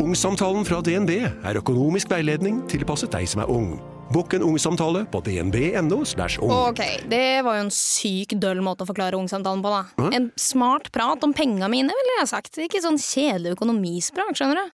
Ungsamtalen 0.00 0.64
fra 0.64 0.78
DNB 0.80 1.10
er 1.44 1.58
økonomisk 1.60 2.08
veiledning 2.08 2.62
tilpasset 2.70 3.12
deg 3.12 3.26
som 3.28 3.42
er 3.44 3.50
ung. 3.52 3.74
Bokk 4.10 4.32
en 4.38 4.42
ungsamtale 4.46 5.04
på 5.12 5.20
dnb.no. 5.26 6.00
ung. 6.00 6.52
Ok, 6.70 6.80
det 7.12 7.42
var 7.44 7.58
jo 7.58 7.66
en 7.66 7.74
syk 7.74 8.32
døll 8.40 8.62
måte 8.64 8.86
å 8.86 8.88
forklare 8.88 9.18
ungsamtalen 9.20 9.60
på, 9.62 9.70
da. 9.70 10.08
En 10.16 10.30
smart 10.40 10.88
prat 10.94 11.22
om 11.22 11.34
penga 11.36 11.68
mine, 11.70 11.92
ville 11.92 12.16
jeg 12.22 12.30
sagt. 12.32 12.56
Ikke 12.64 12.80
sånn 12.82 12.98
kjedelig 12.98 13.54
økonomisprat, 13.58 14.32
skjønner 14.40 14.64
du. 14.64 14.66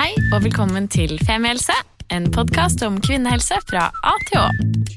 Hei 0.00 0.10
og 0.32 0.40
velkommen 0.48 0.88
til 0.90 1.14
Femihelse, 1.28 1.76
en 2.16 2.32
podkast 2.32 2.82
om 2.88 2.96
kvinnehelse 3.04 3.60
fra 3.68 3.90
A 3.92 4.16
til 4.32 4.40
Å. 4.40 4.48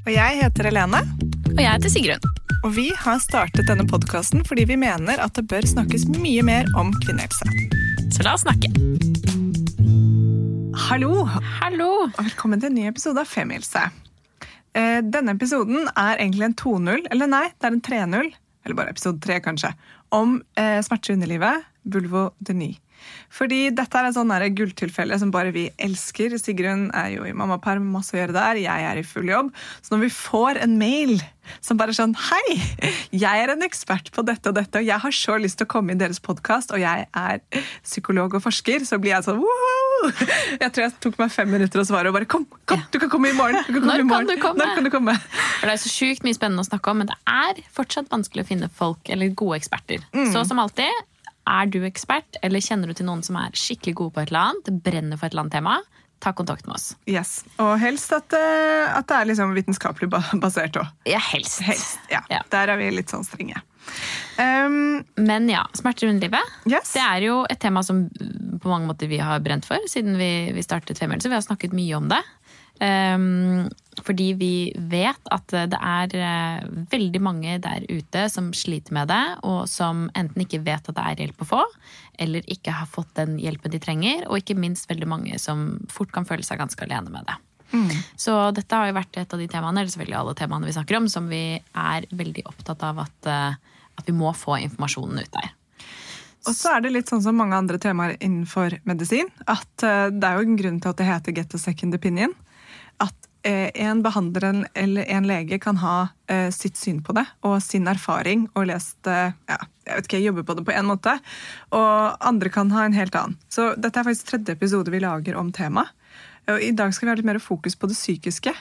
Og 0.08 0.12
jeg 0.16 0.42
heter 0.42 0.72
Helene, 0.72 1.04
Og 1.52 1.62
jeg 1.62 1.70
heter 1.70 1.92
Sigrun. 1.92 2.32
og 2.64 2.72
vi 2.74 2.90
har 2.98 3.20
startet 3.22 3.68
denne 3.68 3.86
podkasten 3.86 4.42
fordi 4.48 4.66
vi 4.72 4.80
mener 4.80 5.20
at 5.22 5.36
det 5.38 5.46
bør 5.52 5.68
snakkes 5.68 6.08
mye 6.16 6.42
mer 6.48 6.72
om 6.80 6.96
kvinnehelse. 7.04 7.75
Så 8.12 8.24
la 8.24 8.34
oss 8.34 8.42
snakke. 8.46 8.70
Hallo, 10.88 11.26
Hallo! 11.62 11.90
og 12.08 12.20
velkommen 12.22 12.62
til 12.62 12.70
en 12.72 12.78
ny 12.78 12.86
episode 12.90 13.22
av 13.22 13.30
Femihelse. 13.30 13.86
Eh, 14.76 15.00
Denne 15.08 15.36
episoden 15.36 15.88
er 15.98 16.20
egentlig 16.20 16.48
en 16.50 16.58
2-0, 16.60 17.06
eller 17.14 17.30
nei, 17.32 17.46
det 17.56 17.70
er 17.70 17.76
en 17.78 17.84
3-0, 17.86 18.32
eller 18.66 18.78
bare 18.78 18.94
episode 18.94 19.22
3 19.24 19.40
kanskje, 19.46 19.72
om 20.16 20.38
eh, 20.60 20.80
smerter 20.86 21.14
i 21.14 21.18
underlivet, 21.18 21.66
vulvodyni. 21.96 22.72
Fordi 23.36 23.70
dette 23.76 24.00
er 24.00 24.10
et 24.10 24.18
sånn 24.18 24.34
gulltilfelle 24.56 25.18
som 25.20 25.32
bare 25.34 25.54
vi 25.56 25.68
elsker. 25.82 26.38
Sigrun 26.42 26.90
er 26.96 27.16
jo 27.18 27.26
i 27.28 27.34
mammaperm, 27.36 27.88
masse 27.94 28.16
å 28.16 28.20
gjøre 28.22 28.36
der. 28.36 28.62
Jeg 28.66 28.90
er 28.92 29.02
i 29.02 29.06
full 29.08 29.30
jobb. 29.30 29.54
Så 29.82 29.96
når 29.96 30.06
vi 30.08 30.12
får 30.16 30.62
en 30.66 30.78
mail 30.80 31.18
som 31.62 31.78
bare 31.78 31.94
er 31.94 31.98
sånn 31.98 32.16
Hei! 32.18 32.56
Jeg 33.16 33.44
er 33.44 33.52
en 33.54 33.62
ekspert 33.66 34.10
på 34.16 34.24
dette 34.26 34.50
og 34.50 34.56
dette, 34.58 34.82
og 34.82 34.88
jeg 34.88 34.98
har 35.04 35.14
så 35.14 35.36
lyst 35.42 35.60
til 35.60 35.68
å 35.68 35.72
komme 35.76 35.94
i 35.94 36.00
deres 36.00 36.18
podkast, 36.24 36.74
og 36.74 36.82
jeg 36.82 37.06
er 37.06 37.42
psykolog 37.86 38.34
og 38.38 38.44
forsker, 38.44 38.86
så 38.88 38.98
blir 39.02 39.14
jeg 39.16 39.28
sånn 39.28 39.42
Woho! 39.44 40.10
Jeg 40.62 40.72
tror 40.74 40.86
jeg 40.88 40.96
tok 41.06 41.20
meg 41.22 41.32
fem 41.34 41.50
minutter 41.50 41.82
å 41.82 41.86
svare 41.88 42.10
og 42.12 42.18
bare 42.18 42.28
Kom, 42.30 42.48
kom, 42.70 42.82
du 42.94 43.00
kan 43.02 43.12
komme 43.14 43.32
i 43.32 43.38
morgen! 43.38 43.62
Du 43.68 43.76
kan 43.78 43.86
komme 43.86 43.92
Når 43.92 44.02
i 44.02 44.04
kan 44.04 44.12
morgen. 44.12 44.30
du 44.32 44.42
komme? 44.42 44.62
Når 44.66 44.76
kan 44.80 44.88
du 44.90 44.94
komme? 44.94 45.16
For 45.60 45.70
Det 45.70 45.76
er 45.78 45.82
så 45.86 45.92
sjukt 45.94 46.26
mye 46.26 46.38
spennende 46.38 46.66
å 46.66 46.70
snakke 46.70 46.92
om, 46.94 47.02
men 47.04 47.12
det 47.12 47.18
er 47.30 47.62
fortsatt 47.78 48.10
vanskelig 48.14 48.46
å 48.46 48.50
finne 48.50 48.72
folk 48.82 49.10
eller 49.14 49.34
gode 49.38 49.62
eksperter. 49.62 50.04
Så 50.34 50.44
som 50.50 50.62
alltid, 50.62 50.92
er 51.46 51.70
du 51.72 51.82
ekspert, 51.86 52.40
eller 52.46 52.64
kjenner 52.64 52.90
du 52.90 52.98
til 52.98 53.08
noen 53.10 53.24
som 53.26 53.38
er 53.40 53.54
skikkelig 53.58 53.96
gode 54.00 54.16
på 54.16 54.24
et 54.24 54.32
eller 54.34 54.52
annet, 54.52 54.72
brenner 54.86 55.20
for 55.20 55.28
et 55.28 55.36
eller 55.36 55.46
annet 55.46 55.58
tema, 55.60 55.78
ta 56.24 56.32
kontakt 56.34 56.66
med 56.66 56.78
oss. 56.78 56.96
Yes. 57.06 57.44
Og 57.62 57.76
helst 57.82 58.14
at, 58.16 58.34
eh, 58.34 58.98
at 58.98 59.08
det 59.10 59.18
er 59.20 59.30
liksom 59.30 59.54
vitenskapelig 59.58 60.10
basert 60.42 60.80
òg. 60.82 60.90
Ja, 61.10 61.22
helst. 61.32 61.62
Helst. 61.66 62.00
Ja. 62.12 62.24
Ja. 62.32 62.42
Der 62.54 62.74
er 62.74 62.82
vi 62.82 62.90
litt 62.96 63.14
sånn 63.14 63.26
strenge. 63.28 63.62
Um, 64.42 65.04
Men 65.22 65.46
ja, 65.52 65.68
smerter 65.78 66.08
i 66.08 66.10
underlivet. 66.16 66.56
yes. 66.66 66.96
Det 66.96 67.04
er 67.04 67.28
jo 67.28 67.44
et 67.50 67.60
tema 67.62 67.84
som 67.86 68.08
på 68.10 68.72
mange 68.72 68.90
måter 68.90 69.08
vi 69.12 69.20
har 69.22 69.44
brent 69.46 69.68
for 69.68 69.84
siden 69.92 70.18
vi, 70.18 70.52
vi 70.56 70.64
startet 70.66 70.98
så 70.98 71.06
Vi 71.30 71.36
har 71.36 71.46
snakket 71.46 71.76
mye 71.76 71.94
om 71.96 72.10
det. 72.10 72.22
Ehm, 72.84 73.70
fordi 74.04 74.34
vi 74.36 74.56
vet 74.92 75.30
at 75.32 75.54
det 75.72 75.80
er 75.80 76.16
eh, 76.20 76.66
veldig 76.92 77.22
mange 77.24 77.56
der 77.64 77.86
ute 77.88 78.26
som 78.32 78.52
sliter 78.56 78.96
med 78.98 79.08
det, 79.14 79.24
og 79.48 79.70
som 79.72 80.10
enten 80.18 80.44
ikke 80.44 80.64
vet 80.66 80.90
at 80.92 80.98
det 80.98 81.06
er 81.06 81.24
hjelp 81.24 81.46
å 81.46 81.50
få, 81.54 81.64
eller 82.20 82.46
ikke 82.52 82.76
har 82.76 82.90
fått 82.92 83.14
den 83.20 83.38
hjelpen 83.40 83.72
de 83.72 83.80
trenger, 83.84 84.28
og 84.28 84.42
ikke 84.42 84.60
minst 84.60 84.90
veldig 84.92 85.10
mange 85.10 85.40
som 85.42 85.68
fort 85.92 86.12
kan 86.16 86.28
føle 86.28 86.44
seg 86.44 86.60
ganske 86.60 86.88
alene 86.88 87.14
med 87.14 87.28
det. 87.30 87.40
Så 88.20 88.36
dette 88.56 88.78
har 88.78 88.90
jo 88.90 88.96
vært 88.98 89.18
et 89.20 89.34
av 89.34 89.42
de 89.42 89.48
temaene, 89.52 89.82
eller 89.82 89.92
selvfølgelig 89.92 90.20
alle 90.20 90.36
temaene 90.38 90.70
vi 90.70 90.76
snakker 90.76 91.00
om, 91.00 91.10
som 91.12 91.28
vi 91.32 91.44
er 91.58 92.08
veldig 92.12 92.46
opptatt 92.52 92.84
av 92.88 93.06
at, 93.08 93.30
eh, 93.32 93.78
at 93.96 94.10
vi 94.10 94.16
må 94.16 94.32
få 94.36 94.60
informasjonen 94.68 95.24
ut 95.24 95.32
der. 95.34 95.54
Og 96.46 96.54
så 96.54 96.76
er 96.76 96.84
det 96.86 96.92
litt 96.94 97.10
sånn 97.10 97.24
som 97.26 97.38
mange 97.40 97.58
andre 97.58 97.80
temaer 97.82 98.20
innenfor 98.20 98.78
medisin, 98.86 99.32
at 99.50 99.86
eh, 99.86 100.12
det 100.14 100.28
er 100.28 100.38
jo 100.38 100.46
en 100.46 100.60
grunn 100.60 100.82
til 100.82 100.92
at 100.92 101.02
det 101.02 101.10
heter 101.10 101.38
get 101.40 101.58
a 101.58 101.62
second 101.62 101.98
opinion. 101.98 102.36
At 103.04 103.28
eh, 103.48 103.70
en 103.86 104.02
behandler 104.06 104.66
eller 104.74 105.10
en 105.12 105.28
lege 105.28 105.60
kan 105.62 105.80
ha 105.82 105.96
eh, 106.32 106.50
sitt 106.54 106.78
syn 106.80 107.02
på 107.06 107.16
det 107.18 107.26
og 107.46 107.58
sin 107.64 107.88
erfaring 107.92 108.48
og 108.54 108.70
lest 108.72 109.10
eh, 109.12 109.34
ja, 109.50 109.60
jeg 109.86 109.98
vet 110.00 110.10
ikke, 110.10 110.22
jeg 110.24 110.46
på 110.46 110.58
det 110.58 110.66
på 110.66 110.76
en 110.76 110.90
måte, 110.90 111.18
og 111.76 112.24
andre 112.26 112.50
kan 112.50 112.72
ha 112.74 112.86
en 112.86 112.96
helt 112.98 113.16
annen. 113.20 113.38
Så 113.54 113.74
dette 113.78 114.02
er 114.02 114.08
faktisk 114.08 114.32
tredje 114.32 114.56
episode 114.58 114.94
vi 114.94 115.04
lager 115.04 115.38
om 115.38 115.52
temaet. 115.54 115.92
I 116.46 116.72
dag 116.78 116.94
skal 116.94 117.08
vi 117.08 117.12
ha 117.12 117.18
litt 117.18 117.26
mer 117.26 117.42
fokus 117.42 117.78
på 117.78 117.90
det 117.90 117.98
psykiske. 117.98 118.52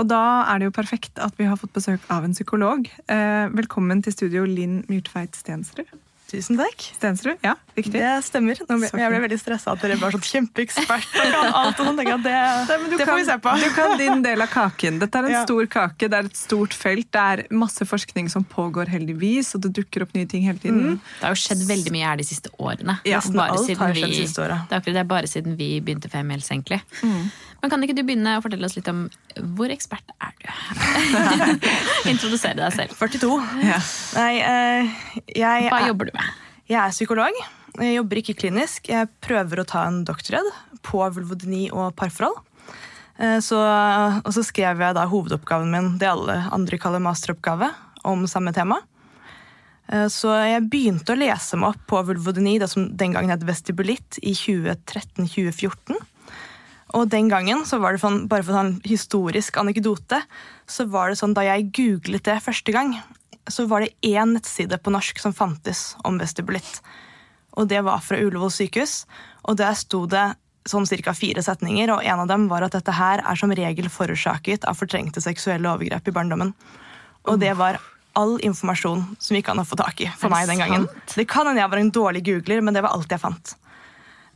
Og 0.00 0.08
da 0.08 0.48
er 0.48 0.60
det 0.60 0.68
jo 0.68 0.74
perfekt 0.76 1.20
at 1.20 1.36
vi 1.40 1.48
har 1.48 1.56
fått 1.60 1.72
besøk 1.76 2.04
av 2.12 2.24
en 2.24 2.36
psykolog. 2.36 2.88
Velkommen 3.56 4.04
til 4.04 4.16
studio, 4.16 4.44
Linn 4.48 4.82
Myrtveit 4.88 5.36
Stensrud. 5.36 5.88
Tusen 6.30 6.54
takk. 6.60 6.84
Stensrud, 6.94 7.40
ja, 7.42 7.56
riktig. 7.74 7.98
Det 7.98 8.10
stemmer. 8.22 8.54
Nå 8.68 8.76
ble, 8.78 8.86
jeg 8.94 9.10
ble 9.10 9.18
veldig 9.24 9.38
stressa 9.40 9.72
at 9.74 9.80
dere 9.82 9.96
var 9.98 10.14
sånn 10.14 10.22
kjempeekspert. 10.22 11.08
og 11.18 11.32
kan 11.34 11.56
alt 11.60 11.80
og 11.82 11.88
sånt. 11.88 11.98
Det, 11.98 12.06
du 12.22 12.94
det 12.94 12.98
kan, 13.00 13.08
får 13.10 13.18
vi 13.18 13.24
se 13.26 13.36
på. 13.42 13.54
Du 13.58 13.66
kan 13.74 13.94
din 13.98 14.22
del 14.28 14.44
av 14.44 14.52
kaken. 14.52 15.00
Dette 15.02 15.18
er 15.18 15.26
en 15.26 15.34
Ja. 15.34 15.42
stor 15.42 15.66
kake, 15.74 16.06
det 16.12 16.20
er 16.20 16.30
et 16.30 16.38
stort 16.38 16.76
felt. 16.78 17.10
Det 17.10 17.24
er 17.32 17.42
masse 17.50 17.82
forskning 17.82 18.30
som 18.30 18.46
pågår 18.46 18.92
heldigvis, 18.94 19.56
og 19.58 19.64
det 19.66 19.72
dukker 19.80 20.06
opp 20.06 20.14
nye 20.14 20.28
ting 20.30 20.46
hele 20.46 20.62
tiden. 20.62 21.00
Det 21.18 21.26
har 21.26 21.34
jo 21.34 21.42
skjedd 21.42 21.66
veldig 21.66 21.96
mye 21.98 22.06
her 22.12 22.22
de 22.22 22.28
siste 22.30 22.54
årene. 22.62 23.00
Ja, 23.04 23.18
Nesten 23.18 23.42
alt 23.42 23.66
siden 23.66 23.82
har 23.82 23.94
skjedd 23.98 24.14
vi- 24.14 24.22
siste 24.22 24.44
året. 24.46 24.68
Det 24.70 24.76
er, 24.78 24.80
akkurat- 24.84 24.94
det 25.00 25.02
er 25.02 25.10
bare 25.16 25.26
siden 25.34 25.58
vi 25.58 25.72
begynte 25.82 26.08
Femihelse, 26.14 26.54
egentlig. 26.54 26.80
Mm. 27.02 27.30
Men 27.60 27.68
kan 27.74 27.82
ikke 27.84 27.92
du 27.98 28.04
begynne 28.08 28.38
å 28.38 28.40
fortelle 28.40 28.64
oss 28.64 28.76
litt 28.78 28.86
om 28.88 29.02
hvor 29.58 29.68
ekspert 29.68 30.14
er 30.16 30.32
du? 30.40 30.46
Introdusere 32.10 32.56
deg 32.56 32.72
selv. 32.72 32.94
42. 32.96 33.28
Ja. 33.66 33.76
Nei, 34.16 34.32
uh, 34.40 34.88
jeg, 35.28 35.68
Hva 35.68 35.80
er, 35.82 35.86
jobber 35.90 36.08
du 36.08 36.12
med? 36.16 36.19
Jeg 36.70 36.78
er 36.78 36.94
psykolog. 36.94 37.40
Jeg 37.80 37.96
jobber 37.96 38.20
ikke 38.20 38.36
klinisk. 38.38 38.90
Jeg 38.90 39.10
prøver 39.24 39.62
å 39.62 39.66
ta 39.68 39.86
en 39.88 40.04
doktorgrad 40.06 40.46
på 40.86 41.02
vulvodyni 41.16 41.68
og 41.74 41.94
parforhold. 41.98 42.38
Eh, 43.18 43.38
Så, 43.42 43.58
og 43.58 44.30
så 44.34 44.44
skrev 44.46 44.80
jeg 44.80 44.96
da 44.96 45.06
hovedoppgaven 45.10 45.70
min, 45.72 45.90
det 45.98 46.10
alle 46.10 46.38
andre 46.54 46.78
kaller 46.80 47.02
masteroppgave, 47.02 47.72
om 48.04 48.26
samme 48.30 48.54
tema. 48.56 48.80
Eh, 49.90 50.06
Så 50.08 50.30
jeg 50.46 50.68
begynte 50.70 51.14
å 51.14 51.18
lese 51.18 51.58
meg 51.58 51.74
opp 51.74 51.86
på 51.90 52.04
vulvodyni, 52.12 52.58
det 52.60 52.70
som 52.70 52.88
den 52.96 53.12
gangen 53.16 53.34
het 53.34 53.46
vestibulitt, 53.46 54.20
i 54.22 54.32
2013-2014. 54.32 55.98
Og 56.94 57.06
den 57.10 57.28
gangen, 57.30 57.62
så 57.66 57.78
var 57.78 57.94
det 57.94 58.02
sånn, 58.02 58.26
bare 58.26 58.42
for 58.42 58.58
en 58.58 58.80
historisk 58.82 59.58
anekdote, 59.60 60.22
så 60.66 60.88
var 60.90 61.10
det 61.10 61.20
sånn 61.20 61.34
da 61.34 61.44
jeg 61.46 61.70
googlet 61.70 62.24
det 62.26 62.40
første 62.42 62.74
gang, 62.74 62.96
så 63.52 63.66
var 63.70 63.84
det 63.84 63.94
én 64.06 64.34
nettside 64.36 64.78
på 64.82 64.92
norsk 64.94 65.18
som 65.22 65.34
fantes 65.36 65.94
om 66.04 66.18
vestibulitt. 66.20 66.80
Og 67.58 67.68
det 67.68 67.82
var 67.86 68.02
fra 68.04 68.18
Ullevål 68.20 68.52
sykehus, 68.54 69.04
og 69.42 69.58
der 69.58 69.74
sto 69.78 70.04
det 70.10 70.28
sånn 70.68 70.86
cirka 70.86 71.14
fire 71.16 71.42
setninger, 71.42 71.90
og 71.90 72.04
en 72.04 72.20
av 72.22 72.28
dem 72.30 72.44
var 72.50 72.62
at 72.66 72.76
dette 72.76 72.92
her 72.94 73.22
er 73.26 73.38
som 73.38 73.52
regel 73.56 73.88
forårsaket 73.90 74.66
av 74.68 74.76
fortrengte 74.78 75.22
seksuelle 75.24 75.70
overgrep 75.72 76.08
i 76.08 76.14
barndommen. 76.14 76.52
Og 77.26 77.40
det 77.40 77.54
var 77.58 77.80
all 78.18 78.36
informasjon 78.44 79.04
som 79.22 79.36
gikk 79.38 79.48
an 79.52 79.62
å 79.62 79.66
få 79.66 79.78
tak 79.80 80.00
i 80.04 80.10
for 80.18 80.32
meg 80.32 80.48
den 80.50 80.60
gangen. 80.60 80.86
sant? 80.86 81.16
Det 81.16 81.26
kan 81.30 81.46
hende 81.48 81.62
jeg 81.62 81.72
var 81.72 81.82
en 81.82 81.92
dårlig 81.94 82.22
googler, 82.26 82.62
men 82.62 82.76
det 82.76 82.82
var 82.84 82.94
alt 82.96 83.10
jeg 83.10 83.22
fant. 83.22 83.54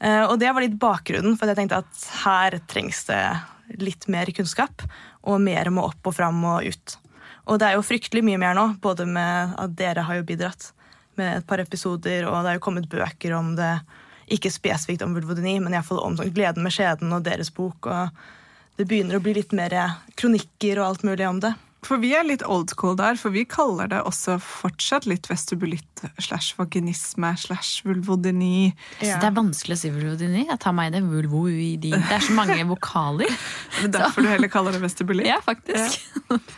Eh, 0.01 0.25
Og 0.25 0.39
det 0.41 0.53
var 0.53 0.65
litt 0.65 0.79
bakgrunnen, 0.79 1.37
for 1.39 1.51
jeg 1.51 1.57
tenkte 1.61 1.83
at 1.83 2.05
her 2.25 2.59
trengs 2.71 3.05
det 3.11 3.23
litt 3.81 4.09
mer 4.09 4.27
kunnskap, 4.27 4.85
og 5.25 5.41
mer 5.41 5.71
må 5.71 5.87
opp 5.89 6.07
og 6.07 6.15
fram 6.15 6.43
og 6.45 6.65
ut. 6.69 6.97
Og 7.45 7.61
det 7.61 7.69
er 7.69 7.77
jo 7.77 7.85
fryktelig 7.85 8.25
mye 8.25 8.41
mer 8.41 8.57
nå, 8.57 8.69
både 8.83 9.07
med 9.09 9.55
at 9.61 9.75
dere 9.77 10.07
har 10.07 10.21
jo 10.21 10.27
bidratt 10.27 10.71
med 11.19 11.39
et 11.39 11.47
par 11.47 11.61
episoder, 11.63 12.25
og 12.27 12.41
det 12.43 12.55
er 12.55 12.59
jo 12.59 12.65
kommet 12.65 12.89
bøker 12.91 13.35
om 13.37 13.53
det, 13.59 13.75
ikke 14.35 14.53
spesifikt 14.53 15.05
om 15.05 15.13
vulvodyni, 15.15 15.59
men 15.61 15.77
iallfall 15.77 16.01
om 16.01 16.17
sånn 16.17 16.33
Gleden 16.35 16.65
med 16.65 16.73
skjeden 16.73 17.13
og 17.13 17.27
deres 17.27 17.53
bok, 17.55 17.91
og 17.93 18.79
det 18.79 18.89
begynner 18.89 19.19
å 19.19 19.23
bli 19.23 19.37
litt 19.37 19.53
mer 19.55 19.77
kronikker 20.17 20.81
og 20.81 20.89
alt 20.89 21.05
mulig 21.07 21.29
om 21.29 21.43
det. 21.45 21.53
For 21.85 22.01
vi 22.01 22.15
er 22.17 22.25
litt 22.25 22.43
old 22.49 22.73
school 22.73 22.97
der, 22.97 23.19
for 23.21 23.35
vi 23.35 23.43
kaller 23.45 23.91
det 23.93 24.01
også 24.09 24.39
fortsatt 24.41 25.05
litt 25.11 25.29
vestibulitt 25.29 26.05
slash 26.23 26.55
vaginisme 26.57 27.35
slash 27.41 27.85
vulvodyni. 27.85 28.71
Ja. 29.05 29.19
Det 29.21 29.29
er 29.29 29.37
vanskelig 29.37 29.77
å 29.77 29.83
si 29.83 29.93
vulvodyni. 29.93 30.47
Jeg 30.49 30.61
tar 30.65 30.73
meg 30.77 30.91
i 30.91 30.95
det. 30.97 31.03
Vulvoidi. 31.05 31.93
Det 31.93 32.17
er 32.17 32.25
så 32.25 32.33
mange 32.37 32.57
vokaler. 32.73 33.29
det 33.83 33.85
Er 33.85 33.93
derfor 33.99 34.15
derfor 34.15 34.25
du 34.25 34.31
heller 34.33 34.49
kaller 34.53 34.77
det 34.77 34.83
vestibulitt? 34.85 35.29
Ja, 35.29 35.41
faktisk. 35.45 36.01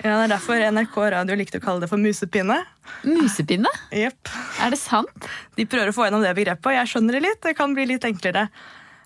Ja, 0.07 0.13
Det 0.21 0.25
er 0.29 0.31
derfor 0.31 0.61
NRK 0.71 0.97
Radio 1.17 1.37
likte 1.39 1.59
å 1.59 1.65
kalle 1.65 1.83
det 1.83 1.89
for 1.91 2.01
musepinne. 2.01 2.61
Musepinne? 3.05 3.71
Yep. 3.91 4.31
Er 4.63 4.73
det 4.73 4.79
sant? 4.81 5.29
De 5.59 5.67
prøver 5.69 5.91
å 5.91 5.97
få 5.97 6.07
gjennom 6.07 6.23
det 6.25 6.35
begrepet, 6.39 6.69
og 6.71 6.77
jeg 6.77 6.91
skjønner 6.93 7.17
det 7.19 7.23
litt. 7.25 7.41
Det 7.45 7.57
kan 7.59 7.75
bli 7.77 7.87
litt 7.91 8.07
enklere. 8.07 8.47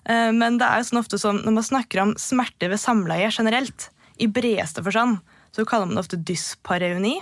Eh, 0.05 0.29
Men 0.35 0.59
det 0.61 0.67
er 0.67 0.81
jo 0.81 0.89
sånn 0.91 1.01
ofte 1.01 1.19
som 1.21 1.41
når 1.41 1.57
man 1.57 1.67
snakker 1.67 2.03
om 2.03 2.13
smerte 2.19 2.69
ved 2.71 2.81
samleie 2.81 3.31
generelt, 3.33 3.89
i 4.21 4.27
bredeste 4.29 4.83
forstand, 4.85 5.17
så 5.51 5.65
kaller 5.67 5.89
man 5.89 5.97
det 5.97 6.03
ofte 6.05 6.19
dyspareuni. 6.19 7.17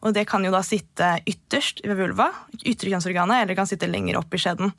Og 0.00 0.14
det 0.16 0.24
kan 0.30 0.44
jo 0.46 0.52
da 0.54 0.62
sitte 0.64 1.18
ytterst 1.28 1.82
ved 1.84 1.98
vulva, 1.98 2.30
ytre 2.64 2.92
kjønnsorganet, 2.92 3.42
eller 3.42 3.52
det 3.52 3.58
kan 3.58 3.68
sitte 3.68 3.90
lenger 3.90 4.16
opp 4.20 4.32
i 4.32 4.40
skjeden. 4.40 4.72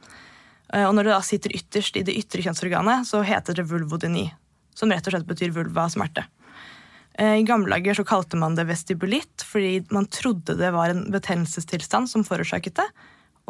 Eh, 0.73 0.87
Og 0.87 0.95
når 0.95 1.07
det 1.07 1.13
da 1.13 1.21
sitter 1.21 1.55
ytterst 1.57 1.99
i 1.99 2.05
det 2.07 2.17
ytre 2.17 2.41
kjønnsorganet, 2.41 3.05
så 3.05 3.21
heter 3.21 3.59
det 3.59 3.67
vulvodyni, 3.69 4.31
som 4.73 4.89
rett 4.89 5.05
og 5.05 5.13
slett 5.13 5.29
betyr 5.29 5.53
vulva 5.53 5.85
smerte. 5.93 6.25
Eh, 7.19 7.37
I 7.41 7.45
gamle 7.45 7.69
dager 7.75 7.99
så 7.99 8.07
kalte 8.07 8.39
man 8.39 8.55
det 8.55 8.65
vestibulitt, 8.69 9.45
fordi 9.45 9.85
man 9.91 10.07
trodde 10.07 10.57
det 10.57 10.71
var 10.73 10.89
en 10.89 11.11
betennelsestilstand 11.11 12.09
som 12.09 12.25
forårsaket 12.25 12.79
det. 12.79 12.89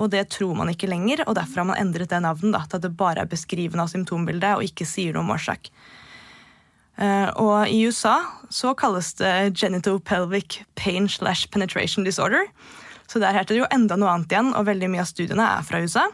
Og 0.01 0.09
det 0.09 0.29
tror 0.33 0.55
man 0.57 0.71
ikke 0.71 0.89
lenger, 0.89 1.23
og 1.27 1.35
derfor 1.37 1.61
har 1.61 1.71
man 1.71 1.79
endret 1.79 2.09
det 2.09 2.21
navnet 2.23 2.55
da, 2.55 2.63
til 2.65 2.79
at 2.79 2.85
det 2.87 2.97
bare 2.97 3.23
er 3.23 3.31
beskrivende 3.31 3.83
av 3.85 3.91
symptombildet 3.91 4.57
og 4.57 4.65
ikke 4.65 4.87
sier 4.87 5.13
noe 5.13 5.23
om 5.23 5.33
årsak. 5.35 5.69
Eh, 7.01 7.29
og 7.41 7.71
i 7.71 7.81
USA 7.87 8.19
så 8.53 8.75
kalles 8.77 9.13
det 9.17 9.55
genitopelvic 9.57 10.61
pain 10.77 11.07
slash 11.09 11.49
penetration 11.49 12.05
disorder. 12.05 12.45
Så 13.09 13.19
der 13.19 13.35
heter 13.35 13.55
det 13.55 13.63
jo 13.63 13.71
enda 13.73 13.97
noe 13.99 14.11
annet 14.13 14.31
igjen, 14.31 14.53
og 14.55 14.67
veldig 14.69 14.89
mye 14.91 15.03
av 15.03 15.09
studiene 15.09 15.47
er 15.57 15.65
fra 15.67 15.81
USA. 15.81 16.05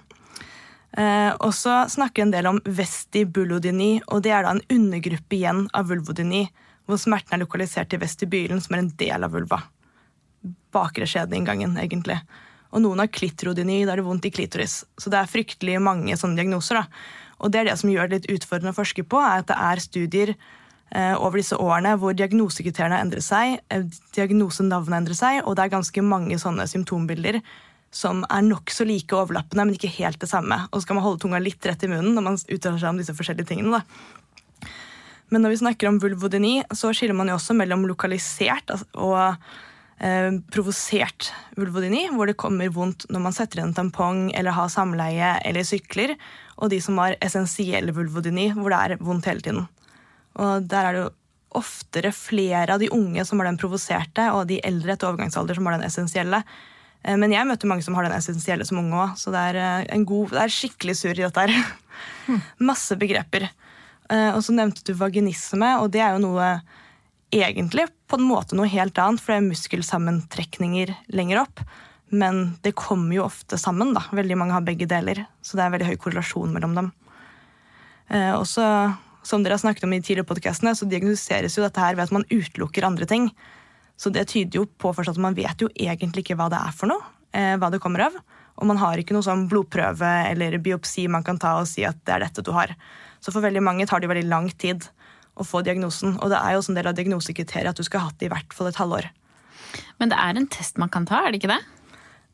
Eh, 0.98 1.32
og 1.44 1.52
så 1.54 1.84
snakker 1.92 2.24
en 2.24 2.34
del 2.34 2.48
om 2.50 2.62
vestibulodyni, 2.64 4.00
og 4.08 4.24
det 4.26 4.34
er 4.34 4.48
da 4.48 4.56
en 4.56 4.64
undergruppe 4.74 5.38
igjen 5.38 5.68
av 5.78 5.92
vulvodyni, 5.92 6.48
hvor 6.88 7.00
smerten 7.02 7.36
er 7.36 7.44
lokalisert 7.44 7.94
i 7.94 8.00
vestibylen, 8.02 8.64
som 8.64 8.78
er 8.78 8.86
en 8.86 8.94
del 8.98 9.28
av 9.28 9.36
vulva. 9.36 9.60
Bakre 10.74 11.06
skjedeinngangen, 11.10 11.76
egentlig. 11.82 12.18
Og 12.72 12.82
noen 12.84 13.04
har 13.04 13.12
klitrodyni, 13.12 13.82
da 13.86 13.94
er 13.94 14.02
det 14.02 14.08
vondt 14.08 14.28
i 14.30 14.32
klitoris. 14.32 14.82
Så 15.00 15.12
det 15.12 15.20
er 15.20 15.32
fryktelig 15.32 15.82
mange 15.84 16.16
sånne 16.20 16.40
diagnoser. 16.40 16.80
da. 16.80 16.88
Og 17.44 17.52
det 17.52 17.60
er 17.60 17.70
det 17.70 17.78
som 17.82 17.92
gjør 17.92 18.08
det 18.08 18.22
litt 18.22 18.32
utfordrende 18.40 18.74
å 18.74 18.80
forske 18.80 19.04
på, 19.04 19.20
er 19.22 19.44
at 19.44 19.52
det 19.52 19.60
er 19.68 19.84
studier 19.84 20.34
over 21.20 21.42
disse 21.42 21.58
årene 21.60 21.96
hvor 22.00 22.16
diagnosekriteriene 22.16 23.00
endrer 23.04 23.24
seg, 23.24 23.58
eh, 23.74 23.88
diagnosenavnet 24.16 25.02
endrer 25.02 25.18
seg, 25.20 25.42
og 25.44 25.58
det 25.58 25.66
er 25.66 25.74
ganske 25.76 26.04
mange 26.06 26.38
sånne 26.40 26.68
symptombilder 26.70 27.42
som 27.94 28.24
er 28.30 28.46
nokså 28.46 28.86
like 28.88 29.16
overlappende, 29.16 29.66
men 29.66 29.76
ikke 29.78 29.92
helt 29.98 30.20
det 30.22 30.30
samme. 30.32 30.60
Og 30.70 30.80
så 30.80 30.86
skal 30.86 30.98
man 30.98 31.06
holde 31.06 31.22
tunga 31.24 31.40
litt 31.42 31.66
rett 31.66 31.84
i 31.84 31.92
munnen 31.92 32.16
når 32.16 32.26
man 32.26 32.40
uttaler 32.40 32.80
seg 32.82 32.92
om 32.92 33.00
disse 33.02 33.16
forskjellige 33.16 33.52
tingene. 33.52 33.80
da. 33.80 34.70
Men 35.30 35.44
når 35.44 35.56
vi 35.56 35.62
snakker 35.64 35.90
om 35.90 36.00
vulvodyni, 36.00 36.62
så 36.72 36.94
skiller 36.96 37.18
man 37.18 37.32
jo 37.32 37.36
også 37.36 37.56
mellom 37.58 37.84
lokalisert 37.88 38.72
og 38.96 39.18
eh, 40.00 40.30
provosert 40.54 41.32
vulvodyni, 41.60 42.06
hvor 42.16 42.30
det 42.30 42.38
kommer 42.40 42.72
vondt 42.72 43.10
når 43.12 43.26
man 43.26 43.36
setter 43.36 43.64
inn 43.64 43.76
tampong 43.76 44.30
eller 44.32 44.56
har 44.56 44.72
samleie 44.72 45.34
eller 45.48 45.68
sykler, 45.68 46.16
og 46.58 46.72
de 46.72 46.80
som 46.84 47.00
har 47.04 47.18
essensiell 47.24 47.92
vulvodyni, 47.96 48.54
hvor 48.56 48.72
det 48.72 48.84
er 48.84 49.04
vondt 49.04 49.28
hele 49.28 49.44
tiden. 49.44 49.68
Og 50.38 50.68
der 50.70 50.86
er 50.90 50.94
det 50.96 51.04
jo 51.06 51.14
oftere 51.58 52.12
flere 52.14 52.74
av 52.76 52.82
de 52.82 52.90
unge 52.94 53.24
som 53.26 53.40
har 53.40 53.48
den 53.50 53.58
provoserte, 53.60 54.28
og 54.36 54.48
de 54.50 54.60
eldre 54.68 54.94
etter 54.94 55.10
overgangsalder 55.10 55.58
som 55.58 55.66
har 55.70 55.78
den 55.78 55.88
essensielle. 55.88 56.42
Eh, 57.04 57.16
Men 57.18 57.34
jeg 57.34 57.48
møter 57.48 57.70
mange 57.72 57.86
som 57.86 57.96
har 57.96 58.04
den 58.06 58.18
essensielle 58.18 58.66
som 58.68 58.82
unge 58.82 58.94
òg, 58.94 59.16
så 59.18 59.32
det 59.34 59.44
er, 59.50 59.56
eh, 59.56 59.86
en 59.96 60.06
god, 60.06 60.30
det 60.36 60.44
er 60.44 60.54
skikkelig 60.54 60.96
surr 61.00 61.18
i 61.18 61.26
dette 61.26 61.46
her. 61.48 61.74
Masse 62.70 62.98
begreper. 63.00 63.50
Eh, 64.10 64.32
Og 64.36 64.44
så 64.44 64.54
nevnte 64.54 64.84
du 64.84 64.94
vaginisme, 64.94 65.80
og 65.82 65.92
det 65.92 66.02
er 66.02 66.14
jo 66.18 66.26
noe 66.28 66.62
egentlig 67.34 67.88
på 68.08 68.20
en 68.20 68.28
måte 68.28 68.56
noe 68.56 68.70
helt 68.72 68.96
annet, 68.98 69.20
for 69.20 69.34
det 69.34 69.42
er 69.42 69.50
muskelsammentrekninger 69.50 70.94
lenger 71.12 71.42
opp. 71.42 71.60
Men 72.12 72.58
det 72.64 72.76
kommer 72.76 73.16
jo 73.16 73.26
ofte 73.26 73.58
sammen. 73.60 73.94
da. 73.94 74.06
Veldig 74.16 74.38
mange 74.38 74.54
har 74.54 74.62
begge 74.62 74.88
deler, 74.88 75.26
så 75.44 75.58
det 75.58 75.66
er 75.66 75.74
veldig 75.74 75.90
høy 75.90 75.98
korrelasjon 76.00 76.54
mellom 76.54 76.76
dem. 76.78 76.92
Og 78.40 78.46
så, 78.48 78.64
som 79.28 79.44
dere 79.44 79.58
har 79.58 79.64
snakket 79.64 79.84
om 79.84 79.94
i 79.96 80.00
tidligere 80.00 80.28
podcastene, 80.30 80.72
så 80.78 80.88
diagnostiseres 80.88 81.58
jo 81.58 81.66
dette 81.66 81.84
her 81.84 81.98
ved 81.98 82.08
at 82.08 82.16
man 82.16 82.26
utelukker 82.32 82.88
andre 82.88 83.08
ting. 83.10 83.30
Så 84.00 84.12
det 84.14 84.28
tyder 84.32 84.62
jo 84.62 84.66
på 84.80 84.94
at 84.94 85.20
man 85.20 85.36
vet 85.36 85.62
jo 85.62 85.70
egentlig 85.76 86.24
ikke 86.24 86.38
hva 86.40 86.48
det 86.54 86.62
er 86.62 86.76
for 86.76 86.92
noe. 86.92 87.04
Eh, 87.36 87.56
hva 87.60 87.72
det 87.74 87.82
kommer 87.84 88.08
av. 88.08 88.16
Og 88.58 88.70
man 88.70 88.80
har 88.82 88.98
ikke 88.98 89.14
noe 89.14 89.26
sånn 89.26 89.46
blodprøve 89.52 90.12
eller 90.32 90.58
biopsi 90.64 91.06
man 91.12 91.26
kan 91.26 91.38
ta 91.42 91.58
og 91.60 91.68
si 91.70 91.84
at 91.86 92.00
det 92.08 92.16
er 92.16 92.26
dette 92.26 92.46
du 92.46 92.54
har. 92.56 92.74
Så 93.22 93.34
for 93.34 93.44
veldig 93.44 93.64
mange 93.66 93.88
tar 93.90 94.02
det 94.02 94.10
veldig 94.10 94.30
lang 94.30 94.50
tid 94.50 94.88
å 95.38 95.46
få 95.46 95.62
diagnosen. 95.66 96.16
Og 96.22 96.32
det 96.32 96.40
er 96.40 96.56
jo 96.56 96.62
også 96.62 96.74
en 96.74 96.80
del 96.80 96.90
av 96.90 96.98
diagnosekriteriet 96.98 97.74
at 97.74 97.78
du 97.78 97.86
skal 97.86 98.02
ha 98.02 98.12
hatt 98.12 98.22
det 98.22 98.30
i 98.30 98.34
hvert 98.34 98.56
fall 98.56 98.72
et 98.72 98.80
halvår. 98.80 99.10
Men 100.02 100.14
det 100.14 100.18
er 100.22 100.40
en 100.40 100.50
test 100.50 100.80
man 100.82 100.94
kan 100.94 101.06
ta, 101.06 101.26
er 101.26 101.34
det 101.34 101.42
ikke 101.42 101.54
det? 101.54 101.62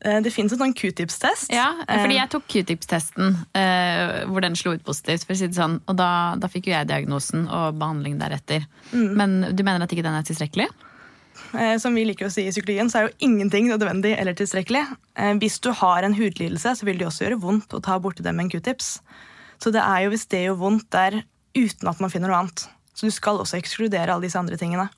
Eh, 0.04 0.20
Det 0.20 0.32
fins 0.32 0.52
en 0.52 0.58
sånn 0.60 0.74
q-tips-test. 0.76 1.50
Ja, 1.52 1.70
fordi 1.88 2.14
Eh, 2.14 2.20
jeg 2.20 2.30
tok 2.30 2.46
q-tips-testen, 2.48 3.36
eh, 3.54 4.24
hvor 4.28 4.40
den 4.42 4.54
slo 4.54 4.72
ut 4.74 4.84
positivt. 4.84 5.24
for 5.24 5.32
å 5.32 5.36
si 5.36 5.46
det 5.46 5.56
sånn, 5.56 5.80
Og 5.88 5.96
da, 5.96 6.34
da 6.36 6.46
fikk 6.48 6.66
jo 6.66 6.72
jeg 6.72 6.86
diagnosen 6.88 7.48
og 7.48 7.78
behandling 7.78 8.18
deretter. 8.18 8.66
Men 8.92 9.54
du 9.56 9.62
mener 9.62 9.82
at 9.82 9.90
ikke 9.90 10.02
den 10.04 10.14
er 10.14 10.22
tilstrekkelig? 10.22 10.68
Eh, 11.54 11.78
Som 11.78 11.94
vi 11.94 12.04
liker 12.04 12.26
å 12.26 12.32
si 12.32 12.46
i 12.46 12.50
psykologien, 12.50 12.90
så 12.90 12.98
er 12.98 13.08
jo 13.08 13.14
ingenting 13.28 13.68
nødvendig 13.68 14.18
eller 14.18 14.34
tilstrekkelig. 14.34 14.84
Eh, 15.16 15.34
Hvis 15.34 15.60
du 15.60 15.72
har 15.72 16.02
en 16.04 16.14
hudlidelse, 16.14 16.76
så 16.76 16.84
vil 16.84 16.98
det 16.98 17.06
også 17.06 17.24
gjøre 17.28 17.40
vondt 17.40 17.68
å 17.74 17.82
ta 17.82 17.98
borti 17.98 18.22
det 18.22 18.34
med 18.34 18.44
en 18.44 18.50
q-tips. 18.50 19.00
Så 19.60 19.72
det 19.72 19.80
er 19.82 20.04
jo 20.04 20.10
hvis 20.10 20.28
det 20.28 20.44
gjør 20.46 20.58
vondt 20.58 20.90
der 20.90 21.22
uten 21.56 21.88
at 21.88 22.00
man 22.00 22.10
finner 22.10 22.28
noe 22.28 22.40
annet. 22.44 22.68
Så 22.94 23.06
du 23.06 23.10
skal 23.10 23.38
også 23.38 23.56
ekskludere 23.60 24.08
alle 24.10 24.22
disse 24.22 24.38
andre 24.38 24.56
tingene. 24.56 24.88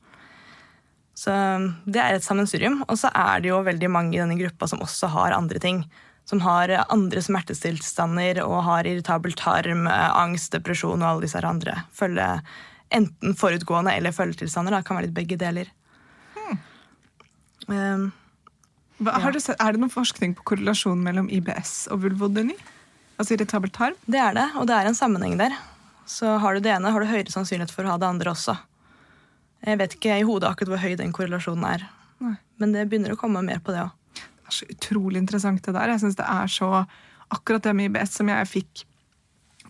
Så 1.17 1.33
um, 1.33 1.71
det 1.89 2.03
er 2.03 2.17
et 2.17 2.25
sammensurium. 2.27 2.83
Og 2.91 2.99
så 3.01 3.11
er 3.17 3.41
det 3.41 3.51
jo 3.51 3.63
veldig 3.65 3.89
mange 3.93 4.17
i 4.17 4.21
denne 4.21 4.37
gruppa 4.39 4.69
som 4.69 4.83
også 4.85 5.09
har 5.15 5.37
andre 5.37 5.63
ting. 5.63 5.81
Som 6.29 6.43
har 6.43 6.73
eh, 6.75 6.83
andre 6.91 7.23
smertestilstander 7.23 8.43
og 8.43 8.65
har 8.67 8.89
irritabel 8.89 9.37
tarm, 9.39 9.87
eh, 9.87 10.09
angst, 10.11 10.51
depresjon 10.53 11.01
og 11.01 11.09
alle 11.09 11.25
disse 11.25 11.41
andre. 11.41 11.79
Følge, 11.95 12.27
enten 12.95 13.37
forutgående 13.39 13.95
eller 13.97 14.15
følgetilstander. 14.15 14.75
Da. 14.75 14.83
Kan 14.85 14.99
være 14.99 15.09
litt 15.09 15.17
begge 15.17 15.39
deler. 15.41 15.71
Um, 17.67 18.13
Hva, 19.03 19.17
har 19.25 19.33
du 19.35 19.41
sett, 19.43 19.59
er 19.59 19.75
det 19.75 19.81
noen 19.83 19.91
forskning 19.91 20.37
på 20.39 20.45
korrelasjon 20.53 21.01
mellom 21.03 21.27
IBS 21.33 21.89
og 21.91 22.05
vulvodyni? 22.05 22.55
Altså 23.17 23.35
irritabel 23.35 23.73
tarm? 23.75 23.97
det 24.07 24.21
er 24.23 24.37
det, 24.37 24.45
og 24.61 24.69
det 24.69 24.77
er 24.77 24.87
en 24.87 24.99
sammenheng 24.99 25.35
der. 25.41 25.57
Så 26.07 26.37
har 26.39 26.55
du 26.55 26.63
det 26.63 26.71
ene, 26.71 26.93
har 26.95 27.03
du 27.03 27.09
høyere 27.11 27.33
sannsynlighet 27.33 27.73
for 27.75 27.87
å 27.87 27.95
ha 27.95 27.99
det 27.99 28.07
andre 28.07 28.31
også. 28.37 28.55
Jeg 29.65 29.79
vet 29.79 29.95
ikke 29.97 30.19
i 30.21 30.23
hodet 30.23 30.51
akkurat 30.51 30.69
hvor 30.69 30.79
høy 30.83 30.97
den 30.97 31.13
korrelasjonen 31.13 31.65
er. 31.65 31.87
Nei. 32.21 32.37
Men 32.59 32.73
det 32.73 32.89
begynner 32.91 33.13
å 33.13 33.17
komme 33.21 33.43
mer 33.45 33.59
på 33.59 33.73
det 33.73 33.83
òg. 33.87 33.91
Det 34.15 34.53
er 34.53 34.55
så 34.61 34.67
utrolig 34.71 35.17
interessant 35.19 35.63
det 35.63 35.75
der. 35.75 35.89
Jeg 35.89 36.01
synes 36.01 36.17
det 36.17 36.27
er 36.29 36.47
så 36.47 36.87
Akkurat 37.29 37.61
det 37.63 37.75
med 37.75 37.91
IBS 37.91 38.13
som 38.21 38.29
jeg 38.29 38.47
fikk 38.47 38.85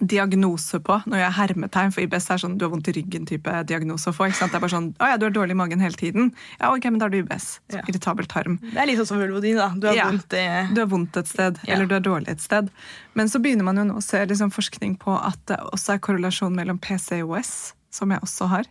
diagnose 0.05 0.77
på 0.85 0.99
når 1.09 1.23
jeg 1.23 1.33
hermetegn, 1.39 1.93
for 1.95 2.03
IBS 2.05 2.27
er 2.35 2.41
sånn 2.43 2.59
du 2.61 2.67
har 2.67 2.73
vondt 2.75 2.91
i 2.91 2.93
ryggen-type 2.99 3.55
diagnose 3.65 4.11
å 4.11 4.13
få. 4.13 4.27
ikke 4.29 4.37
sant? 4.43 4.53
Det 4.53 4.59
er 4.59 4.65
bare 4.67 4.75
sånn, 4.75 4.91
å 5.01 5.09
ja, 5.09 5.17
du 5.17 5.25
har 5.25 5.33
dårlig 5.33 5.57
i 5.57 5.59
magen 5.63 5.81
hele 5.81 5.97
tiden. 5.97 6.35
Ja, 6.61 6.69
ok, 6.75 6.85
men 6.91 6.99
da 7.01 7.07
har 7.07 7.15
du 7.15 7.17
IBS. 7.23 7.47
Ja. 7.73 7.81
Irritabel 7.89 8.29
tarm. 8.29 8.59
Det 8.61 8.77
er 8.77 8.91
litt 8.91 9.01
sånn 9.01 9.09
som 9.09 9.23
vulvodin. 9.23 9.57
da. 9.57 9.71
Du 9.73 9.87
har 9.89 9.97
Ja. 9.97 10.11
vondt 10.11 10.35
i 10.37 10.75
Du 10.75 10.81
har 10.83 10.87
vondt 10.93 11.17
et 11.17 11.27
sted, 11.33 11.59
Ja. 11.65 11.75
eller 11.75 11.87
du 11.87 11.95
er 11.97 12.01
dårlig 12.05 12.29
et 12.29 12.41
sted. 12.45 12.69
Men 13.15 13.27
så 13.29 13.41
begynner 13.41 13.65
man 13.65 13.77
jo 13.77 13.85
nå 13.85 13.97
å 13.97 14.03
se 14.03 14.19
liksom 14.27 14.53
forskning 14.53 14.99
på 14.99 15.17
at 15.17 15.39
det 15.47 15.57
også 15.73 15.95
er 15.95 15.99
korrelasjon 15.99 16.55
mellom 16.55 16.79
PCOS, 16.79 17.73
som 17.91 18.11
jeg 18.11 18.21
også 18.21 18.49
har. 18.49 18.65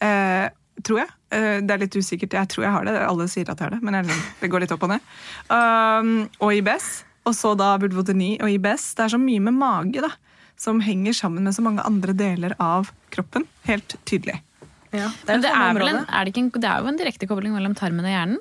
Eh, 0.00 0.48
tror 0.82 1.02
jeg. 1.02 1.10
Eh, 1.36 1.58
det 1.60 1.74
er 1.76 1.82
litt 1.84 1.96
usikkert. 2.00 2.32
Jeg 2.38 2.48
tror 2.52 2.64
jeg 2.64 2.72
har 2.72 2.84
det. 2.88 2.96
Alle 3.04 3.26
sier 3.28 3.50
at 3.52 3.58
jeg 3.60 3.66
har 3.68 3.74
det, 3.76 3.82
men 3.84 3.98
jeg, 4.00 4.16
det 4.40 4.50
går 4.52 4.64
litt 4.64 4.72
opp 4.72 4.82
og 4.86 4.94
ned. 4.94 5.00
Um, 5.52 6.12
og 6.40 6.54
IBS. 6.56 6.90
Og 7.28 7.34
så 7.36 7.52
da 7.60 7.74
budvoteni 7.82 8.38
og 8.40 8.48
IBS. 8.50 8.94
Det 8.96 9.04
er 9.04 9.12
så 9.14 9.20
mye 9.20 9.42
med 9.44 9.58
mage 9.60 10.00
da, 10.06 10.08
som 10.60 10.80
henger 10.84 11.12
sammen 11.16 11.44
med 11.44 11.52
så 11.56 11.62
mange 11.64 11.84
andre 11.84 12.14
deler 12.16 12.54
av 12.58 12.88
kroppen. 13.12 13.44
Helt 13.68 13.96
tydelig. 14.08 14.38
Ja, 14.90 15.06
det 15.26 15.28
er, 15.28 15.36
Men 15.36 15.42
det 15.44 15.50
er, 15.54 15.74
vel 15.76 15.88
en, 15.92 16.00
er 16.08 16.24
det, 16.26 16.32
en, 16.40 16.48
det 16.56 16.66
er 16.66 16.80
jo 16.82 16.88
en 16.90 16.96
direkte 16.98 17.28
kobling 17.30 17.52
mellom 17.54 17.76
tarmen 17.78 18.08
og 18.08 18.10
hjernen? 18.10 18.40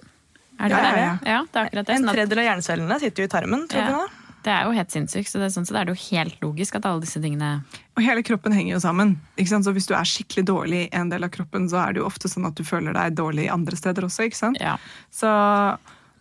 Er 0.59 0.71
det 0.71 0.75
Ja, 0.75 0.79
det? 0.79 0.87
ja, 0.89 1.03
ja. 1.03 1.11
ja, 1.35 1.41
det 1.45 1.59
er 1.59 1.67
akkurat 1.69 1.85
det. 1.91 1.93
En 1.95 2.03
Sånn 2.07 2.15
tredjedel 2.15 2.39
av 2.41 2.47
hjernecellene 2.47 2.97
sitter 3.03 3.21
jo 3.23 3.27
i 3.27 3.31
tarmen. 3.35 3.67
tror 3.69 3.85
du 3.85 3.91
Ja. 3.93 3.99
det? 3.99 4.18
Det 4.45 4.51
er 4.53 4.63
jo 4.67 4.71
helt 4.71 4.91
sinnssykt, 4.93 5.27
så 5.27 5.39
det 5.41 5.49
er 5.49 5.53
sånn 5.53 5.65
så 5.67 5.75
det 5.75 5.81
er 5.81 5.89
jo 5.91 5.99
helt 6.09 6.39
logisk 6.43 6.77
at 6.79 6.85
alle 6.87 7.03
disse 7.03 7.19
tingene 7.19 7.49
Og 7.97 8.03
hele 8.05 8.23
kroppen 8.23 8.53
henger 8.55 8.77
jo 8.77 8.79
sammen. 8.83 9.17
Ikke 9.35 9.51
sant? 9.51 9.67
Så 9.67 9.73
hvis 9.75 9.89
du 9.89 9.93
er 9.97 10.07
skikkelig 10.07 10.45
dårlig 10.47 10.81
i 10.85 10.89
en 10.95 11.09
del 11.11 11.27
av 11.27 11.33
kroppen, 11.33 11.67
så 11.71 11.81
er 11.83 11.93
det 11.93 11.99
jo 12.03 12.07
ofte 12.07 12.31
sånn 12.31 12.47
at 12.47 12.55
du 12.55 12.63
føler 12.63 12.95
deg 12.95 13.17
dårlig 13.19 13.49
andre 13.51 13.75
steder 13.75 14.07
også. 14.07 14.29
ikke 14.29 14.39
sant? 14.39 14.59
Ja. 14.63 14.77
Så 15.11 15.27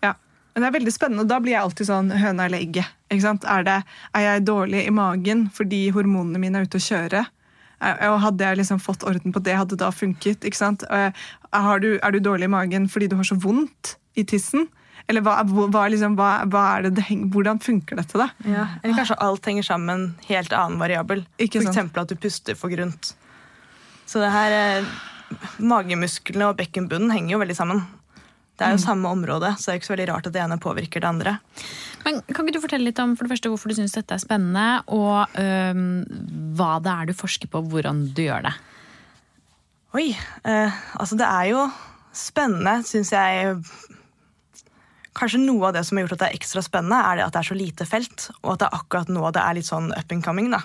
ja. 0.02 0.14
Men 0.54 0.64
det 0.64 0.68
er 0.70 0.76
veldig 0.80 0.94
spennende, 0.94 1.22
og 1.22 1.30
da 1.30 1.38
blir 1.44 1.54
jeg 1.54 1.62
alltid 1.62 1.86
sånn 1.92 2.10
høna 2.10 2.48
eller 2.48 2.58
egget. 2.64 2.90
Ikke 3.08 3.22
sant? 3.28 3.46
Er, 3.46 3.62
det, 3.68 3.76
er 4.18 4.26
jeg 4.26 4.46
dårlig 4.50 4.82
i 4.86 4.94
magen 4.94 5.46
fordi 5.54 5.84
hormonene 5.94 6.42
mine 6.42 6.58
er 6.58 6.66
ute 6.66 6.80
å 6.80 6.86
kjøre? 6.88 7.22
Eh, 7.78 8.08
Og 8.10 8.18
hadde 8.24 8.48
jeg 8.50 8.58
liksom 8.58 8.82
fått 8.82 9.06
orden 9.06 9.32
på 9.32 9.42
det, 9.46 9.54
hadde 9.60 9.76
det 9.76 9.84
da 9.84 9.92
funket? 9.94 10.42
ikke 10.42 10.58
sant? 10.58 10.82
Er 10.90 11.14
du, 11.78 11.92
er 12.02 12.10
du 12.10 12.18
dårlig 12.18 12.50
i 12.50 12.54
magen 12.56 12.90
fordi 12.90 13.06
du 13.12 13.16
har 13.20 13.28
så 13.30 13.38
vondt 13.38 13.94
i 14.18 14.26
tissen? 14.26 14.66
Eller 15.08 15.24
hva, 15.24 15.38
hva, 15.46 15.86
liksom, 15.88 16.18
hva, 16.18 16.30
hva 16.52 16.62
er 16.76 16.88
det 16.88 16.96
det 16.98 17.06
henger, 17.08 17.30
hvordan 17.32 17.60
funker 17.64 17.96
dette, 17.96 18.18
da? 18.20 18.28
Ja. 18.44 18.66
Eller 18.82 18.98
kanskje 18.98 19.16
alt 19.24 19.46
henger 19.48 19.64
sammen. 19.64 20.10
Helt 20.28 20.52
annen 20.52 20.80
variabel. 20.82 21.24
Ikke 21.40 21.62
For 21.62 21.70
eksempel 21.70 22.04
at 22.04 22.12
du 22.12 22.18
puster 22.20 22.58
for 22.58 22.72
grunt. 22.72 23.14
Så 24.08 24.20
det 24.20 24.28
her 24.32 24.56
eh, 24.56 24.90
Magemusklene 25.60 26.50
og 26.50 26.58
bekkenbunnen 26.60 27.12
henger 27.12 27.34
jo 27.36 27.40
veldig 27.42 27.56
sammen. 27.56 27.82
Det 28.58 28.66
er 28.66 28.74
jo 28.74 28.80
samme 28.82 29.10
område, 29.14 29.52
så 29.54 29.68
det 29.68 29.74
er 29.74 29.78
ikke 29.78 29.86
så 29.86 29.92
veldig 29.94 30.06
rart 30.10 30.26
at 30.26 30.34
det 30.34 30.40
ene 30.42 30.56
påvirker 30.58 31.02
det 31.04 31.06
andre. 31.06 31.34
Men 32.02 32.16
Kan 32.26 32.42
ikke 32.42 32.56
du 32.56 32.64
fortelle 32.64 32.88
litt 32.88 32.98
om 32.98 33.12
for 33.14 33.24
det 33.26 33.36
første 33.36 33.52
hvorfor 33.52 33.70
du 33.70 33.76
syns 33.78 33.94
dette 33.94 34.16
er 34.16 34.22
spennende, 34.22 34.80
og 34.90 35.36
øhm, 35.38 35.92
hva 36.58 36.72
det 36.82 36.94
er 36.94 37.10
du 37.10 37.14
forsker 37.14 37.52
på, 37.52 37.62
hvordan 37.70 38.08
du 38.16 38.24
gjør 38.24 38.48
det? 38.48 38.54
Oi, 39.94 40.08
eh, 40.10 40.80
altså 40.98 41.16
det 41.20 41.28
er 41.28 41.52
jo 41.52 41.68
spennende, 42.18 42.80
syns 42.88 43.14
jeg. 43.14 43.54
Kanskje 45.18 45.40
noe 45.42 45.68
av 45.68 45.74
det 45.74 45.82
som 45.86 45.98
har 45.98 46.06
gjort 46.06 46.16
at 46.18 46.22
det 46.22 46.28
er 46.28 46.38
ekstra 46.38 46.62
spennende, 46.62 46.98
er 47.02 47.18
det 47.18 47.26
at 47.26 47.34
det 47.34 47.40
er 47.40 47.48
så 47.48 47.58
lite 47.58 47.86
felt, 47.88 48.28
og 48.44 48.52
at 48.54 48.62
det 48.62 48.68
er 48.68 48.78
akkurat 48.78 49.08
nå 49.10 49.30
det 49.34 49.42
er 49.42 49.56
litt 49.58 49.68
sånn 49.68 49.90
up 49.96 50.14
and 50.14 50.24
coming. 50.24 50.50
da. 50.54 50.62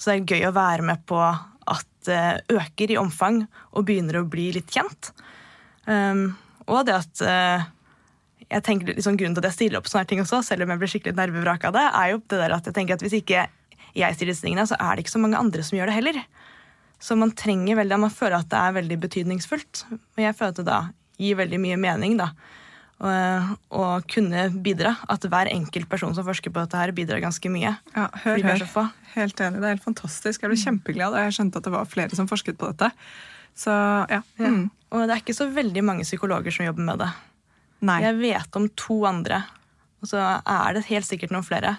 Så 0.00 0.10
det 0.10 0.14
er 0.16 0.36
gøy 0.36 0.46
å 0.48 0.54
være 0.56 0.86
med 0.88 1.02
på 1.08 1.18
at 1.20 1.88
det 2.08 2.22
øker 2.56 2.94
i 2.94 2.96
omfang 3.00 3.42
og 3.76 3.84
begynner 3.88 4.20
å 4.20 4.28
bli 4.28 4.48
litt 4.56 4.72
kjent. 4.72 5.12
Um, 5.84 6.30
og 6.64 6.86
det 6.88 6.96
at 6.96 7.22
uh, 7.26 7.68
jeg 8.50 8.64
tenker 8.66 8.94
liksom 8.94 9.18
Grunnen 9.18 9.36
til 9.36 9.44
at 9.44 9.50
jeg 9.50 9.58
stiller 9.58 9.80
opp 9.80 9.88
sånne 9.90 10.08
ting 10.08 10.22
også, 10.22 10.40
selv 10.46 10.64
om 10.64 10.72
jeg 10.72 10.80
blir 10.80 10.92
skikkelig 10.92 11.18
nervevrak 11.18 11.66
av 11.68 11.76
det, 11.76 11.86
er 12.00 12.12
jo 12.14 12.22
det 12.24 12.40
der 12.40 12.54
at 12.56 12.66
jeg 12.66 12.76
tenker 12.76 12.96
at 12.96 13.04
hvis 13.04 13.18
ikke 13.20 13.44
jeg 13.96 14.16
stiller 14.16 14.32
disse 14.32 14.46
tingene, 14.46 14.66
så 14.70 14.78
er 14.78 14.94
det 14.94 15.04
ikke 15.04 15.16
så 15.16 15.22
mange 15.22 15.38
andre 15.38 15.66
som 15.66 15.76
gjør 15.78 15.90
det 15.90 15.98
heller. 15.98 16.22
Så 17.00 17.16
man 17.18 17.32
trenger 17.36 17.78
veldig, 17.80 17.98
man 18.00 18.12
føler 18.12 18.38
at 18.38 18.50
det 18.52 18.58
er 18.60 18.76
veldig 18.76 18.98
betydningsfullt. 19.04 19.84
Men 19.90 20.26
jeg 20.26 20.36
føler 20.38 20.54
at 20.54 20.60
det 20.60 20.66
da 20.68 20.80
gir 21.20 21.38
veldig 21.40 21.60
mye 21.62 21.78
mening, 21.80 22.18
da. 22.20 22.30
Å 23.00 23.84
kunne 24.12 24.42
bidra. 24.60 24.94
At 25.08 25.24
hver 25.24 25.48
enkelt 25.52 25.88
person 25.88 26.12
som 26.16 26.26
forsker 26.26 26.52
på 26.52 26.60
dette, 26.60 26.76
her 26.76 26.92
bidrar 26.96 27.22
ganske 27.24 27.52
mye. 27.52 27.72
Ja, 27.94 28.08
hør, 28.24 28.42
hør. 28.44 28.90
Helt 29.14 29.40
enig. 29.40 29.62
Det 29.62 29.68
er 29.68 29.76
helt 29.76 29.86
fantastisk. 29.86 30.44
Jeg 30.44 30.52
ble 30.52 30.60
kjempeglad 30.60 31.16
da 31.16 31.24
jeg 31.24 31.38
skjønte 31.38 31.62
at 31.62 31.68
det 31.68 31.72
var 31.74 31.88
flere 31.88 32.18
som 32.18 32.28
forsket 32.30 32.60
på 32.60 32.68
dette. 32.72 32.90
Så 33.56 33.72
ja. 33.72 34.20
Ja. 34.40 34.52
Mm. 34.52 34.68
Og 34.90 35.06
det 35.06 35.14
er 35.14 35.22
ikke 35.22 35.38
så 35.38 35.48
veldig 35.54 35.82
mange 35.86 36.04
psykologer 36.06 36.54
som 36.54 36.66
jobber 36.66 36.86
med 36.86 37.02
det. 37.02 37.10
Nei. 37.88 38.00
Jeg 38.04 38.18
vet 38.20 38.56
om 38.58 38.66
to 38.76 38.98
andre, 39.08 39.44
og 40.02 40.10
så 40.10 40.20
er 40.36 40.76
det 40.76 40.88
helt 40.90 41.08
sikkert 41.08 41.32
noen 41.32 41.46
flere. 41.46 41.78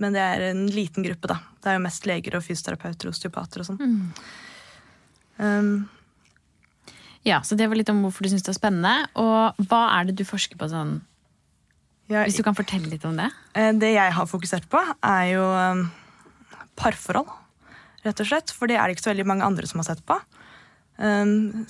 Men 0.00 0.16
det 0.16 0.22
er 0.24 0.44
en 0.48 0.62
liten 0.72 1.04
gruppe, 1.04 1.28
da. 1.30 1.40
Det 1.60 1.70
er 1.70 1.76
jo 1.76 1.84
mest 1.84 2.06
leger 2.08 2.38
og 2.38 2.44
fysioterapeuter 2.46 3.10
og 3.10 3.16
osteopater 3.16 3.62
og 3.62 3.68
sånn. 3.68 3.98
Um, 5.36 5.74
Ja, 7.24 7.38
så 7.46 7.54
det 7.58 7.68
var 7.70 7.78
litt 7.78 7.90
om 7.92 8.00
hvorfor 8.02 8.26
du 8.26 8.32
syns 8.32 8.42
det 8.42 8.50
er 8.54 8.58
spennende. 8.58 9.06
Og 9.20 9.66
hva 9.70 9.82
er 9.98 10.08
det 10.08 10.16
du 10.18 10.24
forsker 10.26 10.58
på 10.58 10.68
sånn? 10.70 10.96
jeg, 12.10 12.26
Hvis 12.26 12.40
du 12.40 12.42
kan 12.46 12.56
fortelle 12.58 12.90
litt 12.90 13.04
om 13.08 13.14
det? 13.16 13.28
Eh, 13.54 13.70
Det 13.72 13.92
jeg 13.94 14.12
har 14.16 14.26
fokusert 14.26 14.66
på, 14.72 14.80
er 15.06 15.28
jo 15.30 15.44
um, 15.46 15.84
parforhold, 16.76 17.30
rett 18.04 18.20
og 18.24 18.26
slett. 18.28 18.50
For 18.50 18.66
det 18.66 18.76
er 18.76 18.88
det 18.90 18.96
ikke 18.96 19.06
så 19.06 19.12
veldig 19.14 19.28
mange 19.30 19.46
andre 19.46 19.66
som 19.70 19.78
har 19.80 19.86
sett 19.92 20.02
på. 20.08 20.18
Um, 20.98 21.64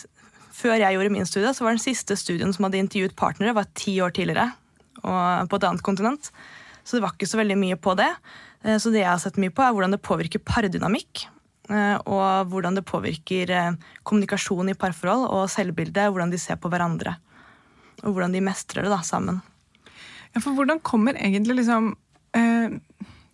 før 0.57 0.77
jeg 0.81 0.97
gjorde 0.97 1.13
min 1.13 1.29
studie, 1.29 1.53
så 1.55 1.65
var 1.67 1.77
den 1.77 1.85
siste 1.85 2.17
studien 2.17 2.53
som 2.53 2.65
hadde 2.67 2.81
intervjuet 2.81 3.15
partnere, 3.17 3.55
var 3.57 3.69
ti 3.79 3.99
år 4.05 4.13
tidligere. 4.17 4.49
Og 5.03 5.49
på 5.51 5.59
et 5.59 5.69
annet 5.69 5.85
kontinent. 5.85 6.31
Så 6.83 6.97
det 6.97 7.05
var 7.05 7.13
ikke 7.15 7.29
så 7.31 7.39
veldig 7.41 7.59
mye 7.61 7.77
på 7.77 7.95
det. 8.01 8.09
Eh, 8.65 8.79
Så 8.81 8.91
det 8.91 9.05
jeg 9.05 9.11
har 9.13 9.21
sett 9.21 9.37
mye 9.37 9.53
på, 9.53 9.63
er 9.63 9.73
hvordan 9.77 9.93
det 9.95 10.03
påvirker 10.03 10.41
pardynamikk. 10.43 11.27
Eh, 11.71 11.97
Og 12.07 12.49
hvordan 12.51 12.79
det 12.79 12.87
påvirker 12.89 13.51
eh, 13.51 13.73
kommunikasjon 14.03 14.73
i 14.73 14.79
parforhold 14.79 15.29
og 15.29 15.51
selvbildet, 15.51 16.11
Hvordan 16.11 16.31
de 16.31 16.39
ser 16.39 16.57
på 16.57 16.71
hverandre. 16.73 17.17
Og 18.03 18.13
hvordan 18.13 18.33
de 18.33 18.41
mestrer 18.41 18.83
det 18.83 18.93
da, 18.93 19.03
sammen. 19.03 19.43
Ja, 20.33 20.41
for 20.41 20.57
hvordan 20.57 20.81
kommer 20.81 21.15
egentlig 21.15 21.61
liksom 21.61 21.95
eh, 22.35 22.73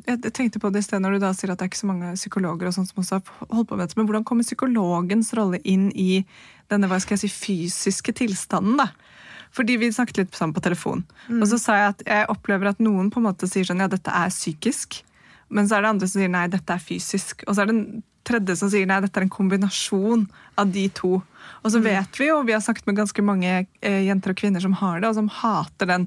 Jeg 0.09 0.33
tenkte 0.33 0.59
på 0.59 0.71
det 0.73 0.83
i 0.83 0.87
sted 0.87 1.03
når 1.05 1.17
du 1.17 1.23
da 1.23 1.33
sier 1.37 1.53
at 1.53 1.61
det 1.61 1.67
er 1.67 1.71
ikke 1.71 1.85
så 1.85 1.91
mange 1.91 2.15
psykologer 2.17 2.69
og 2.69 2.75
sånt 2.75 2.91
som 2.91 3.03
også 3.03 3.19
har 3.19 3.51
holdt 3.53 3.69
på 3.69 3.77
med 3.77 3.85
dette, 3.85 3.99
men 3.99 4.09
hvordan 4.09 4.25
kommer 4.25 4.47
psykologens 4.47 5.35
rolle 5.37 5.61
inn 5.69 5.91
i 5.93 6.25
denne 6.73 6.89
hva 6.89 6.97
skal 7.01 7.19
jeg 7.19 7.27
si, 7.27 7.29
fysiske 7.29 8.15
tilstanden? 8.17 8.81
da? 8.81 8.89
Fordi 9.53 9.77
vi 9.81 9.91
snakket 9.93 10.23
litt 10.23 10.37
sammen 10.37 10.57
på 10.57 10.65
telefon, 10.65 11.05
og 11.29 11.45
så 11.49 11.59
sa 11.61 11.77
jeg 11.77 11.93
at 11.93 12.03
jeg 12.09 12.31
opplever 12.33 12.69
at 12.71 12.81
noen 12.85 13.09
på 13.13 13.21
en 13.21 13.29
måte 13.29 13.49
sier 13.49 13.69
sånn 13.69 13.81
ja, 13.81 13.89
dette 13.89 14.13
er 14.13 14.33
psykisk, 14.33 14.99
men 15.49 15.69
så 15.69 15.79
er 15.79 15.85
det 15.85 15.93
andre 15.95 16.09
som 16.09 16.21
sier 16.21 16.33
nei, 16.33 16.45
dette 16.53 16.75
er 16.75 16.83
fysisk. 16.85 17.45
Og 17.49 17.57
så 17.57 17.65
er 17.65 17.71
det 17.71 17.79
tredje 18.29 18.59
som 18.61 18.71
sier 18.73 18.89
nei, 18.89 19.01
dette 19.05 19.21
er 19.21 19.27
en 19.27 19.33
kombinasjon 19.33 20.27
av 20.59 20.71
de 20.75 20.87
to. 20.95 21.19
Og 21.65 21.73
så 21.75 21.81
vet 21.83 22.19
vi 22.21 22.29
jo, 22.29 22.39
vi 22.47 22.55
har 22.55 22.63
snakket 22.63 22.87
med 22.89 22.99
ganske 23.01 23.23
mange 23.25 23.53
eh, 23.59 24.01
jenter 24.07 24.33
og 24.33 24.39
kvinner 24.39 24.63
som 24.63 24.75
har 24.79 25.01
det, 25.01 25.11
og 25.11 25.17
som 25.19 25.31
hater 25.41 25.91
den. 25.91 26.07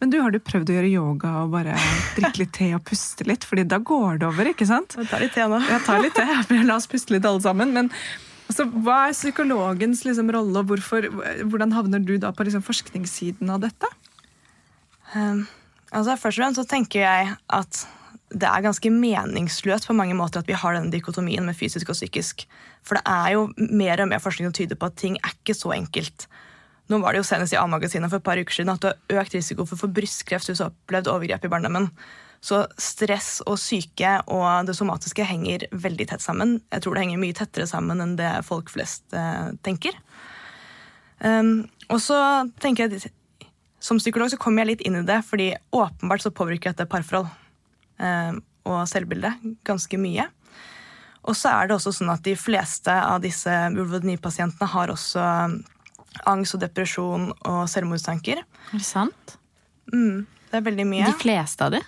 Men 0.00 0.12
du, 0.12 0.18
har 0.22 0.34
du 0.34 0.38
prøvd 0.42 0.70
å 0.70 0.76
gjøre 0.76 0.90
yoga 0.92 1.32
og 1.42 1.54
bare 1.56 1.76
drikke 2.16 2.44
litt 2.44 2.52
te 2.58 2.68
og 2.76 2.84
puste 2.86 3.26
litt? 3.28 3.46
Fordi 3.48 3.64
da 3.68 3.80
går 3.82 4.20
det 4.22 4.28
over, 4.28 4.52
ikke 4.52 4.68
sant? 4.68 4.96
Jeg 4.98 5.10
tar 5.10 5.24
litt 5.24 5.34
te 5.36 5.48
nå. 5.48 5.62
Jeg 5.68 5.86
tar 5.86 6.04
litt 6.04 6.18
te, 6.18 6.26
la 6.68 6.76
oss 6.76 6.90
puste 6.90 7.16
litt 7.16 7.26
alle 7.28 7.42
sammen. 7.44 7.74
Men 7.74 7.90
altså, 8.50 8.68
hva 8.84 9.00
er 9.08 9.16
psykologens 9.16 10.04
liksom, 10.08 10.30
rolle, 10.36 10.62
og 10.62 10.70
hvorfor, 10.70 11.08
hvordan 11.42 11.74
havner 11.76 12.04
du 12.04 12.14
da 12.22 12.34
på 12.36 12.46
liksom, 12.46 12.64
forskningssiden 12.66 13.50
av 13.52 13.64
dette? 13.66 13.90
Um, 15.12 15.44
altså 15.90 16.14
Først 16.16 16.38
og 16.38 16.44
fremst 16.44 16.62
så 16.62 16.68
tenker 16.68 17.04
jeg 17.04 17.34
at 17.52 17.82
det 18.32 18.48
er 18.48 18.64
ganske 18.64 18.90
meningsløst 18.92 19.86
på 19.88 19.96
mange 19.96 20.16
måter 20.16 20.40
at 20.42 20.48
vi 20.48 20.56
har 20.56 20.76
denne 20.76 20.92
dikotomien 20.92 21.44
med 21.46 21.56
fysisk 21.58 21.92
og 21.92 21.98
psykisk. 21.98 22.46
For 22.86 22.98
det 22.98 23.04
er 23.08 23.34
jo 23.36 23.44
mer 23.56 24.02
og 24.02 24.10
mer 24.10 24.22
forskning 24.22 24.48
som 24.48 24.56
tyder 24.56 24.78
på 24.78 24.88
at 24.88 24.98
ting 25.00 25.18
er 25.20 25.34
ikke 25.36 25.56
så 25.56 25.74
enkelt. 25.76 26.26
Nå 26.90 26.98
var 27.02 27.14
det 27.14 27.22
jo 27.22 27.28
senest 27.28 27.54
i 27.54 27.60
A-magasinet 27.60 28.10
for 28.10 28.20
et 28.20 28.26
par 28.26 28.40
uker 28.40 28.56
siden 28.56 28.72
at 28.72 28.82
du 28.82 28.90
har 28.90 29.22
økt 29.22 29.36
risiko 29.36 29.66
for 29.66 29.78
å 29.78 29.84
få 29.84 29.92
brystkreft 29.94 30.48
hvis 30.48 30.60
du 30.60 30.66
har 30.66 30.72
opplevd 30.72 31.10
overgrep 31.12 31.46
i 31.46 31.52
barndommen. 31.52 31.88
Så 32.42 32.64
stress 32.80 33.36
og 33.46 33.60
syke 33.62 34.16
og 34.26 34.66
det 34.66 34.74
somatiske 34.74 35.26
henger 35.28 35.68
veldig 35.70 36.08
tett 36.10 36.24
sammen. 36.24 36.56
Jeg 36.72 36.82
tror 36.82 36.96
det 36.96 37.04
henger 37.04 37.22
mye 37.22 37.38
tettere 37.38 37.68
sammen 37.70 38.02
enn 38.02 38.16
det 38.18 38.32
folk 38.48 38.72
flest 38.72 39.14
eh, 39.14 39.52
tenker. 39.62 39.94
Um, 41.22 41.68
og 41.86 42.00
så 42.02 42.18
tenker 42.58 42.88
jeg 42.88 43.12
som 43.82 43.98
psykolog 43.98 44.30
så 44.30 44.38
kommer 44.42 44.62
jeg 44.62 44.72
litt 44.72 44.82
inn 44.86 44.98
i 44.98 45.06
det, 45.06 45.20
fordi 45.26 45.52
åpenbart 45.74 46.22
så 46.24 46.34
påvirker 46.34 46.70
dette 46.70 46.88
parforhold 46.90 47.30
og 48.02 48.82
selvbilde 48.90 49.30
ganske 49.66 49.98
mye. 49.98 50.28
Og 51.22 51.36
så 51.38 51.52
er 51.54 51.68
det 51.70 51.76
også 51.76 51.92
sånn 51.94 52.10
at 52.10 52.22
de 52.26 52.34
fleste 52.38 52.90
av 52.90 53.20
disse 53.22 53.50
vulvodyni-pasientene 53.76 54.68
har 54.72 54.90
også 54.90 55.22
eh, 55.22 55.56
angst 56.30 56.56
og 56.58 56.62
depresjon 56.64 57.28
og 57.46 57.60
selvmordstanker. 57.70 58.42
Er 58.42 58.74
det 58.74 58.86
sant? 58.86 59.36
Mm, 59.92 60.24
det 60.50 60.58
er 60.58 60.64
veldig 60.66 60.86
mye. 60.88 61.10
De 61.12 61.20
fleste 61.22 61.68
av 61.68 61.76
de? 61.76 61.82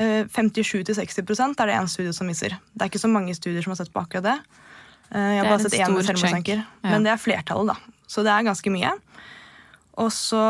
Eh, 0.00 0.24
57-60% 0.32 1.60
er 1.60 1.70
det 1.72 1.76
én 1.76 1.90
studie 1.90 2.14
som 2.16 2.30
viser. 2.30 2.56
Det 2.72 2.84
er 2.86 2.90
ikke 2.92 3.02
så 3.04 3.12
mange 3.12 3.36
studier 3.36 3.64
som 3.64 3.74
har 3.74 3.80
sett 3.82 3.92
på 3.92 4.00
akkurat 4.00 4.24
det. 4.30 4.36
Eh, 5.12 5.28
Jeg 5.36 5.42
har 5.42 5.50
bare 5.52 5.64
sett 5.66 5.76
én 5.80 5.84
selvmordstanker. 6.08 6.64
Ja. 6.64 6.90
men 6.94 7.04
det 7.04 7.12
er 7.12 7.20
flertallet, 7.20 7.74
da. 7.74 7.94
Så 8.08 8.24
det 8.24 8.32
er 8.32 8.46
ganske 8.48 8.72
mye. 8.72 8.94
Og 10.00 10.08
så 10.14 10.40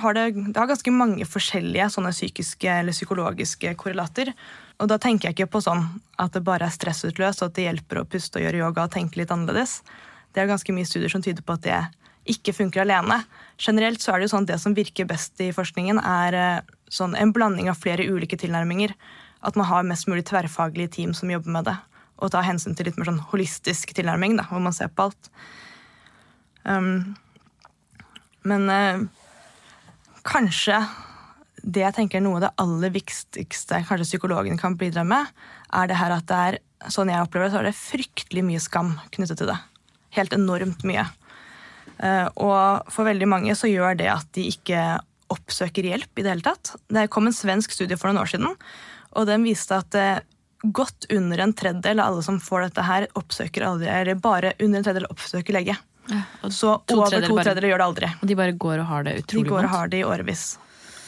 har 0.00 0.14
det, 0.16 0.26
det 0.52 0.56
har 0.56 0.70
ganske 0.70 0.94
mange 0.94 1.26
forskjellige 1.28 1.88
sånne 1.94 2.12
psykiske 2.14 2.68
eller 2.80 2.96
psykologiske 2.96 3.74
korrelater. 3.80 4.32
Og 4.80 4.88
da 4.90 4.98
tenker 4.98 5.28
jeg 5.28 5.36
ikke 5.36 5.52
på 5.54 5.62
sånn 5.64 5.84
at 6.22 6.34
det 6.34 6.44
bare 6.46 6.66
er 6.66 6.74
stressutløst, 6.74 7.42
og 7.42 7.50
at 7.50 7.58
det 7.58 7.66
hjelper 7.68 8.00
å 8.00 8.06
puste 8.08 8.40
og 8.40 8.46
gjøre 8.46 8.62
yoga 8.64 8.86
og 8.86 8.94
tenke 8.94 9.20
litt 9.20 9.32
annerledes. 9.34 9.80
Det 10.32 10.42
er 10.42 10.50
ganske 10.50 10.74
mye 10.74 10.88
studier 10.88 11.12
som 11.12 11.24
tyder 11.24 11.44
på 11.44 11.58
at 11.58 11.66
det 11.66 11.80
ikke 12.32 12.54
funker 12.54 12.84
alene. 12.84 13.20
Generelt 13.60 14.02
så 14.02 14.12
er 14.12 14.20
det 14.20 14.28
jo 14.28 14.34
sånn 14.36 14.46
at 14.46 14.54
det 14.54 14.60
som 14.62 14.76
virker 14.76 15.08
best 15.10 15.40
i 15.42 15.50
forskningen, 15.54 15.98
er 15.98 16.38
eh, 16.38 16.74
sånn 16.92 17.16
en 17.18 17.32
blanding 17.34 17.70
av 17.70 17.80
flere 17.80 18.06
ulike 18.08 18.38
tilnærminger. 18.40 18.94
At 19.42 19.58
man 19.58 19.68
har 19.68 19.86
mest 19.86 20.08
mulig 20.10 20.24
tverrfaglige 20.30 20.94
team 20.98 21.16
som 21.18 21.30
jobber 21.32 21.58
med 21.58 21.66
det. 21.70 21.76
Og 22.22 22.30
tar 22.30 22.46
hensyn 22.46 22.76
til 22.78 22.86
litt 22.86 22.98
mer 23.00 23.10
sånn 23.10 23.24
holistisk 23.32 23.94
tilnærming, 23.96 24.38
da, 24.38 24.46
hvor 24.50 24.62
man 24.62 24.74
ser 24.76 24.92
på 24.94 25.08
alt. 25.08 25.32
Um, 26.62 27.16
men 28.46 28.70
eh, 28.70 29.02
kanskje 30.26 30.80
det 31.62 31.84
jeg 31.84 31.94
tenker 31.94 32.18
er 32.18 32.24
noe 32.24 32.40
av 32.40 32.44
det 32.46 32.52
aller 32.62 32.92
viktigste 32.94 33.82
kanskje 33.86 34.08
psykologen 34.08 34.58
kan 34.58 34.74
bidra 34.78 35.04
med, 35.06 35.28
er 35.72 35.90
det 35.90 35.98
her 36.00 36.14
at 36.16 36.26
det 36.26 36.38
er 36.48 36.58
sånn 36.90 37.12
jeg 37.12 37.22
opplever 37.22 37.46
det, 37.46 37.54
så 37.54 37.60
er 37.60 37.68
det 37.68 37.78
fryktelig 37.78 38.42
mye 38.46 38.62
skam 38.62 38.96
knyttet 39.14 39.38
til 39.38 39.52
det. 39.52 39.58
Helt 40.16 40.34
enormt 40.34 40.82
mye. 40.88 41.06
Eh, 42.02 42.28
Og 42.34 42.90
for 42.92 43.06
veldig 43.06 43.28
mange 43.30 43.54
så 43.58 43.70
gjør 43.70 43.96
det 44.00 44.10
at 44.10 44.26
de 44.34 44.48
ikke 44.50 44.82
oppsøker 45.32 45.86
hjelp 45.86 46.18
i 46.18 46.24
det 46.24 46.32
hele 46.34 46.44
tatt. 46.44 46.74
Det 46.92 47.06
kom 47.12 47.30
en 47.30 47.36
svensk 47.36 47.72
studie 47.72 47.96
for 47.96 48.10
noen 48.10 48.24
år 48.24 48.32
siden, 48.34 48.58
og 49.12 49.28
den 49.30 49.46
viste 49.46 49.78
at 49.78 49.94
eh, 49.94 50.24
godt 50.62 51.06
under 51.14 51.40
en 51.42 51.54
tredjedel 51.54 52.02
av 52.02 52.12
alle 52.12 52.26
som 52.26 52.42
får 52.42 52.68
dette 52.68 52.84
her, 52.86 53.06
oppsøker 53.18 53.64
aldri, 53.66 53.88
eller 53.90 54.18
bare 54.18 54.54
under 54.58 54.78
en 54.80 54.86
tredjedel 54.86 55.10
oppsøker 55.10 55.56
lege. 55.56 55.78
Og 56.42 56.50
Så 56.50 56.74
to 56.86 56.96
over 56.98 57.06
tredjedeler 57.10 57.28
to 57.28 57.34
bare- 57.36 57.44
tredjedeler 57.46 57.68
gjør 57.72 57.78
det 57.82 57.88
aldri. 57.88 58.10
Og 58.22 58.28
de 58.28 58.34
bare 58.42 58.52
går 58.52 58.78
og 58.80 58.86
har 58.86 59.02
det 59.06 59.26
De 59.26 59.42
går 59.46 59.64
og 59.64 59.70
har 59.70 59.88
det 59.88 60.00
i 60.02 60.04
årevis. 60.04 60.44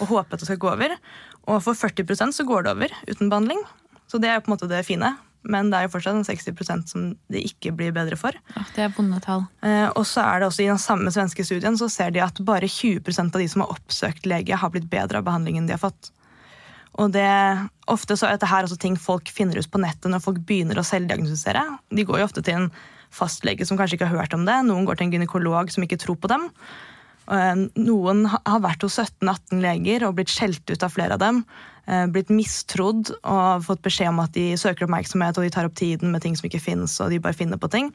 Og 0.01 0.09
håper 0.09 0.35
at 0.35 0.41
det 0.41 0.47
skal 0.49 0.59
gå 0.63 0.71
over. 0.73 0.97
Og 1.47 1.63
for 1.63 1.75
40% 1.75 2.33
så 2.35 2.47
går 2.47 2.65
det 2.65 2.73
over 2.77 2.89
uten 3.09 3.29
behandling. 3.31 3.61
Så 4.09 4.21
det 4.21 4.29
er 4.31 4.35
jo 4.39 4.45
på 4.47 4.53
en 4.53 4.57
måte 4.57 4.69
det 4.71 4.85
fine. 4.87 5.17
Men 5.45 5.69
det 5.69 5.77
er 5.77 5.83
jo 5.89 5.93
fortsatt 5.93 6.17
en 6.17 6.25
60% 6.25 6.89
som 6.89 7.09
det 7.29 7.43
ikke 7.45 7.75
blir 7.77 7.93
bedre 7.93 8.17
for. 8.17 8.33
Ja, 8.57 8.63
det 8.75 8.85
er 8.87 8.95
vonde 8.97 9.21
tall. 9.21 9.43
Eh, 9.63 9.91
og 9.93 10.07
så 10.09 10.23
er 10.25 10.41
det 10.41 10.49
også 10.49 10.65
I 10.65 10.71
den 10.73 10.79
samme 10.81 11.13
svenske 11.13 11.45
studien 11.45 11.77
så 11.77 11.91
ser 11.93 12.11
de 12.15 12.23
at 12.25 12.39
bare 12.41 12.65
20% 12.71 13.35
av 13.35 13.41
de 13.43 13.49
som 13.49 13.61
har 13.61 13.75
oppsøkt 13.75 14.25
lege, 14.25 14.57
har 14.57 14.71
blitt 14.73 14.89
bedre 14.89 15.19
av 15.21 15.25
behandlingen 15.27 15.67
de 15.69 15.73
har 15.77 15.83
fått. 15.83 16.11
Og 16.97 17.11
det, 17.13 17.27
Ofte 17.91 18.17
så 18.17 18.29
er 18.29 18.39
dette 18.39 18.49
her 18.49 18.65
også 18.65 18.79
ting 18.81 18.97
folk 18.97 19.29
finner 19.29 19.59
ut 19.59 19.69
på 19.71 19.81
nettet 19.83 20.09
når 20.09 20.23
folk 20.25 20.39
begynner 20.47 20.79
å 20.81 20.87
selvdiagnostisere. 20.87 21.65
De 21.93 22.05
går 22.09 22.23
jo 22.23 22.25
ofte 22.31 22.41
til 22.47 22.55
en 22.55 22.71
fastlege 23.15 23.67
som 23.67 23.79
kanskje 23.79 23.99
ikke 23.99 24.11
har 24.11 24.25
hørt 24.25 24.35
om 24.37 24.45
det. 24.49 24.57
Noen 24.67 24.89
går 24.89 24.99
til 24.99 25.09
en 25.09 25.15
gynekolog 25.17 25.71
som 25.73 25.87
ikke 25.87 26.01
tror 26.03 26.19
på 26.21 26.31
dem. 26.33 26.51
Eh, 27.33 27.55
Noen 27.81 28.27
har 28.33 28.61
vært 28.65 28.85
hos 28.85 28.99
17-18 29.01 29.63
leger 29.65 30.05
og 30.05 30.19
blitt 30.19 30.33
skjelt 30.33 30.69
ut 30.69 30.85
av 30.85 30.93
flere 30.93 31.17
av 31.17 31.23
dem. 31.23 31.45
eh, 31.87 32.05
Blitt 32.13 32.33
mistrodd 32.33 33.15
og 33.23 33.65
fått 33.65 33.83
beskjed 33.87 34.13
om 34.13 34.21
at 34.25 34.37
de 34.37 34.53
søker 34.61 34.87
oppmerksomhet 34.87 35.39
og 35.39 35.47
de 35.47 35.55
tar 35.55 35.69
opp 35.69 35.79
tiden 35.79 36.13
med 36.13 36.23
ting 36.25 36.37
som 36.37 36.49
ikke 36.49 36.63
finnes, 36.63 36.99
og 37.01 37.11
de 37.11 37.23
bare 37.23 37.37
finner 37.37 37.61
på 37.61 37.71
ting. 37.73 37.93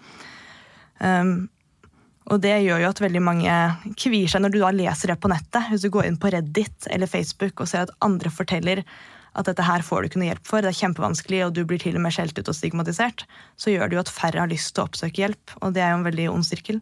Um, 0.99 1.49
og 2.29 2.41
det 2.43 2.57
gjør 2.61 2.83
jo 2.83 2.89
at 2.91 2.99
veldig 3.01 3.21
mange 3.23 3.53
kvier 3.97 4.29
seg 4.29 4.43
når 4.43 4.53
du 4.53 4.59
da 4.61 4.73
leser 4.75 5.13
det 5.13 5.21
på 5.21 5.31
nettet. 5.31 5.69
Hvis 5.71 5.85
du 5.85 5.89
går 5.93 6.09
inn 6.09 6.19
på 6.21 6.29
Reddit 6.33 6.89
eller 6.91 7.09
Facebook 7.09 7.63
og 7.63 7.69
ser 7.71 7.87
at 7.87 7.95
andre 8.05 8.29
forteller 8.29 8.83
at 9.37 9.47
dette 9.49 9.65
her 9.65 9.85
får 9.85 10.01
du 10.01 10.09
ikke 10.09 10.21
noe 10.21 10.31
hjelp 10.31 10.49
for, 10.49 10.65
det 10.65 10.71
er 10.71 10.79
kjempevanskelig, 10.79 11.41
og 11.45 11.55
du 11.55 11.63
blir 11.67 11.81
til 11.81 11.97
og 11.99 12.05
med 12.05 12.15
skjelt 12.15 12.37
ut 12.39 12.51
og 12.51 12.57
stigmatisert, 12.57 13.25
så 13.59 13.73
gjør 13.73 13.89
det 13.89 13.99
jo 13.99 14.03
at 14.03 14.13
færre 14.13 14.43
har 14.43 14.51
lyst 14.51 14.73
til 14.73 14.83
å 14.83 14.89
oppsøke 14.89 15.23
hjelp. 15.23 15.57
Og 15.61 15.73
det 15.75 15.85
er 15.85 15.93
jo 15.93 15.99
en 16.01 16.07
veldig 16.07 16.29
ond 16.33 16.47
sirkel. 16.47 16.81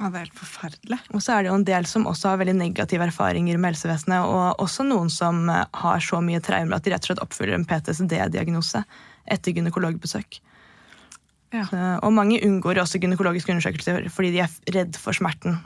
Ja, 0.00 0.08
det 0.08 0.16
er 0.16 0.24
helt 0.24 0.38
forferdelig. 0.40 0.98
Og 1.12 1.20
så 1.20 1.34
er 1.34 1.42
det 1.42 1.50
jo 1.50 1.56
en 1.58 1.66
del 1.68 1.88
som 1.88 2.06
også 2.08 2.32
har 2.32 2.38
veldig 2.40 2.56
negative 2.56 3.04
erfaringer 3.04 3.58
med 3.60 3.74
helsevesenet, 3.74 4.24
og 4.24 4.62
også 4.64 4.86
noen 4.88 5.10
som 5.12 5.42
eh, 5.52 5.66
har 5.82 6.04
så 6.04 6.22
mye 6.24 6.40
traumer 6.44 6.78
at 6.78 6.86
de 6.86 6.94
rett 6.94 7.04
og 7.04 7.12
slett 7.12 7.24
oppfyller 7.24 7.58
en 7.58 7.66
PTSD-diagnose 7.68 8.80
etter 9.30 9.56
gynekologbesøk. 9.58 10.40
Ja. 11.50 11.66
Så, 11.66 11.76
og 11.76 12.14
mange 12.14 12.38
unngår 12.46 12.80
også 12.80 13.00
gynekologiske 13.02 13.52
undersøkelser 13.52 14.08
fordi 14.14 14.32
de 14.36 14.44
er 14.46 14.56
redd 14.72 14.96
for 15.00 15.16
smerten. 15.16 15.58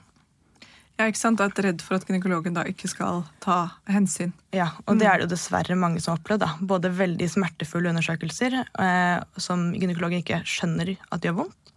Ja, 0.99 1.09
ikke 1.11 1.19
sant? 1.19 1.41
Det 1.41 1.59
er 1.59 1.67
redd 1.73 1.81
for 1.83 1.97
at 1.99 2.05
gynekologen 2.07 2.55
da 2.55 2.63
ikke 2.71 2.87
skal 2.89 3.25
ta 3.43 3.57
hensyn. 3.91 4.31
Ja, 4.55 4.69
Og 4.87 5.01
det 5.01 5.09
er 5.11 5.19
det 5.19 5.27
jo 5.27 5.33
dessverre 5.35 5.75
mange 5.77 6.01
som 6.01 6.15
har 6.15 6.21
opplevd. 6.23 6.45
da. 6.45 6.53
Både 6.61 6.93
veldig 6.95 7.27
smertefulle 7.33 7.91
undersøkelser 7.91 8.61
eh, 8.63 9.25
som 9.37 9.73
gynekologen 9.75 10.23
ikke 10.23 10.39
skjønner 10.47 10.95
at 11.11 11.21
gjør 11.27 11.35
vondt. 11.43 11.73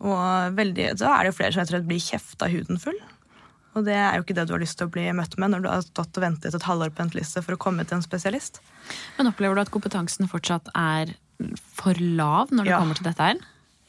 Og 0.00 0.54
veldig, 0.56 0.92
så 0.96 1.10
er 1.12 1.24
det 1.26 1.32
jo 1.32 1.36
flere 1.42 1.52
som 1.52 1.60
rett 1.60 1.68
og 1.72 1.74
slett 1.76 1.88
blir 1.90 2.00
kjefta 2.04 2.48
huden 2.52 2.78
full. 2.80 2.98
Og 3.76 3.84
det 3.84 3.94
er 4.00 4.16
jo 4.16 4.24
ikke 4.24 4.34
det 4.38 4.46
du 4.48 4.54
har 4.54 4.62
lyst 4.62 4.78
til 4.80 4.88
å 4.88 4.92
bli 4.94 5.04
møtt 5.14 5.36
med 5.38 5.52
når 5.52 5.60
du 5.62 5.68
har 5.68 5.82
stått 5.84 6.16
og 6.18 6.24
ventet 6.24 6.54
et 6.56 6.64
halvår 6.66 6.90
på 6.94 7.02
venteliste 7.04 7.42
for 7.44 7.54
å 7.54 7.60
komme 7.60 7.84
til 7.84 7.98
en 7.98 8.02
spesialist. 8.06 8.62
Men 9.18 9.28
opplever 9.30 9.54
du 9.58 9.60
at 9.66 9.70
kompetansen 9.74 10.30
fortsatt 10.30 10.70
er 10.74 11.12
for 11.76 11.98
lav 12.00 12.48
når 12.50 12.64
det 12.64 12.72
Ja. 12.72 12.78
kommer 12.80 12.96
til 12.96 13.04
dette 13.10 13.22
her? 13.28 13.36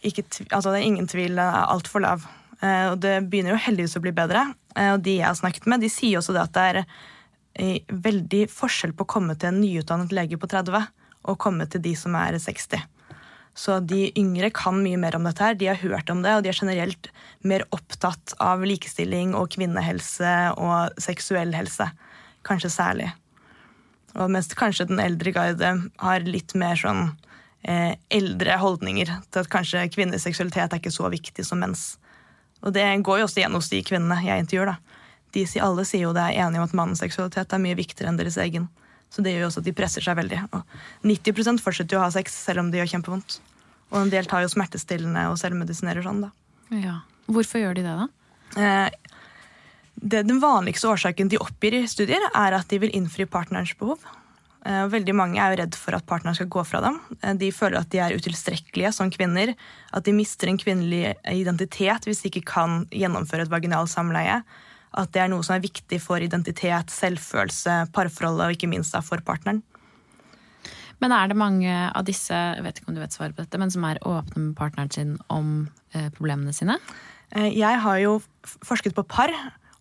Ikke, 0.04 0.24
altså 0.52 0.72
det 0.76 0.82
er 0.82 0.88
ingen 0.92 1.08
tvil, 1.08 1.40
altfor 1.40 2.02
lav. 2.04 2.28
Eh, 2.60 2.86
og 2.92 3.00
det 3.04 3.16
begynner 3.30 3.56
jo 3.56 3.64
heldigvis 3.64 3.98
å 4.00 4.04
bli 4.04 4.14
bedre. 4.16 4.50
Eh, 4.76 4.94
og 4.96 5.04
de 5.06 5.20
jeg 5.20 5.28
har 5.28 5.38
snakket 5.40 5.68
med, 5.70 5.84
de 5.84 5.92
sier 5.92 6.20
også 6.20 6.36
det 6.36 6.44
at 6.44 6.56
det 6.56 6.68
er 6.70 6.80
eh, 6.84 7.78
veldig 7.90 8.46
forskjell 8.52 8.96
på 8.96 9.08
å 9.08 9.14
komme 9.18 9.38
til 9.40 9.52
en 9.52 9.62
nyutdannet 9.64 10.16
lege 10.16 10.40
på 10.40 10.50
30 10.52 10.90
og 11.30 11.40
komme 11.42 11.68
til 11.70 11.84
de 11.84 11.94
som 12.00 12.16
er 12.16 12.38
60. 12.40 12.84
Så 13.60 13.80
de 13.84 14.06
yngre 14.20 14.52
kan 14.56 14.78
mye 14.80 15.00
mer 15.00 15.18
om 15.18 15.26
dette 15.28 15.44
her. 15.44 15.58
De 15.58 15.68
har 15.68 15.80
hørt 15.82 16.10
om 16.14 16.22
det, 16.24 16.36
og 16.36 16.46
de 16.46 16.52
er 16.52 16.60
generelt 16.60 17.10
mer 17.44 17.66
opptatt 17.76 18.36
av 18.40 18.64
likestilling 18.64 19.34
og 19.36 19.50
kvinnehelse 19.56 20.36
og 20.56 21.02
seksuell 21.02 21.52
helse. 21.58 21.90
Kanskje 22.48 22.72
særlig. 22.72 23.10
Og 24.16 24.32
mens 24.32 24.48
kanskje 24.58 24.88
den 24.90 25.02
eldre 25.04 25.34
guide 25.36 25.74
har 26.02 26.24
litt 26.28 26.56
mer 26.58 26.80
sånn 26.80 27.10
eh, 27.68 27.98
eldre 28.16 28.56
holdninger 28.62 29.12
til 29.12 29.42
at 29.44 29.52
kanskje 29.52 29.90
kvinners 29.94 30.26
seksualitet 30.26 30.72
er 30.72 30.82
ikke 30.82 30.96
så 30.96 31.12
viktig 31.12 31.46
som 31.46 31.60
menns. 31.62 31.98
Og 32.66 32.76
det 32.76 32.86
går 33.06 33.22
jo 33.22 33.28
også 33.28 33.42
igjen 33.42 33.56
hos 33.56 33.70
de 33.72 33.82
kvinnene 33.86 34.20
jeg 34.26 34.44
intervjuer. 34.44 34.74
da. 34.74 35.00
De, 35.36 35.46
alle 35.62 35.86
sier 35.86 36.08
jo 36.08 36.16
det 36.16 36.26
er 36.26 36.42
enige 36.46 36.62
om 36.62 36.68
at 36.68 36.76
mannens 36.78 37.04
seksualitet 37.04 37.54
er 37.54 37.62
mye 37.64 37.78
viktigere 37.78 38.12
enn 38.12 38.20
deres 38.20 38.38
egen. 38.42 38.68
Så 39.10 39.24
det 39.26 39.34
gjør 39.34 39.46
jo 39.46 39.50
også 39.50 39.64
at 39.64 39.70
de 39.70 39.76
presser 39.78 40.06
seg 40.06 40.18
veldig. 40.20 40.42
Og 40.54 41.08
90 41.10 41.62
fortsetter 41.64 41.98
jo 41.98 42.02
å 42.02 42.06
ha 42.06 42.12
sex 42.14 42.36
selv 42.36 42.64
om 42.64 42.70
det 42.70 42.82
gjør 42.82 42.92
kjempevondt. 42.96 43.40
Og 43.90 44.04
en 44.04 44.12
del 44.14 44.28
tar 44.30 44.44
jo 44.46 44.52
smertestillende 44.52 45.26
og 45.32 45.40
selvmedisinerer 45.42 46.06
sånn, 46.06 46.28
da. 46.28 46.34
Ja. 46.78 47.00
Hvorfor 47.30 47.62
gjør 47.62 47.78
de 47.78 47.86
det, 47.86 47.96
da? 47.98 48.08
Eh, 48.62 49.16
det, 49.96 50.24
den 50.30 50.42
vanligste 50.42 50.90
årsaken 50.92 51.32
de 51.32 51.42
oppgir 51.42 51.80
i 51.80 51.88
studier, 51.90 52.22
er 52.30 52.58
at 52.58 52.70
de 52.70 52.80
vil 52.82 52.94
innfri 52.96 53.26
partnerens 53.30 53.74
behov. 53.80 54.04
Eh, 54.68 54.86
veldig 54.92 55.14
mange 55.16 55.40
er 55.40 55.54
jo 55.54 55.60
redd 55.62 55.76
for 55.80 55.96
at 55.96 56.08
partneren 56.08 56.36
skal 56.36 56.50
gå 56.52 56.64
fra 56.68 56.82
dem. 56.84 56.98
Eh, 57.22 57.36
de 57.40 57.52
føler 57.56 57.80
at 57.80 57.92
de 57.94 58.02
er 58.04 58.16
utilstrekkelige 58.18 58.92
som 58.96 59.12
kvinner. 59.12 59.54
At 59.96 60.04
de 60.04 60.16
mister 60.16 60.52
en 60.52 60.60
kvinnelig 60.60 61.16
identitet 61.32 62.08
hvis 62.08 62.24
de 62.24 62.32
ikke 62.32 62.48
kan 62.52 62.84
gjennomføre 62.92 63.48
et 63.48 63.54
vaginalt 63.54 63.92
samleie. 63.92 64.42
At 65.00 65.14
det 65.16 65.24
er 65.24 65.32
noe 65.32 65.46
som 65.46 65.56
er 65.56 65.64
viktig 65.64 66.02
for 66.04 66.20
identitet, 66.20 66.92
selvfølelse, 66.92 67.86
parforholdet 67.96 68.48
og 68.48 68.58
ikke 68.58 68.72
minst 68.72 68.98
for 69.06 69.22
partneren. 69.24 69.62
Men 71.00 71.14
er 71.16 71.30
det 71.32 71.38
mange 71.40 71.72
av 71.72 72.04
disse 72.04 72.36
jeg 72.36 72.64
vet 72.66 72.82
ikke 72.82 72.92
om 72.92 72.98
du 72.98 73.00
vet 73.00 73.14
svaret 73.16 73.38
på 73.38 73.46
dette, 73.46 73.60
men 73.62 73.72
som 73.72 73.86
er 73.88 74.02
åpne 74.04 74.50
med 74.50 74.58
partneren 74.58 74.92
sin 74.92 75.16
om 75.32 75.70
eh, 75.94 76.10
problemene 76.18 76.52
sine? 76.56 76.76
Jeg 77.30 77.78
har 77.84 78.00
jo 78.02 78.16
forsket 78.66 78.96
på 78.98 79.06
par, 79.06 79.30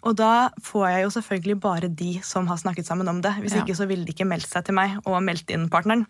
og 0.07 0.15
da 0.17 0.49
får 0.63 0.85
jeg 0.93 1.03
jo 1.05 1.11
selvfølgelig 1.17 1.57
bare 1.61 1.89
de 1.91 2.13
som 2.23 2.47
har 2.47 2.57
snakket 2.61 2.87
sammen 2.87 3.09
om 3.11 3.21
det. 3.25 3.33
Hvis 3.43 3.55
Ja. 3.57 3.63
ikke 3.65 3.75
så 3.77 3.87
ville 3.89 4.05
de 4.07 4.13
ikke 4.15 4.29
meldt 4.29 4.47
seg 4.49 4.65
til 4.65 4.75
meg 4.75 4.99
og 5.05 5.23
meldt 5.23 5.51
inn 5.51 5.69
partneren. 5.69 6.07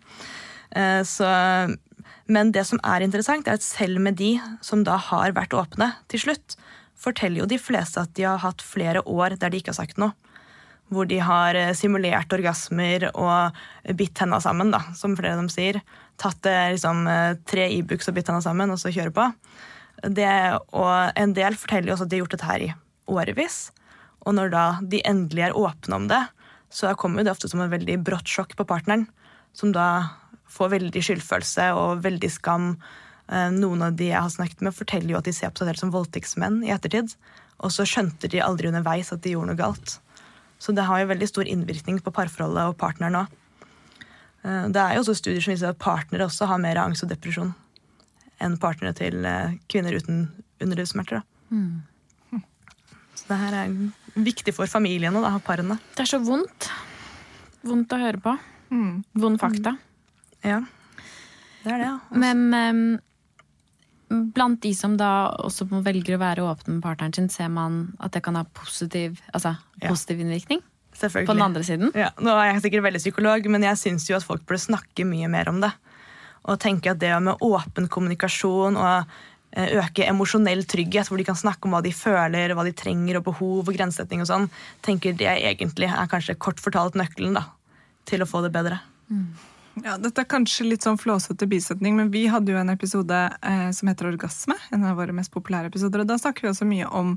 Eh, 0.75 1.01
Så, 1.03 1.25
men 2.27 2.51
det 2.51 2.65
som 2.67 2.79
er 2.83 3.01
interessant, 3.01 3.47
er 3.47 3.53
at 3.57 3.61
selv 3.65 3.99
med 3.99 4.15
de 4.15 4.39
som 4.61 4.83
da 4.83 4.97
har 4.97 5.31
vært 5.33 5.55
åpne 5.57 5.95
til 6.07 6.19
slutt, 6.19 6.55
forteller 6.95 7.39
jo 7.41 7.45
de 7.49 7.57
fleste 7.57 7.97
at 8.01 8.13
de 8.13 8.23
har 8.23 8.37
hatt 8.43 8.61
flere 8.61 9.01
år 9.07 9.37
der 9.39 9.49
de 9.49 9.57
ikke 9.57 9.71
har 9.73 9.79
sagt 9.85 9.97
noe. 9.97 10.13
Hvor 10.91 11.07
de 11.07 11.19
har 11.19 11.55
eh, 11.55 11.73
simulert 11.73 12.29
orgasmer 12.33 13.09
og 13.15 13.53
bitt 13.95 14.17
henda 14.19 14.39
sammen, 14.41 14.71
da, 14.71 14.79
som 14.93 15.15
flere 15.17 15.33
av 15.33 15.41
dem 15.41 15.49
sier. 15.49 15.81
Tatt 16.17 16.45
eh, 16.45 16.71
liksom, 16.75 17.05
tre 17.45 17.69
Ibux 17.73 18.07
og 18.09 18.15
bitt 18.15 18.27
henda 18.27 18.41
sammen, 18.41 18.69
og 18.69 18.77
så 18.77 18.93
kjøre 18.93 19.13
på. 19.13 19.27
Det, 20.03 20.29
og 20.73 21.11
en 21.15 21.33
del 21.33 21.55
forteller 21.59 21.87
jo 21.89 21.93
også 21.97 22.05
at 22.05 22.09
de 22.09 22.17
har 22.17 22.23
gjort 22.25 22.37
dette 22.37 22.45
her 22.49 22.61
i 22.69 22.73
årevis. 23.09 23.71
Og 24.29 24.35
når 24.37 24.53
da 24.53 24.63
de 24.85 25.01
endelig 25.09 25.47
er 25.47 25.57
åpne 25.57 25.97
om 25.97 26.07
det, 26.11 26.21
så 26.69 26.93
kommer 26.93 27.25
det 27.25 27.33
ofte 27.33 27.49
som 27.49 27.63
en 27.63 27.71
veldig 27.71 27.97
brått 28.05 28.29
sjokk 28.29 28.53
på 28.59 28.67
partneren. 28.69 29.07
Som 29.57 29.73
da 29.73 29.87
får 30.49 30.75
veldig 30.75 31.01
skyldfølelse 31.05 31.71
og 31.77 32.03
veldig 32.05 32.29
skam. 32.29 32.75
Eh, 33.25 33.49
Noen 33.55 33.87
av 33.87 33.97
de 33.97 34.11
jeg 34.11 34.21
har 34.21 34.29
snakket 34.33 34.61
med, 34.65 34.77
forteller 34.77 35.15
jo 35.15 35.21
at 35.21 35.25
de 35.25 35.33
ser 35.33 35.49
på 35.49 35.63
seg 35.63 35.71
selv 35.71 35.81
som 35.81 35.93
voldtektsmenn 35.95 36.61
i 36.67 36.73
ettertid. 36.75 37.15
Og 37.65 37.73
så 37.73 37.87
skjønte 37.89 38.29
de 38.29 38.43
aldri 38.45 38.69
underveis 38.69 39.09
at 39.15 39.23
de 39.25 39.33
gjorde 39.33 39.51
noe 39.51 39.59
galt. 39.59 39.97
Så 40.61 40.75
det 40.75 40.85
har 40.85 41.01
jo 41.01 41.09
veldig 41.09 41.29
stor 41.29 41.49
innvirkning 41.49 41.97
på 42.03 42.13
parforholdet 42.13 42.69
og 42.69 42.77
partneren 42.79 43.23
òg. 43.23 43.35
Det 44.39 44.79
er 44.79 44.93
jo 44.95 45.01
også 45.01 45.17
studier 45.19 45.43
som 45.43 45.51
viser 45.51 45.73
at 45.73 45.79
partnere 45.81 46.23
også 46.29 46.47
har 46.47 46.61
mer 46.63 46.79
angst 46.79 47.03
og 47.03 47.09
depresjon 47.11 47.51
enn 48.39 48.55
partnere 48.59 48.95
til 48.95 49.25
eh, 49.27 49.57
kvinner 49.71 49.97
uten 49.99 50.21
underlivssmerter. 50.63 51.25
Mm. 51.51 51.81
Så 53.19 53.27
det 53.27 53.39
her 53.41 53.57
er 53.57 53.73
viktig 54.15 54.53
for 54.55 54.69
familiene, 54.69 55.21
da, 55.23 55.35
parene. 55.43 55.79
Det 55.95 56.05
er 56.05 56.11
så 56.13 56.19
vondt. 56.23 56.69
Vondt 57.67 57.93
å 57.93 57.99
høre 58.01 58.21
på. 58.23 58.37
Vond 59.19 59.39
fakta. 59.41 59.75
Ja, 60.45 60.61
det 61.63 61.71
er 61.73 61.77
det. 61.81 61.87
ja. 61.89 61.95
Men 62.15 62.43
um, 62.53 62.99
blant 64.33 64.61
de 64.63 64.71
som 64.77 64.95
da 64.97 65.29
også 65.43 65.67
velger 65.83 66.15
å 66.15 66.21
være 66.21 66.45
åpne 66.47 66.77
med 66.77 66.83
partneren 66.85 67.15
sin, 67.17 67.29
ser 67.33 67.49
man 67.53 67.81
at 67.99 68.13
det 68.15 68.23
kan 68.25 68.37
ha 68.39 68.45
positiv, 68.55 69.19
altså, 69.33 69.57
Ja. 69.81 69.89
positiv 69.89 70.21
innvirkning? 70.23 70.61
På 70.99 71.31
den 71.33 71.41
andre 71.41 71.63
siden? 71.63 71.91
Ja, 71.95 72.09
nå 72.19 72.33
er 72.35 72.53
jeg 72.53 72.63
sikkert 72.65 72.83
veldig 72.83 72.99
psykolog, 72.99 73.45
men 73.47 73.63
jeg 73.63 73.77
syns 73.79 74.07
jo 74.09 74.17
at 74.17 74.25
folk 74.25 74.41
burde 74.45 74.59
snakke 74.59 75.05
mye 75.07 75.29
mer 75.31 75.47
om 75.47 75.61
det. 75.61 75.71
Og 76.49 76.59
tenke 76.59 76.91
at 76.91 76.99
det 76.99 77.11
med 77.23 77.39
åpen 77.45 77.87
kommunikasjon 77.87 78.75
og 78.79 79.05
øke 79.57 80.05
emosjonell 80.05 80.61
trygghet, 80.69 81.09
hvor 81.09 81.17
de 81.17 81.25
kan 81.25 81.37
snakke 81.37 81.65
om 81.65 81.73
hva 81.73 81.81
de 81.85 81.93
føler, 81.95 82.53
hva 82.53 82.65
de 82.67 82.73
trenger 82.77 83.17
og 83.17 83.25
behov 83.31 83.63
og 83.63 83.73
grensesetting 83.73 84.21
og 84.21 84.29
sånn, 84.29 84.49
tenker 84.85 85.17
jeg 85.17 85.45
egentlig 85.49 85.89
er 85.89 86.11
kanskje 86.11 86.37
kort 86.37 86.61
fortalt 86.61 86.97
nøkkelen 86.99 87.39
da, 87.39 87.47
til 88.09 88.21
å 88.21 88.29
få 88.29 88.43
det 88.45 88.53
bedre. 88.53 88.77
Ja, 89.79 89.95
Dette 90.01 90.23
er 90.23 90.29
kanskje 90.29 90.67
litt 90.67 90.85
sånn 90.85 90.99
flåsete 90.99 91.47
bisetning, 91.49 91.95
men 91.97 92.11
vi 92.13 92.25
hadde 92.31 92.53
jo 92.53 92.59
en 92.59 92.71
episode 92.73 93.15
eh, 93.15 93.69
som 93.75 93.89
heter 93.89 94.09
Orgasme. 94.11 94.57
En 94.75 94.85
av 94.87 94.97
våre 94.99 95.15
mest 95.15 95.31
populære 95.33 95.71
episoder. 95.71 96.03
og 96.03 96.09
Da 96.09 96.19
snakker 96.19 96.45
vi 96.45 96.51
også 96.51 96.67
mye 96.67 96.89
om 96.99 97.13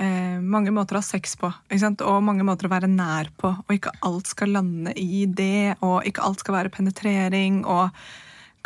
eh, 0.00 0.38
mange 0.40 0.72
måter 0.74 0.96
å 0.96 1.02
ha 1.02 1.06
sex 1.06 1.36
på. 1.40 1.50
Og 1.50 2.24
mange 2.24 2.46
måter 2.46 2.68
å 2.68 2.72
være 2.72 2.90
nær 2.90 3.30
på. 3.40 3.52
Og 3.66 3.76
ikke 3.76 3.92
alt 4.06 4.30
skal 4.32 4.54
lande 4.56 4.94
i 4.96 5.26
det, 5.26 5.76
og 5.84 6.06
ikke 6.08 6.24
alt 6.24 6.44
skal 6.44 6.56
være 6.56 6.72
penetrering. 6.74 7.62
Og 7.68 7.92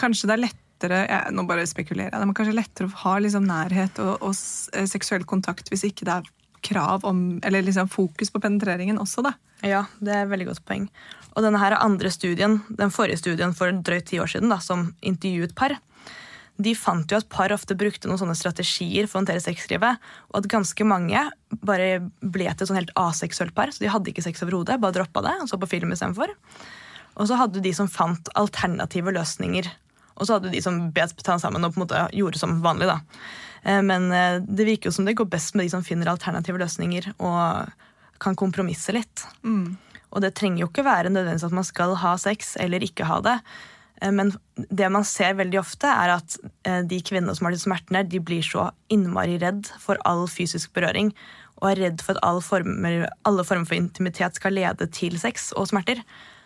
kanskje 0.00 0.30
det 0.30 0.36
er 0.36 0.44
lettere 0.84 1.06
ja, 1.08 1.20
Nå 1.32 1.44
bare 1.48 1.66
spekulerer 1.66 2.10
jeg. 2.10 2.20
Det 2.20 2.28
er 2.28 2.38
kanskje 2.38 2.56
lettere 2.56 2.88
å 2.88 3.02
ha 3.04 3.18
liksom 3.22 3.46
nærhet 3.48 4.00
og, 4.04 4.14
og 4.22 4.34
eh, 4.76 4.86
seksuell 4.90 5.24
kontakt 5.24 5.70
hvis 5.72 5.86
ikke 5.88 6.04
det 6.08 6.18
er 6.18 6.32
krav 6.64 7.04
om, 7.04 7.40
eller 7.44 7.64
liksom 7.64 7.90
fokus 7.92 8.30
på 8.32 8.40
penetreringen 8.40 8.98
også, 8.98 9.24
da. 9.24 9.34
Ja, 9.64 9.84
det 10.00 10.12
er 10.12 10.22
et 10.24 10.30
veldig 10.30 10.46
godt 10.48 10.64
poeng. 10.64 10.86
Og 11.34 11.44
denne 11.44 11.60
her 11.60 11.76
andre 11.76 12.08
studien, 12.12 12.62
den 12.70 12.92
forrige 12.94 13.20
studien 13.20 13.52
for 13.56 13.72
drøyt 13.84 14.08
ti 14.08 14.20
år 14.20 14.30
siden, 14.32 14.48
da, 14.52 14.60
som 14.64 14.94
intervjuet 15.04 15.52
par, 15.56 15.76
de 16.56 16.72
fant 16.78 17.10
jo 17.10 17.18
at 17.18 17.28
par 17.28 17.52
ofte 17.52 17.76
brukte 17.76 18.08
noen 18.08 18.20
sånne 18.20 18.36
strategier 18.38 19.08
for 19.08 19.18
å 19.18 19.22
håndtere 19.22 19.42
sexlivet, 19.42 20.00
og 20.30 20.40
at 20.40 20.48
ganske 20.52 20.86
mange 20.86 21.20
bare 21.66 21.98
ble 22.22 22.46
til 22.46 22.64
et 22.64 22.70
sånn 22.70 22.78
helt 22.78 22.94
aseksuelt 22.96 23.52
par, 23.56 23.74
så 23.74 23.82
de 23.82 23.90
hadde 23.92 24.12
ikke 24.12 24.24
sex 24.24 24.44
overhodet, 24.46 24.78
bare 24.80 24.96
droppa 25.00 25.24
det 25.26 25.34
og 25.42 25.50
så 25.50 25.60
på 25.60 25.68
film 25.74 25.92
istedenfor. 25.92 26.32
Og 27.14 27.28
så 27.28 27.38
hadde 27.38 27.62
de 27.62 27.74
som 27.76 27.90
fant 27.90 28.30
alternative 28.38 29.12
løsninger. 29.14 29.68
Og 30.16 30.26
så 30.26 30.36
hadde 30.36 30.52
de 30.52 30.60
som 30.62 30.76
bet 30.94 31.14
tennene 31.18 31.42
sammen 31.42 31.64
og 31.66 31.74
på 31.74 31.80
en 31.80 31.86
måte 31.86 32.04
gjorde 32.14 32.38
som 32.38 32.60
vanlig. 32.62 32.86
da. 32.90 33.00
Eh, 33.64 33.82
Men 33.82 34.10
eh, 34.12 34.40
det 34.40 34.66
virker 34.68 34.90
jo 34.90 34.96
som 34.98 35.04
det 35.08 35.16
går 35.18 35.30
best 35.32 35.54
med 35.54 35.66
de 35.66 35.70
som 35.74 35.84
finner 35.84 36.10
alternative 36.12 36.60
løsninger 36.62 37.12
og 37.18 37.72
kan 38.22 38.36
kompromisse 38.38 38.94
litt. 38.94 39.26
Og 40.14 40.22
det 40.22 40.34
trenger 40.38 40.62
jo 40.62 40.68
ikke 40.70 40.84
være 40.86 41.10
nødvendigvis 41.10 41.48
at 41.48 41.56
man 41.56 41.66
skal 41.66 41.96
ha 41.98 42.14
sex 42.16 42.54
eller 42.62 42.84
ikke 42.86 43.08
ha 43.10 43.20
det. 43.20 43.38
Eh, 44.02 44.10
Men 44.14 44.30
det 44.70 44.90
man 44.92 45.04
ser 45.04 45.34
veldig 45.34 45.58
ofte, 45.58 45.90
er 45.90 46.14
at 46.20 46.36
de 46.86 47.00
kvinnene 47.02 47.34
som 47.34 47.46
har 47.46 47.52
de 47.52 47.58
smertene, 47.58 48.04
de 48.08 48.20
blir 48.20 48.42
så 48.42 48.70
innmari 48.88 49.38
redd 49.42 49.66
for 49.82 49.98
all 50.04 50.26
fysisk 50.30 50.72
berøring. 50.72 51.12
Og 51.62 51.70
er 51.72 51.82
redd 51.88 52.02
for 52.02 52.14
at 52.14 52.22
alle 52.22 52.42
former, 52.42 53.08
alle 53.24 53.44
former 53.44 53.66
for 53.66 53.74
intimitet 53.78 54.34
skal 54.38 54.54
lede 54.54 54.86
til 54.92 55.18
sex 55.18 55.52
og 55.56 55.68
smerter. 55.70 56.02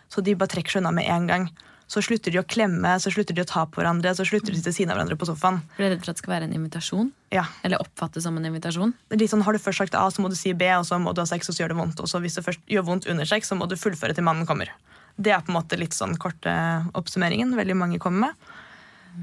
Så 0.09 0.21
de 0.25 0.33
bare 0.35 0.49
trekker 0.49 0.71
seg 0.71 0.81
unna 0.81 0.91
med 0.91 1.05
en 1.09 1.27
gang. 1.29 1.49
Så 1.89 2.03
slutter 2.05 2.33
de 2.33 2.37
å 2.37 2.45
klemme, 2.45 2.91
så 3.01 3.09
slutter 3.09 3.33
de 3.33 3.41
å 3.41 3.47
ta 3.49 3.63
på 3.65 3.81
hverandre, 3.81 4.11
så 4.13 4.25
slutter 4.27 4.53
de 4.53 4.61
til 4.61 4.75
siden 4.75 4.91
av 4.93 4.99
hverandre 4.99 5.17
på 5.17 5.25
sofaen. 5.25 5.57
Blir 5.73 5.87
du 5.87 5.87
er 5.87 5.95
redd 5.95 6.03
for 6.03 6.11
at 6.11 6.19
det 6.19 6.21
skal 6.21 6.33
være 6.35 6.45
en 6.45 6.53
invitasjon? 6.53 7.07
Ja. 7.33 7.47
Eller 7.65 7.81
oppfattes 7.81 8.27
som 8.27 8.37
en 8.37 8.45
invitasjon? 8.45 8.93
Litt 9.15 9.31
sånn, 9.31 9.41
Har 9.47 9.57
du 9.57 9.61
først 9.63 9.81
sagt 9.81 9.97
A, 9.97 10.03
så 10.13 10.21
må 10.21 10.29
du 10.29 10.37
si 10.37 10.53
B, 10.53 10.67
og 10.77 10.85
så 10.85 10.99
må 11.01 11.15
du 11.17 11.23
ha 11.23 11.25
sex, 11.29 11.49
og 11.49 11.57
så 11.57 11.63
gjør 11.63 11.73
det 11.73 11.79
vondt. 11.79 12.03
Og 12.05 12.11
så 12.11 12.21
hvis 12.21 12.37
det 12.37 12.45
først 12.45 12.61
gjør 12.69 12.85
vondt 12.91 13.09
under 13.09 13.25
sex, 13.25 13.49
så 13.49 13.57
må 13.57 13.65
du 13.65 13.73
fullføre 13.73 14.13
til 14.13 14.27
mannen 14.27 14.45
kommer. 14.45 14.69
Det 15.17 15.33
er 15.33 15.41
på 15.41 15.49
en 15.49 15.57
måte 15.57 15.79
litt 15.81 15.97
sånn 15.97 16.13
korte 16.21 16.53
oppsummeringen 16.93 17.57
veldig 17.57 17.77
mange 17.79 17.97
kommer 18.01 18.29
med. 18.29 18.53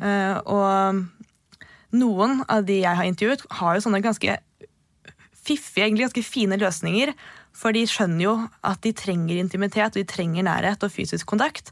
Uh, 0.03 0.37
og 0.51 1.95
noen 1.95 2.41
av 2.51 2.67
de 2.67 2.81
jeg 2.81 2.99
har 2.99 3.07
intervjuet, 3.07 3.45
har 3.61 3.77
jo 3.77 3.85
sånne 3.87 4.03
ganske 4.03 4.39
fiffige, 5.47 5.87
egentlig 5.87 6.09
ganske 6.09 6.27
fine 6.27 6.59
løsninger. 6.59 7.15
For 7.57 7.73
de 7.73 7.87
skjønner 7.89 8.27
jo 8.27 8.35
at 8.67 8.83
de 8.83 8.93
trenger 8.97 9.39
intimitet, 9.39 9.95
og 9.95 10.03
de 10.03 10.09
trenger 10.11 10.45
nærhet 10.51 10.83
og 10.83 10.93
fysisk 10.93 11.31
kontakt. 11.31 11.71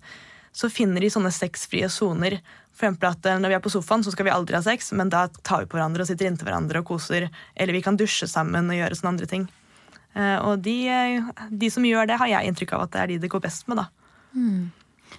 Så 0.54 0.70
finner 0.70 1.02
de 1.02 1.10
sånne 1.10 1.32
sexfrie 1.34 1.88
soner. 1.90 2.38
Eksempel 2.74 3.10
at 3.10 3.26
eh, 3.26 3.38
Når 3.42 3.50
vi 3.52 3.56
er 3.58 3.64
på 3.64 3.72
sofaen, 3.74 4.04
så 4.06 4.12
skal 4.14 4.28
vi 4.28 4.34
aldri 4.34 4.56
ha 4.58 4.62
sex, 4.62 4.92
men 4.94 5.10
da 5.10 5.26
tar 5.42 5.64
vi 5.64 5.70
på 5.72 5.78
hverandre 5.78 6.04
og 6.04 6.10
sitter 6.10 6.30
inntil 6.30 6.46
hverandre 6.48 6.82
og 6.82 6.88
koser. 6.92 7.28
Eller 7.56 7.74
vi 7.76 7.82
kan 7.82 7.98
dusje 7.98 8.28
sammen 8.30 8.70
og 8.70 8.78
gjøre 8.78 8.98
sånne 8.98 9.12
andre 9.16 9.28
ting. 9.30 9.48
Eh, 10.14 10.38
Og 10.46 10.62
de, 10.62 10.76
eh, 10.88 11.28
de 11.50 11.70
som 11.70 11.82
gjør 11.86 12.06
det, 12.06 12.18
har 12.22 12.30
jeg 12.30 12.48
inntrykk 12.52 12.72
av 12.78 12.86
at 12.86 12.94
det 12.94 13.00
er 13.02 13.06
de 13.12 13.18
det 13.26 13.30
går 13.34 13.42
best 13.42 13.68
med. 13.68 13.82
da. 13.82 13.88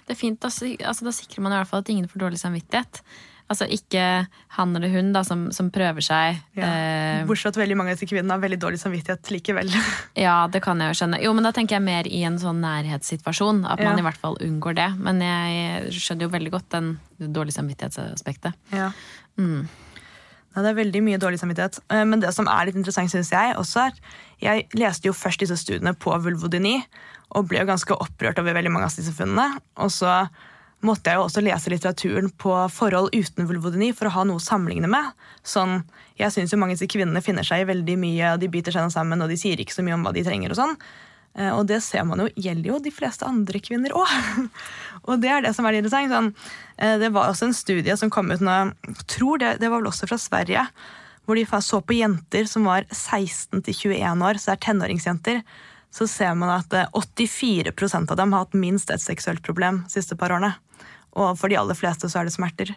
Det 0.06 0.12
er 0.12 0.20
fint, 0.20 0.40
altså, 0.44 1.04
da 1.04 1.12
sikrer 1.12 1.40
man 1.42 1.52
i 1.52 1.56
hvert 1.60 1.68
fall 1.68 1.80
at 1.80 1.88
ingen 1.88 2.08
får 2.08 2.20
dårlig 2.20 2.38
samvittighet. 2.40 3.00
Altså 3.46 3.68
ikke 3.70 4.02
han 4.56 4.72
eller 4.74 4.90
hun 4.90 5.12
da, 5.14 5.20
som, 5.22 5.44
som 5.54 5.68
prøver 5.70 6.02
seg. 6.02 6.40
Eh, 6.58 7.20
Bortsett 7.28 7.46
fra 7.46 7.52
at 7.54 7.58
veldig 7.60 7.76
mange 7.78 7.92
av 7.92 7.98
disse 8.00 8.08
kvinnene 8.10 8.34
har 8.34 8.42
veldig 8.42 8.58
dårlig 8.58 8.80
samvittighet 8.82 9.30
likevel. 9.30 9.70
ja, 10.26 10.48
det 10.50 10.62
kan 10.64 10.82
jeg 10.82 10.90
jo 10.90 10.98
skjønne. 10.98 11.20
Jo, 11.22 11.30
men 11.36 11.46
da 11.46 11.52
tenker 11.54 11.78
jeg 11.78 11.86
mer 11.86 12.08
i 12.10 12.24
en 12.26 12.40
sånn 12.42 12.58
nærhetssituasjon. 12.64 13.62
At 13.70 13.78
man 13.84 13.94
Ja. 13.94 14.02
i 14.02 14.06
hvert 14.08 14.18
fall 14.18 14.38
unngår 14.42 14.74
det. 14.80 14.88
Men 14.98 15.22
jeg 15.22 15.94
skjønner 15.94 16.26
jo 16.26 16.34
veldig 16.34 16.54
godt 16.56 16.68
den 16.74 16.90
dårlige 17.22 17.54
samvittighetsaspektet. 17.60 18.58
Ja. 18.74 18.90
Ja, 19.38 20.62
det 20.64 20.70
er 20.72 20.78
veldig 20.78 21.02
mye 21.04 21.18
dårlig 21.20 21.38
samvittighet. 21.38 21.78
Eh, 21.92 22.04
Men 22.08 22.20
det 22.24 22.32
som 22.34 22.48
er 22.48 22.66
litt 22.66 22.78
interessant, 22.80 23.12
synes 23.12 23.30
jeg, 23.30 23.54
også 23.60 23.86
er 23.86 23.92
Jeg 24.40 24.66
leste 24.74 25.06
jo 25.08 25.14
først 25.16 25.40
disse 25.40 25.56
studiene 25.56 25.94
på 25.96 26.12
vulvodyni, 26.20 26.82
og 27.32 27.46
ble 27.48 27.62
jo 27.62 27.68
ganske 27.70 27.94
opprørt 27.94 28.38
over 28.38 28.52
veldig 28.52 28.70
mange 28.74 28.84
av 28.84 28.92
disse 28.96 29.14
funnene. 29.16 29.60
Og 29.78 29.88
så 29.88 30.28
måtte 30.84 31.10
jeg 31.10 31.18
jo 31.18 31.24
også 31.24 31.42
lese 31.44 31.72
litteraturen 31.72 32.28
på 32.36 32.52
forhold 32.72 33.14
uten 33.14 33.48
vulvodyni 33.48 33.92
for 33.96 34.08
å 34.08 34.14
ha 34.18 34.24
noe 34.28 34.40
å 34.40 34.44
sammenligne 34.44 34.90
med. 34.90 35.08
Sånn, 35.46 35.80
jeg 36.20 36.34
syns 36.34 36.52
jo 36.52 36.60
mange 36.60 36.74
av 36.74 36.80
disse 36.80 36.90
kvinnene 36.92 37.24
finner 37.24 37.46
seg 37.46 37.64
i 37.64 37.68
veldig 37.70 37.96
mye, 38.02 38.34
og 38.34 38.42
de 38.42 38.50
biter 38.52 38.74
seg 38.74 38.92
sammen, 38.92 39.22
og 39.22 39.32
de 39.32 39.38
sier 39.40 39.60
ikke 39.60 39.74
så 39.74 39.84
mye 39.86 39.96
om 39.96 40.06
hva 40.06 40.14
de 40.16 40.24
trenger 40.26 40.52
og 40.52 40.60
sånn. 40.60 40.76
Eh, 41.36 41.52
Og 41.52 41.66
det 41.68 41.82
ser 41.84 42.04
man 42.08 42.22
jo 42.24 42.28
gjelder 42.34 42.70
jo 42.70 42.82
de 42.82 42.92
fleste 42.94 43.28
andre 43.28 43.60
kvinner 43.60 43.94
òg. 43.96 44.12
og 45.08 45.20
det 45.22 45.32
er 45.32 45.44
det 45.44 45.54
som 45.56 45.68
er 45.68 45.78
interessant. 45.78 46.12
Sånn, 46.12 46.30
eh, 46.78 46.96
det 47.02 47.12
var 47.12 47.30
også 47.30 47.50
en 47.50 47.56
studie 47.56 47.96
som 47.96 48.12
kom 48.12 48.30
ut 48.32 48.44
nå, 48.44 48.56
jeg 48.86 49.08
tror 49.16 49.42
det, 49.42 49.56
det 49.60 49.70
var 49.70 49.82
vel 49.82 49.90
også 49.92 50.08
fra 50.10 50.20
Sverige, 50.20 50.66
hvor 51.26 51.36
de 51.36 51.46
så 51.64 51.80
på 51.82 51.96
jenter 51.98 52.46
som 52.46 52.68
var 52.68 52.86
16 52.92 53.64
til 53.66 53.74
21 53.74 54.22
år, 54.22 54.38
så 54.38 54.52
det 54.52 54.56
er 54.56 54.66
tenåringsjenter. 54.68 55.42
Så 55.96 56.06
ser 56.10 56.34
man 56.38 56.52
at 56.52 56.72
eh, 56.76 56.88
84% 56.94 58.12
av 58.12 58.20
dem 58.20 58.32
har 58.32 58.46
hatt 58.46 58.56
minst 58.56 58.92
et 58.92 59.02
seksuelt 59.02 59.44
problem 59.44 59.84
de 59.86 59.98
siste 59.98 60.16
par 60.16 60.32
årene. 60.32 60.54
Og 61.16 61.36
for 61.40 61.52
de 61.52 61.58
aller 61.58 61.78
fleste 61.78 62.10
så 62.12 62.20
er 62.20 62.28
det 62.28 62.34
smerter. 62.36 62.74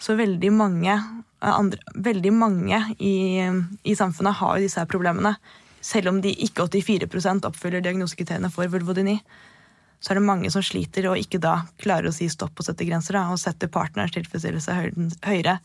Så 0.00 0.16
veldig 0.16 0.50
mange, 0.56 0.94
eh, 0.96 1.52
andre, 1.52 1.78
veldig 1.94 2.32
mange 2.32 2.80
i, 2.98 3.14
i 3.84 3.96
samfunnet 3.96 4.38
har 4.40 4.56
jo 4.56 4.64
disse 4.64 4.80
her 4.80 4.88
problemene. 4.88 5.34
Selv 5.84 6.12
om 6.12 6.20
de 6.24 6.32
ikke 6.44 6.66
84 6.68 7.44
oppfyller 7.48 7.84
diagnosekriteriene 7.84 8.50
for 8.52 8.68
vulvodyni. 8.72 9.18
Så 10.00 10.12
er 10.12 10.16
det 10.20 10.24
mange 10.24 10.50
som 10.52 10.64
sliter 10.64 11.10
og 11.10 11.20
ikke 11.20 11.40
da 11.40 11.58
klarer 11.80 12.08
å 12.08 12.14
si 12.16 12.28
stopp 12.32 12.56
og 12.56 12.64
sette 12.64 12.86
grenser. 12.88 13.18
Da, 13.18 13.26
og 13.28 13.40
setter 13.40 13.68
partners 13.68 14.14
tilfredsstillelse 14.16 14.76
høyere 15.28 15.58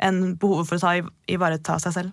enn 0.00 0.36
behovet 0.40 0.68
for 0.70 0.78
å 0.78 0.82
ta, 0.84 1.10
ivareta 1.28 1.78
seg 1.82 1.96
selv. 1.96 2.12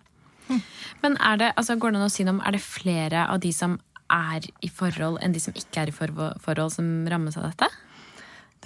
Men 1.04 1.18
er 1.22 1.38
det, 1.40 1.52
altså, 1.60 1.76
går 1.78 1.94
det 1.94 2.00
an 2.00 2.08
å 2.08 2.12
si 2.12 2.26
noe 2.26 2.38
om, 2.38 2.42
er 2.42 2.56
det 2.56 2.64
flere 2.64 3.26
av 3.30 3.42
de 3.44 3.52
som 3.54 3.78
er 4.14 4.48
i 4.64 4.70
forhold, 4.72 5.20
enn 5.22 5.34
de 5.36 5.42
som 5.44 5.56
ikke 5.58 5.84
er 5.84 5.92
i 5.92 5.96
forvo- 5.96 6.34
forhold, 6.44 6.74
som 6.78 6.88
rammes 7.12 7.38
av 7.38 7.50
dette? 7.50 7.68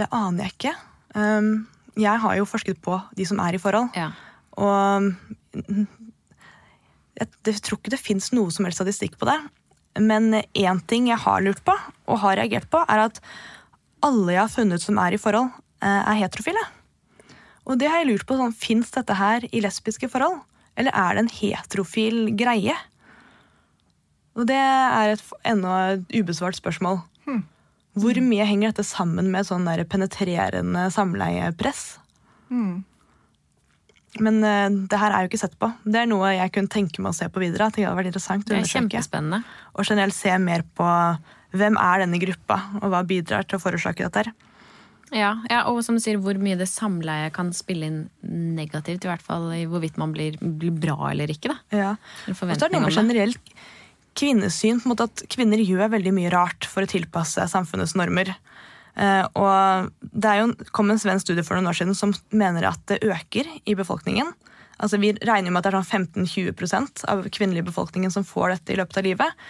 Det 0.01 0.09
aner 0.09 0.47
jeg 0.47 0.55
ikke. 0.55 0.75
Um, 1.13 1.51
jeg 1.99 2.21
har 2.23 2.37
jo 2.39 2.49
forsket 2.49 2.79
på 2.81 2.97
de 3.17 3.25
som 3.27 3.41
er 3.43 3.55
i 3.57 3.61
forhold. 3.61 3.91
Ja. 3.97 4.09
Og 4.57 5.11
mm, 5.53 5.87
jeg, 7.19 7.27
jeg 7.45 7.61
tror 7.61 7.77
ikke 7.77 7.93
det 7.93 8.01
fins 8.01 8.31
noe 8.33 8.51
som 8.53 8.65
helst 8.65 8.81
statistikk 8.81 9.19
på 9.21 9.29
det. 9.29 9.37
Men 10.01 10.31
én 10.39 10.79
ting 10.87 11.09
jeg 11.11 11.19
har 11.21 11.43
lurt 11.43 11.61
på, 11.67 11.75
og 12.07 12.21
har 12.23 12.39
reagert 12.39 12.69
på, 12.71 12.81
er 12.87 13.09
at 13.09 13.19
alle 14.01 14.33
jeg 14.33 14.41
har 14.41 14.53
funnet 14.53 14.83
som 14.83 14.97
er 15.03 15.13
i 15.13 15.19
forhold, 15.21 15.51
eh, 15.83 15.99
er 15.99 16.21
heterofile. 16.23 16.63
Og 17.67 17.77
det 17.77 17.91
har 17.91 18.01
jeg 18.01 18.13
lurt 18.13 18.25
på. 18.25 18.39
sånn, 18.39 18.55
Fins 18.55 18.89
dette 18.95 19.19
her 19.19 19.45
i 19.51 19.61
lesbiske 19.61 20.09
forhold? 20.09 20.39
Eller 20.79 20.95
er 20.95 21.13
det 21.13 21.25
en 21.25 21.35
heterofil 21.35 22.31
greie? 22.39 22.73
Og 24.39 24.47
det 24.47 24.57
er 24.57 25.13
et 25.13 25.23
ennå 25.45 25.75
et 25.91 26.15
ubesvart 26.15 26.57
spørsmål. 26.57 27.03
Hvor 27.99 28.17
mye 28.23 28.45
henger 28.47 28.71
dette 28.71 28.88
sammen 28.88 29.27
med 29.34 29.47
sånn 29.47 29.67
der 29.67 29.84
penetrerende 29.89 30.86
samleiepress? 30.93 31.84
Men 34.21 34.39
uh, 34.43 34.67
det 34.91 34.99
her 34.99 35.15
er 35.15 35.25
jo 35.25 35.32
ikke 35.32 35.41
sett 35.41 35.58
på. 35.60 35.71
Det 35.84 36.04
er 36.04 36.08
noe 36.12 36.34
jeg 36.36 36.54
kunne 36.56 36.71
tenke 36.71 37.04
meg 37.04 37.13
å 37.13 37.17
se 37.19 37.27
på 37.32 37.43
videre. 37.43 37.69
Det 37.71 37.86
hadde 37.86 37.97
vært 37.99 38.12
interessant 38.12 38.47
å 38.47 38.56
er 38.56 38.62
undersøke. 38.62 38.77
kjempespennende. 38.80 39.41
Og 39.75 39.88
generelt 39.88 40.15
se 40.15 40.38
mer 40.39 40.63
på 40.77 40.88
hvem 41.51 41.77
er 41.80 42.06
denne 42.06 42.19
gruppa, 42.21 42.62
og 42.80 42.93
hva 42.93 43.04
bidrar 43.08 43.43
til 43.47 43.60
å 43.60 43.63
forårsake 43.63 44.08
dette. 44.08 44.23
her. 44.23 44.49
Ja, 45.12 45.32
ja, 45.51 45.65
og 45.67 45.82
som 45.84 45.97
du 45.97 46.01
sier, 46.04 46.19
hvor 46.23 46.38
mye 46.39 46.56
det 46.56 46.69
samleiet 46.71 47.34
kan 47.36 47.51
spille 47.56 47.89
inn 47.89 47.99
negativt, 48.56 49.04
i 49.04 49.12
hvert 49.12 49.25
fall 49.25 49.49
i 49.51 49.65
hvorvidt 49.67 49.99
man 49.99 50.13
blir, 50.15 50.38
blir 50.39 50.71
bra 50.71 51.12
eller 51.12 51.32
ikke. 51.34 51.51
da. 51.51 51.58
Ja. 51.75 51.91
Og 52.32 52.39
så 52.39 52.47
er 52.47 52.69
det 52.69 52.71
noe 52.77 52.86
med 52.88 52.95
generelt 52.95 53.56
kvinnesyn, 54.17 54.82
på 54.82 54.88
en 54.88 54.93
måte 54.93 55.08
at 55.08 55.24
kvinner 55.32 55.62
gjør 55.62 55.93
veldig 55.95 56.13
mye 56.15 56.32
rart 56.34 56.67
for 56.67 56.84
å 56.84 56.89
tilpasse 56.89 57.45
samfunnets 57.52 57.95
normer. 58.00 58.34
Eh, 59.00 59.24
og 59.39 59.91
det 60.02 60.38
jo, 60.39 60.47
kom 60.76 60.91
en 60.91 61.00
svensk 61.00 61.26
studie 61.26 61.45
for 61.47 61.58
noen 61.58 61.71
år 61.71 61.78
siden 61.80 61.97
som 61.97 62.13
mener 62.36 62.67
at 62.67 62.82
det 62.91 63.02
øker 63.08 63.47
i 63.63 63.76
befolkningen. 63.78 64.34
Altså 64.82 64.97
Vi 65.00 65.13
regner 65.13 65.52
med 65.52 65.62
at 65.62 65.69
det 65.69 65.71
er 65.71 65.84
sånn 65.84 66.08
15-20% 66.26 67.06
av 67.12 67.24
kvinnelige 67.30 67.69
befolkningen 67.69 68.12
som 68.13 68.28
får 68.28 68.56
dette 68.56 68.74
i 68.74 68.80
løpet 68.80 69.00
av 69.00 69.08
livet. 69.08 69.45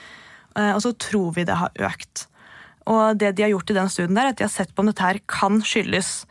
Eh, 0.58 0.74
og 0.76 0.82
så 0.86 0.94
tror 0.94 1.34
vi 1.38 1.48
det 1.48 1.58
har 1.58 1.88
økt. 1.90 2.28
Og 2.92 3.18
det 3.18 3.36
de 3.38 3.46
har 3.46 3.54
gjort 3.54 3.72
i 3.72 3.78
den 3.78 3.92
studien 3.94 4.18
der, 4.18 4.30
er 4.30 4.36
at 4.36 4.42
de 4.42 4.48
har 4.48 4.54
sett 4.54 4.74
på 4.76 4.84
om 4.84 4.90
dette 4.90 5.06
her 5.06 5.22
kan 5.30 5.62
skyldes 5.66 6.26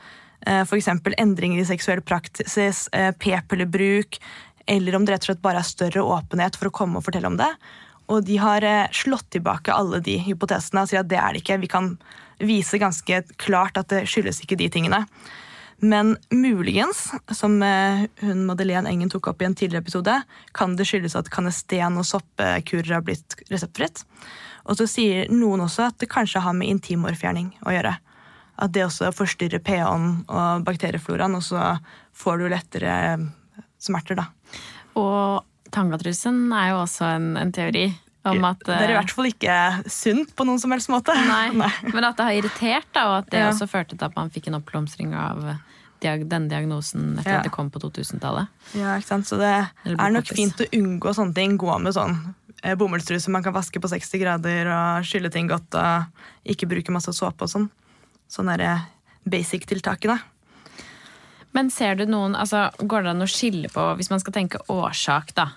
eh, 0.46 0.62
f.eks. 0.62 0.90
endringer 1.16 1.62
i 1.62 1.66
seksuell 1.66 2.02
praksis, 2.04 2.88
p-pillebruk, 3.22 4.20
eller 4.70 4.94
om 4.94 5.06
det 5.06 5.14
rett 5.14 5.24
og 5.24 5.32
slett 5.32 5.42
bare 5.42 5.62
er 5.62 5.66
større 5.66 6.02
åpenhet 6.04 6.58
for 6.58 6.68
å 6.68 6.74
komme 6.74 7.00
og 7.00 7.06
fortelle 7.06 7.30
om 7.30 7.38
det. 7.40 7.48
Og 8.10 8.24
de 8.26 8.38
har 8.42 8.64
eh, 8.66 8.88
slått 8.96 9.28
tilbake 9.34 9.74
alle 9.74 10.00
de 10.04 10.16
hypotesene 10.24 10.82
og 10.82 10.90
sier 10.90 11.04
at 11.04 11.10
det 11.10 11.20
er 11.20 11.34
det 11.34 11.44
ikke. 11.44 11.60
Vi 11.62 11.70
kan 11.70 11.94
vise 12.40 12.80
ganske 12.80 13.22
klart 13.38 13.78
at 13.78 13.90
det 13.92 14.06
skyldes 14.10 14.42
ikke 14.42 14.58
de 14.58 14.70
tingene. 14.72 15.04
Men 15.80 16.16
muligens, 16.34 17.06
som 17.32 17.56
eh, 17.64 18.04
hun 18.20 18.44
Madeleine 18.48 18.90
Engen 18.90 19.12
tok 19.12 19.30
opp 19.32 19.40
i 19.40 19.48
en 19.48 19.56
tidligere 19.56 19.84
episode, 19.86 20.18
kan 20.56 20.76
det 20.76 20.88
skyldes 20.88 21.16
at 21.16 21.30
kanesten 21.32 21.96
og 22.00 22.08
soppekurer 22.08 22.98
har 22.98 23.04
blitt 23.06 23.38
reseptfritt. 23.48 24.04
Og 24.68 24.76
så 24.76 24.86
sier 24.90 25.30
noen 25.32 25.64
også 25.64 25.86
at 25.88 26.00
det 26.02 26.10
kanskje 26.12 26.42
har 26.44 26.56
med 26.56 26.68
intimårfjerning 26.74 27.54
å 27.64 27.72
gjøre. 27.72 27.94
At 28.60 28.74
det 28.74 28.84
også 28.84 29.08
forstyrrer 29.16 29.62
pH-en 29.64 30.10
og 30.28 30.66
bakteriefloraen, 30.66 31.38
og 31.38 31.46
så 31.46 31.78
får 32.12 32.42
du 32.42 32.50
lettere 32.52 32.96
smerter, 33.80 34.20
da. 34.20 34.26
Og 35.00 35.46
tangatrusen 35.72 36.48
er 36.52 36.72
jo 36.72 36.80
også 36.84 37.08
en, 37.16 37.36
en 37.40 37.52
teori 37.52 37.88
om 38.28 38.44
at 38.44 38.60
Det 38.66 38.74
er 38.76 38.90
i 38.90 38.92
eh, 38.92 38.98
hvert 38.98 39.12
fall 39.16 39.28
ikke 39.30 39.54
sunt 39.88 40.34
på 40.36 40.44
noen 40.44 40.60
som 40.60 40.72
helst 40.74 40.90
måte. 40.92 41.14
Nei, 41.30 41.46
men 41.56 42.04
at 42.04 42.18
det 42.18 42.26
har 42.26 42.36
irritert, 42.36 42.88
da, 42.92 43.06
og 43.08 43.18
at 43.22 43.30
det 43.32 43.40
Ja. 43.40 43.48
også 43.52 43.68
førte 43.70 43.96
til 43.96 44.04
at 44.04 44.16
man 44.18 44.28
fikk 44.34 44.50
en 44.50 44.58
oppblomstring 44.60 45.14
av 45.16 45.40
diag 46.00 46.26
denne 46.28 46.48
diagnosen 46.48 47.14
etter 47.20 47.30
Ja. 47.32 47.38
at 47.40 47.48
det 47.48 47.52
kom 47.52 47.70
på 47.72 47.80
2000-tallet. 47.80 48.48
Ja, 48.76 48.96
ikke 49.00 49.08
sant? 49.08 49.28
Så 49.28 49.38
det 49.40 49.50
er 49.88 50.12
nok 50.12 50.28
fint 50.28 50.60
å 50.60 50.68
unngå 50.76 51.14
sånne 51.16 51.34
ting. 51.36 51.56
Gå 51.60 51.78
med 51.80 51.96
sånn 51.96 52.16
eh, 52.62 52.74
bomullstruse 52.76 53.32
man 53.32 53.42
kan 53.44 53.56
vaske 53.56 53.80
på 53.80 53.88
60 53.88 54.20
grader 54.20 54.68
og 54.72 55.04
skylle 55.08 55.32
ting 55.32 55.48
godt 55.48 55.76
og 55.80 56.04
ikke 56.44 56.68
bruke 56.68 56.92
masse 56.92 57.12
såpe 57.16 57.48
og 57.48 57.52
sånn. 57.52 57.70
Sånne 58.28 58.56
eh, 58.60 58.84
basic-tiltakene. 59.28 60.18
Men 61.52 61.70
ser 61.70 61.96
du 61.98 62.04
noen, 62.06 62.36
altså 62.38 62.68
går 62.78 63.02
det 63.02 63.10
an 63.10 63.24
å 63.26 63.30
skille 63.30 63.68
på, 63.72 63.84
hvis 63.98 64.10
man 64.12 64.20
skal 64.22 64.36
tenke 64.36 64.62
årsak 64.70 65.34
da, 65.34 65.48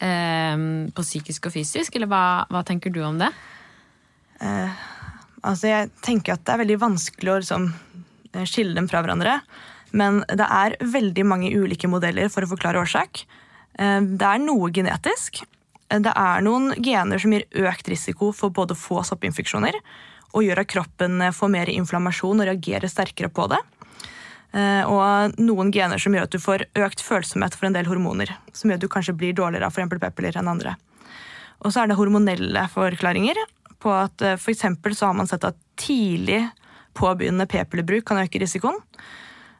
eh, 0.00 0.56
på 0.94 1.04
psykisk 1.04 1.46
og 1.50 1.52
fysisk, 1.52 1.96
eller 1.96 2.08
hva, 2.08 2.24
hva 2.48 2.64
tenker 2.64 2.90
du 2.94 3.02
om 3.04 3.18
det? 3.20 3.30
Altså, 5.44 5.68
jeg 5.68 5.90
tenker 6.04 6.34
at 6.34 6.44
det 6.46 6.54
er 6.54 6.62
veldig 6.62 6.80
vanskelig 6.80 7.32
å 7.32 7.38
liksom, 7.42 7.66
eh, 8.32 8.46
skille 8.48 8.74
dem 8.74 8.88
fra 8.88 9.02
hverandre. 9.04 9.40
Men 9.92 10.24
det 10.28 10.46
er 10.48 10.76
veldig 10.80 11.24
mange 11.28 11.52
ulike 11.52 11.88
modeller 11.88 12.30
for 12.32 12.42
å 12.42 12.50
forklare 12.50 12.80
årsak. 12.80 13.24
Eh, 13.78 14.00
Det 14.00 14.22
er 14.26 14.38
noe 14.38 14.70
genetisk. 14.70 15.44
Eh, 15.90 15.98
Det 15.98 16.12
er 16.16 16.40
noen 16.40 16.74
gener 16.80 17.20
som 17.20 17.30
gir 17.30 17.44
økt 17.52 17.88
risiko 17.88 18.32
for 18.34 18.50
både 18.50 18.74
å 18.74 18.80
få 18.80 19.04
soppinfeksjoner 19.04 19.74
og 20.34 20.42
gjør 20.42 20.60
at 20.60 20.66
kroppen 20.66 21.20
får 21.32 21.50
mer 21.50 21.66
inflammasjon 21.66 22.40
og 22.40 22.48
reagerer 22.48 22.88
sterkere 22.90 23.30
på 23.30 23.48
det. 23.48 23.60
Eh, 24.54 24.86
og 24.86 25.34
noen 25.42 25.72
gener 25.74 25.98
som 25.98 26.14
gjør 26.14 26.28
at 26.28 26.34
du 26.34 26.42
får 26.42 26.66
økt 26.78 27.02
følsomhet 27.02 27.56
for 27.58 27.68
en 27.68 27.76
del 27.76 27.88
hormoner. 27.90 28.30
Som 28.54 28.70
gjør 28.70 28.78
at 28.78 28.86
du 28.86 28.92
kanskje 28.92 29.16
blir 29.18 29.34
dårligere 29.36 29.66
av 29.66 29.74
f.eks. 29.74 29.98
pepler 30.02 30.38
enn 30.38 30.50
andre. 30.50 30.76
Og 31.64 31.72
så 31.72 31.82
er 31.82 31.90
det 31.90 31.98
hormonelle 31.98 32.66
forklaringer 32.70 33.40
på 33.82 33.92
at 33.92 34.22
f.eks. 34.36 34.66
for 34.82 34.96
så 34.96 35.10
har 35.10 35.18
man 35.18 35.28
sett 35.30 35.46
at 35.46 35.58
tidlig 35.80 36.44
påbegynnende 36.94 37.48
p-pillebruk 37.50 38.06
kan 38.06 38.22
øke 38.22 38.40
risikoen. 38.42 38.78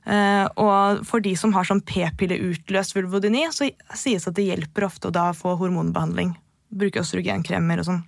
Uh, 0.04 0.44
og 0.60 1.04
for 1.08 1.24
de 1.24 1.32
som 1.38 1.54
har 1.56 1.64
sånn 1.64 1.80
p-pilleutløst 1.88 2.92
vulvodyni, 2.94 3.46
så 3.56 3.70
sies 3.96 4.28
at 4.28 4.36
det 4.36 4.44
hjelper 4.50 4.84
ofte 4.86 5.08
å 5.08 5.14
da 5.14 5.30
få 5.36 5.56
hormonbehandling. 5.58 6.34
Bruke 6.74 7.00
østrogenkremer 7.00 7.80
og 7.80 7.88
sånn. 7.88 8.02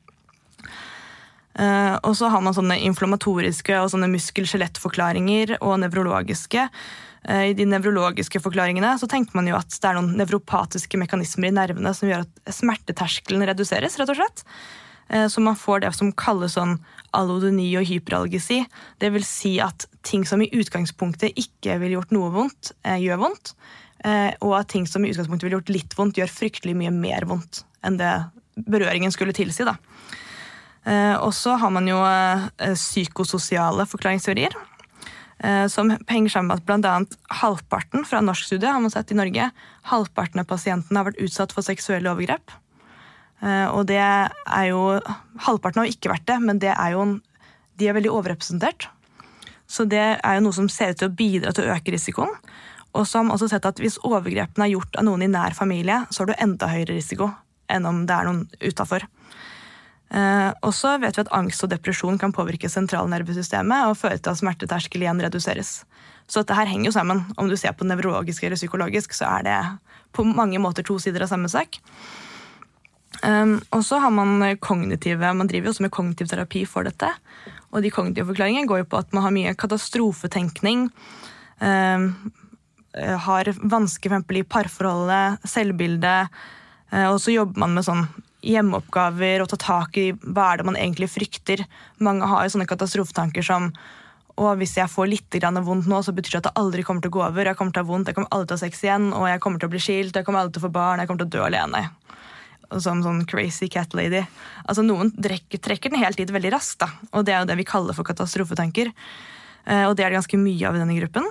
Uh, 1.57 1.97
og 2.05 2.12
så 2.19 2.29
har 2.33 2.42
man 2.45 2.53
sånne 2.57 2.79
inflammatoriske 2.85 3.79
og 3.81 3.88
sånne 3.92 4.11
muskel-skjelettforklaringer 4.12 5.57
og 5.59 5.79
nevrologiske. 5.81 6.66
Uh, 7.27 7.45
I 7.51 7.55
de 7.57 7.64
nevrologiske 7.69 8.42
forklaringene 8.45 8.92
så 9.01 9.09
tenker 9.09 9.38
man 9.38 9.49
jo 9.49 9.57
at 9.57 9.73
det 9.73 9.88
er 9.88 9.97
noen 9.97 10.16
nevropatiske 10.21 11.01
mekanismer 11.01 11.49
i 11.49 11.57
nervene 11.57 11.95
som 11.97 12.11
gjør 12.11 12.27
at 12.27 12.59
smerteterskelen 12.59 13.47
reduseres, 13.49 13.97
rett 13.97 14.12
og 14.12 14.21
slett. 14.21 14.45
Eh, 15.09 15.29
så 15.29 15.40
man 15.40 15.57
får 15.57 15.81
det 15.81 15.92
som 15.95 16.12
kalles 16.12 16.57
sånn 16.57 16.77
allodoni 17.16 17.69
og 17.79 17.87
hyperalgesi. 17.88 18.62
Det 18.99 19.11
vil 19.14 19.27
si 19.27 19.57
at 19.62 19.87
ting 20.07 20.27
som 20.27 20.42
i 20.42 20.51
utgangspunktet 20.55 21.38
ikke 21.38 21.79
ville 21.83 21.99
gjort 21.99 22.14
noe 22.16 22.33
vondt, 22.35 22.73
eh, 22.85 22.99
gjør 23.05 23.23
vondt. 23.27 23.55
Eh, 24.05 24.33
og 24.40 24.59
at 24.61 24.69
ting 24.69 24.87
som 24.87 25.05
i 25.05 25.11
utgangspunktet 25.11 25.47
ville 25.47 25.59
gjort 25.61 25.75
litt 25.75 25.95
vondt, 25.97 26.19
gjør 26.19 26.31
fryktelig 26.31 26.77
mye 26.77 26.92
mer 26.92 27.27
vondt 27.27 27.64
enn 27.83 27.97
det 27.97 28.12
berøringen 28.57 29.12
skulle 29.12 29.33
tilsi. 29.33 29.64
da. 29.64 29.77
Og 30.87 31.33
så 31.35 31.57
har 31.59 31.72
man 31.75 31.88
jo 31.90 31.99
psykososiale 32.79 33.88
forklaringsteorier. 33.90 34.53
Som 35.66 35.90
henger 36.07 36.31
sammen 36.31 36.53
med 36.53 36.61
at 36.61 36.68
bl.a. 36.68 36.92
halvparten 37.40 38.07
fra 38.07 38.20
norsk 38.22 38.46
studie 38.46 38.70
har 38.70 38.79
man 38.85 38.94
sett 38.94 39.11
i 39.11 39.18
Norge, 39.18 39.49
halvparten 39.90 40.44
av 40.44 40.46
pasientene 40.53 41.03
har 41.03 41.09
vært 41.09 41.25
utsatt 41.27 41.57
for 41.57 41.66
seksuelle 41.66 42.12
overgrep. 42.12 42.55
Eh, 43.44 43.66
og 43.68 43.87
det 43.90 44.01
er 44.01 44.66
jo 44.70 44.96
Halvparten 45.44 45.83
har 45.83 45.88
jo 45.88 45.96
ikke 45.96 46.12
vært 46.14 46.29
det, 46.29 46.38
men 46.40 46.61
det 46.62 46.72
er 46.72 46.94
jo, 46.94 47.05
de 47.77 47.88
er 47.88 47.96
veldig 47.96 48.12
overrepresentert. 48.12 48.88
Så 49.68 49.85
det 49.90 50.05
er 50.16 50.38
jo 50.38 50.46
noe 50.46 50.57
som 50.57 50.70
ser 50.72 50.94
ut 50.94 51.03
til 51.03 51.11
å 51.11 51.16
bidra 51.18 51.53
til 51.53 51.66
å 51.66 51.75
øke 51.75 51.92
risikoen. 51.92 52.33
Og 52.96 53.05
så 53.05 53.18
har 53.18 53.27
man 53.27 53.35
også 53.35 53.51
sett 53.53 53.66
at 53.68 53.83
hvis 53.83 53.99
overgrepene 54.07 54.64
er 54.64 54.72
gjort 54.72 54.96
av 54.96 55.05
noen 55.05 55.27
i 55.27 55.29
nær 55.29 55.57
familie, 55.59 56.05
så 56.09 56.22
har 56.22 56.31
du 56.31 56.38
enda 56.38 56.70
høyere 56.70 56.96
risiko 56.96 57.29
enn 57.68 57.85
om 57.88 58.05
det 58.09 58.14
er 58.14 58.29
noen 58.29 58.44
utafor. 58.62 59.05
Eh, 60.14 60.51
og 60.62 60.71
så 60.77 60.95
vet 61.03 61.16
vi 61.19 61.25
at 61.25 61.33
angst 61.35 61.64
og 61.66 61.73
depresjon 61.73 62.19
kan 62.21 62.35
påvirke 62.35 62.71
sentralnervesystemet 62.71 63.88
og 63.88 63.99
føre 63.99 64.21
til 64.21 64.33
at 64.33 64.40
smerteterskel 64.40 65.03
igjen 65.03 65.23
reduseres. 65.25 65.81
Så 66.31 66.42
dette 66.42 66.59
her 66.59 66.71
henger 66.71 66.90
jo 66.90 66.95
sammen. 66.95 67.25
Om 67.38 67.51
du 67.51 67.57
ser 67.59 67.75
på 67.75 67.87
nevrologisk 67.87 68.47
eller 68.47 68.59
psykologisk, 68.59 69.14
så 69.14 69.29
er 69.38 69.47
det 69.47 69.59
på 70.14 70.25
mange 70.27 70.61
måter 70.62 70.87
to 70.87 70.99
sider 71.03 71.27
av 71.27 71.31
samme 71.31 71.51
sak. 71.51 71.79
Um, 73.23 73.59
og 73.73 73.83
så 73.87 73.99
har 74.03 74.12
man 74.12 74.42
kognitive, 74.61 75.31
man 75.35 75.49
driver 75.49 75.71
jo 75.71 75.75
også 75.75 75.87
med 75.87 75.95
kognitiv 75.95 76.29
terapi 76.31 76.64
for 76.69 76.87
dette. 76.87 77.09
Og 77.73 77.83
de 77.83 77.92
kognitive 77.95 78.29
forklaringene 78.29 78.69
går 78.69 78.83
jo 78.83 78.90
på 78.90 79.01
at 79.01 79.14
man 79.16 79.25
har 79.27 79.35
mye 79.35 79.55
katastrofetenkning. 79.59 80.88
Um, 81.62 82.11
har 82.97 83.51
vansker 83.62 84.12
for 84.12 84.38
i 84.38 84.45
parforholdet, 84.47 85.47
selvbildet. 85.47 86.33
Uh, 86.92 87.09
og 87.12 87.21
så 87.23 87.35
jobber 87.35 87.62
man 87.62 87.79
med 87.79 87.87
sånn 87.87 88.07
hjemmeoppgaver 88.46 89.42
og 89.42 89.50
ta 89.52 89.59
tak 89.61 89.98
i 90.00 90.09
hva 90.22 90.52
er 90.52 90.61
det 90.61 90.68
man 90.68 90.78
egentlig 90.80 91.11
frykter. 91.12 91.64
Mange 91.98 92.28
har 92.30 92.46
jo 92.46 92.56
sånne 92.56 92.68
katastrofetanker 92.70 93.46
som 93.46 93.72
og 94.37 94.59
hvis 94.61 94.74
jeg 94.76 94.92
får 94.92 95.06
litt 95.09 95.37
vondt 95.64 95.87
nå, 95.88 96.02
så 96.04 96.12
betyr 96.12 96.35
det 96.35 96.40
at 96.42 96.48
det 96.50 96.61
aldri 96.61 96.82
kommer 96.85 97.00
til 97.00 97.09
å 97.09 97.14
gå 97.14 97.22
over. 97.24 97.48
Jeg 97.48 97.56
kommer 97.56 97.72
til 97.72 97.80
å 97.80 97.87
ha 97.87 97.88
vondt, 97.88 98.11
jeg 98.11 98.18
kommer 98.18 98.35
aldri 98.37 98.50
til 98.50 98.52
å 98.52 98.59
ha 98.59 98.64
sex 98.66 98.82
igjen, 98.85 99.06
og 99.16 99.24
jeg 99.30 99.40
kommer 99.40 99.62
til 99.62 99.70
å 99.70 99.72
bli 99.72 99.80
skilt, 99.80 100.12
jeg 100.12 100.26
kommer 100.26 100.42
aldri 100.42 100.59
til 100.59 100.61
å 100.61 100.66
få 100.66 100.74
barn, 100.74 101.00
jeg 101.00 101.09
kommer 101.09 101.22
til 101.22 101.30
å 101.30 101.35
dø 101.38 101.46
alene 101.46 101.87
som 102.82 103.02
sånn 103.04 103.24
crazy 103.30 103.68
cat 103.72 103.94
lady. 103.96 104.22
Altså 104.66 104.85
Noen 104.85 105.12
trekker, 105.14 105.61
trekker 105.62 105.92
den 105.92 106.02
helt 106.02 106.18
dit 106.18 106.30
veldig 106.35 106.52
raskt, 106.56 106.80
da. 106.82 106.90
og 107.12 107.26
det 107.26 107.35
er 107.35 107.42
jo 107.42 107.50
det 107.50 107.59
vi 107.61 107.68
kaller 107.68 107.96
for 107.96 108.06
katastrofetanker. 108.09 108.92
Eh, 109.66 109.85
og 109.87 109.96
det 109.96 110.04
er 110.04 110.11
det 110.11 110.20
ganske 110.20 110.40
mye 110.40 110.68
av 110.68 110.78
i 110.78 110.82
denne 110.82 110.98
gruppen. 110.98 111.28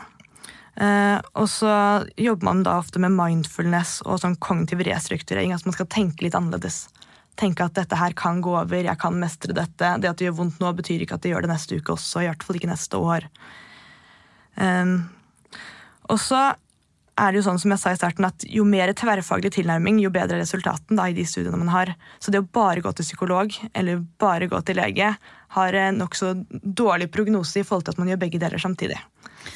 Eh, 0.76 1.20
og 1.40 1.48
så 1.48 1.72
jobber 2.20 2.50
man 2.50 2.64
da 2.66 2.80
ofte 2.82 3.00
med 3.00 3.16
mindfulness 3.16 4.02
og 4.04 4.20
sånn 4.24 4.38
kognitiv 4.44 4.84
restrukturering. 4.88 5.54
Altså 5.56 5.72
man 5.72 5.78
skal 5.78 5.92
tenke 5.92 6.26
litt 6.26 6.36
annerledes. 6.38 6.86
Tenke 7.40 7.68
at 7.68 7.76
dette 7.76 8.00
her 8.00 8.16
kan 8.16 8.42
gå 8.44 8.54
over, 8.56 8.84
jeg 8.84 9.00
kan 9.00 9.16
mestre 9.20 9.56
dette. 9.56 9.96
Det 10.00 10.12
at 10.12 10.20
det 10.20 10.30
gjør 10.30 10.40
vondt 10.42 10.60
nå, 10.64 10.74
betyr 10.76 11.04
ikke 11.04 11.20
at 11.20 11.26
det 11.26 11.34
gjør 11.34 11.48
det 11.48 11.54
neste 11.54 11.80
uke 11.80 11.96
også. 11.96 12.24
I 12.24 12.30
hvert 12.30 12.46
fall 12.48 12.60
ikke 12.60 12.72
neste 12.72 13.00
år. 13.00 13.28
Eh, 14.60 14.94
og 16.12 16.22
så 16.22 16.44
er 17.16 17.32
det 17.32 17.40
jo 17.40 17.46
sånn 17.46 17.60
som 17.62 17.72
jeg 17.72 17.80
sa 17.80 17.94
i 17.94 17.98
starten, 18.00 18.28
at 18.28 18.44
jo 18.52 18.66
mer 18.68 18.92
tverrfaglig 18.98 19.54
tilnærming, 19.56 20.02
jo 20.04 20.12
bedre 20.14 20.42
resultaten 20.42 21.00
da, 21.00 21.08
i 21.08 21.16
de 21.16 21.24
studiene 21.28 21.60
man 21.62 21.72
har. 21.72 21.94
Så 22.20 22.34
det 22.34 22.42
å 22.44 22.48
bare 22.58 22.84
gå 22.84 22.92
til 22.92 23.08
psykolog 23.08 23.56
eller 23.72 24.04
bare 24.20 24.50
gå 24.52 24.60
til 24.68 24.80
lege 24.82 25.14
har 25.56 25.76
nokså 25.96 26.34
dårlig 26.52 27.10
prognose 27.14 27.62
i 27.62 27.66
forhold 27.66 27.88
til 27.88 27.96
at 27.96 28.02
man 28.02 28.12
gjør 28.12 28.22
begge 28.26 28.42
deler 28.42 28.62
samtidig. 28.62 29.00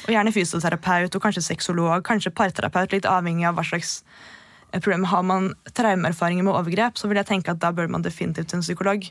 Og 0.06 0.12
gjerne 0.14 0.32
fysioterapeut 0.34 1.16
og 1.16 1.24
kanskje 1.24 1.44
sexolog, 1.44 2.02
kanskje 2.06 2.32
parterapeut, 2.34 2.94
litt 2.94 3.08
avhengig 3.08 3.48
av 3.48 3.58
hva 3.58 3.66
slags 3.66 4.00
problem. 4.78 5.08
Har 5.10 5.26
man 5.26 5.50
traumeerfaringer 5.74 6.46
med 6.46 6.54
overgrep, 6.54 6.98
så 6.98 7.10
vil 7.10 7.20
jeg 7.20 7.30
tenke 7.32 7.52
at 7.52 7.60
da 7.62 7.72
bør 7.74 7.90
man 7.90 8.06
definitivt 8.06 8.52
til 8.52 8.60
en 8.60 8.66
psykolog. 8.66 9.10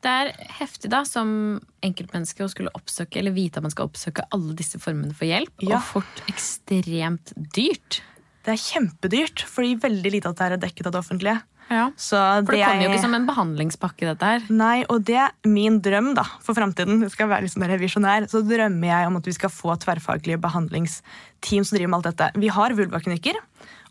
Det 0.00 0.10
er 0.10 0.30
heftig 0.56 0.88
da, 0.92 1.02
som 1.04 1.60
enkeltmenneske 1.84 2.44
å 2.44 2.50
skulle 2.50 2.72
oppsøke 2.76 3.20
eller 3.20 3.36
vite 3.36 3.60
at 3.60 3.66
man 3.66 3.72
skal 3.72 3.90
oppsøke 3.90 4.24
alle 4.32 4.56
disse 4.56 4.80
formene 4.80 5.12
for 5.16 5.28
hjelp, 5.28 5.52
ja. 5.60 5.76
og 5.76 5.84
fort 5.90 6.22
ekstremt 6.32 7.34
dyrt. 7.36 8.00
Det 8.40 8.54
er 8.54 8.62
kjempedyrt, 8.62 9.44
fordi 9.44 9.76
veldig 9.82 10.14
lite 10.16 10.30
av 10.30 10.38
det 10.38 10.46
er 10.46 10.62
dekket 10.62 10.88
av 10.88 10.94
det 10.94 11.02
offentlige. 11.02 11.36
Ja. 11.70 11.86
for 11.94 12.50
det, 12.50 12.58
det 12.58 12.66
kommer 12.66 12.82
jo 12.82 12.90
ikke 12.90 13.04
som 13.04 13.14
en 13.14 13.28
behandlingspakke, 13.28 14.08
dette 14.08 14.30
her. 14.32 14.46
Nei, 14.50 14.80
og 14.90 15.04
det 15.06 15.20
er 15.22 15.34
min 15.46 15.78
drøm 15.84 16.12
da, 16.18 16.24
for 16.42 16.58
framtiden. 16.58 17.04
Jeg 17.06 17.14
skal 17.14 17.30
være 17.30 17.50
sånn 17.52 17.68
revisjonær, 17.70 18.26
så 18.32 18.42
drømmer 18.42 18.90
jeg 18.90 19.10
om 19.10 19.20
at 19.20 19.30
vi 19.30 19.36
skal 19.36 19.54
få 19.54 19.78
tverrfaglige 19.84 20.40
behandlingsteam 20.42 21.62
som 21.62 21.78
driver 21.78 21.94
med 21.94 22.00
alt 22.00 22.10
dette. 22.10 22.30
Vi 22.42 22.50
har 22.58 22.74
vulvaklinikker, 22.78 23.38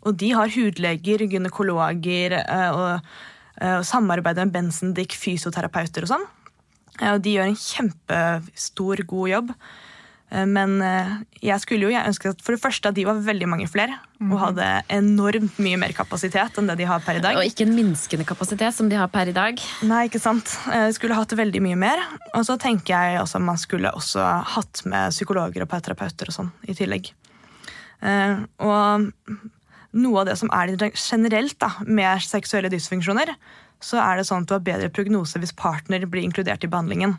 og 0.04 0.16
de 0.20 0.32
har 0.36 0.52
hudleger, 0.52 1.24
gynekologer 1.28 2.38
eh, 2.44 2.70
og 2.70 3.12
Eh, 3.60 3.76
og 3.80 3.86
samarbeider 3.86 4.48
med 4.48 4.54
Bensendik 4.54 5.14
fysioterapeuter 5.18 6.06
og 6.06 6.14
sånn. 6.14 6.26
Og 7.10 7.22
de 7.24 7.36
gjør 7.36 7.50
en 7.50 7.60
kjempestor, 7.60 9.04
god 9.08 9.32
jobb. 9.34 9.54
Eh, 10.30 10.46
men 10.46 10.78
jeg 11.42 11.62
skulle 11.62 11.88
jo 11.88 11.92
jeg 11.92 12.06
ønske 12.06 12.32
at 12.32 12.42
for 12.44 12.56
det 12.56 12.62
første 12.62 12.90
at 12.90 12.96
de 12.96 13.06
var 13.08 13.20
veldig 13.24 13.48
mange 13.50 13.68
flere 13.70 13.96
og 14.20 14.26
mhm. 14.26 14.40
hadde 14.42 14.68
enormt 14.96 15.60
mye 15.62 15.78
mer 15.80 15.94
kapasitet 15.96 16.58
enn 16.60 16.68
det 16.70 16.78
de 16.82 16.88
har 16.90 17.04
per 17.04 17.20
i 17.20 17.22
dag. 17.24 17.38
Og 17.40 17.46
ikke 17.48 17.66
en 17.66 17.76
minskende 17.76 18.26
kapasitet 18.28 18.76
som 18.76 18.90
de 18.90 18.98
har 19.00 19.08
per 19.12 19.30
i 19.30 19.36
dag. 19.36 19.62
Nei, 19.88 20.02
ikke 20.10 20.22
sant. 20.22 20.56
Jeg 20.68 20.98
skulle 20.98 21.16
hatt 21.18 21.32
veldig 21.38 21.62
mye 21.64 21.78
mer. 21.80 22.04
Og 22.34 22.44
så 22.48 22.58
tenker 22.60 22.94
jeg 22.94 23.22
også 23.22 23.40
at 23.40 23.48
man 23.48 23.60
skulle 23.60 23.94
også 23.96 24.26
hatt 24.56 24.84
med 24.88 25.16
psykologer 25.16 25.64
og 25.64 25.72
terapeuter 25.72 26.28
og 26.30 26.36
sånn 26.36 26.52
i 26.68 26.76
tillegg. 26.76 27.14
Og 28.00 29.08
noe 29.90 30.22
av 30.22 30.28
det 30.28 30.36
som 30.38 30.50
er 30.54 30.72
generelt 30.94 31.56
da, 31.60 31.72
med 31.86 32.22
seksuelle 32.22 32.70
dysfunksjoner, 32.72 33.32
så 33.82 34.00
er 34.02 34.20
det 34.20 34.26
sånn 34.28 34.44
at 34.44 34.50
du 34.50 34.54
har 34.54 34.64
bedre 34.64 34.90
prognose 34.92 35.40
hvis 35.40 35.56
partner 35.56 36.04
blir 36.06 36.26
inkludert 36.26 36.64
i 36.64 36.70
behandlingen. 36.70 37.16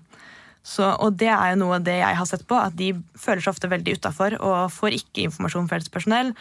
Så, 0.62 0.86
og 0.86 1.16
det 1.18 1.32
er 1.34 1.54
jo 1.54 1.62
noe 1.64 1.80
av 1.80 1.86
det 1.86 1.98
jeg 1.98 2.18
har 2.20 2.28
sett 2.30 2.44
på, 2.50 2.58
at 2.58 2.76
de 2.78 2.92
føler 3.18 3.42
seg 3.42 3.56
ofte 3.56 3.70
veldig 3.72 3.96
utafor 3.98 4.36
og 4.38 4.74
får 4.74 4.98
ikke 5.00 5.26
informasjon 5.26 5.70
fra 5.70 5.80
helsepersonell. 5.80 6.36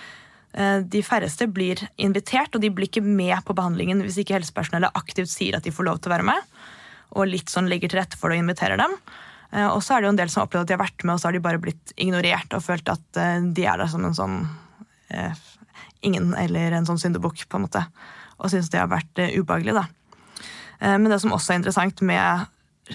Eh, 0.52 0.82
de 0.92 1.02
færreste 1.06 1.46
blir 1.48 1.80
invitert, 1.96 2.52
og 2.54 2.60
de 2.60 2.72
blir 2.74 2.90
ikke 2.90 3.04
med 3.04 3.38
på 3.46 3.56
behandlingen 3.56 4.02
hvis 4.04 4.20
ikke 4.20 4.36
helsepersonellet 4.36 4.96
aktivt 4.98 5.32
sier 5.32 5.56
at 5.56 5.64
de 5.64 5.72
får 5.74 5.88
lov 5.88 6.00
til 6.00 6.10
å 6.10 6.16
være 6.18 6.28
med, 6.28 6.54
og 7.16 7.30
litt 7.30 7.52
sånn 7.52 7.70
legger 7.70 7.92
til 7.92 8.02
rette 8.02 8.18
for 8.20 8.30
det 8.30 8.38
og 8.38 8.44
inviterer 8.44 8.80
dem. 8.80 8.96
Eh, 9.54 9.68
og 9.70 9.80
så 9.84 9.96
er 9.96 10.02
det 10.02 10.10
jo 10.10 10.14
en 10.14 10.20
del 10.20 10.32
som 10.32 10.42
har 10.42 10.50
opplevd 10.50 10.66
at 10.66 10.72
de 10.72 10.76
har 10.76 10.84
vært 10.84 11.06
med, 11.06 11.14
og 11.14 11.22
så 11.22 11.30
har 11.30 11.38
de 11.38 11.44
bare 11.48 11.62
blitt 11.62 11.94
ignorert 11.96 12.58
og 12.58 12.66
følt 12.66 12.92
at 12.92 13.22
eh, 13.22 13.38
de 13.56 13.66
er 13.66 13.80
der 13.80 13.92
som 13.92 14.04
en 14.06 14.16
sånn 14.16 14.42
ingen 16.06 16.28
eller 16.38 16.70
en 16.70 16.84
sånn 16.86 17.00
syndebukk, 17.02 17.40
på 17.50 17.58
en 17.58 17.64
måte. 17.64 17.80
Og 18.38 18.52
syns 18.52 18.68
det 18.70 18.78
har 18.78 18.86
vært 18.92 19.18
uh, 19.18 19.32
ubehagelig, 19.34 19.74
da. 19.74 19.82
Men 20.80 21.10
det 21.10 21.18
som 21.20 21.34
også 21.34 21.50
er 21.50 21.58
interessant 21.58 21.98
med 22.06 22.46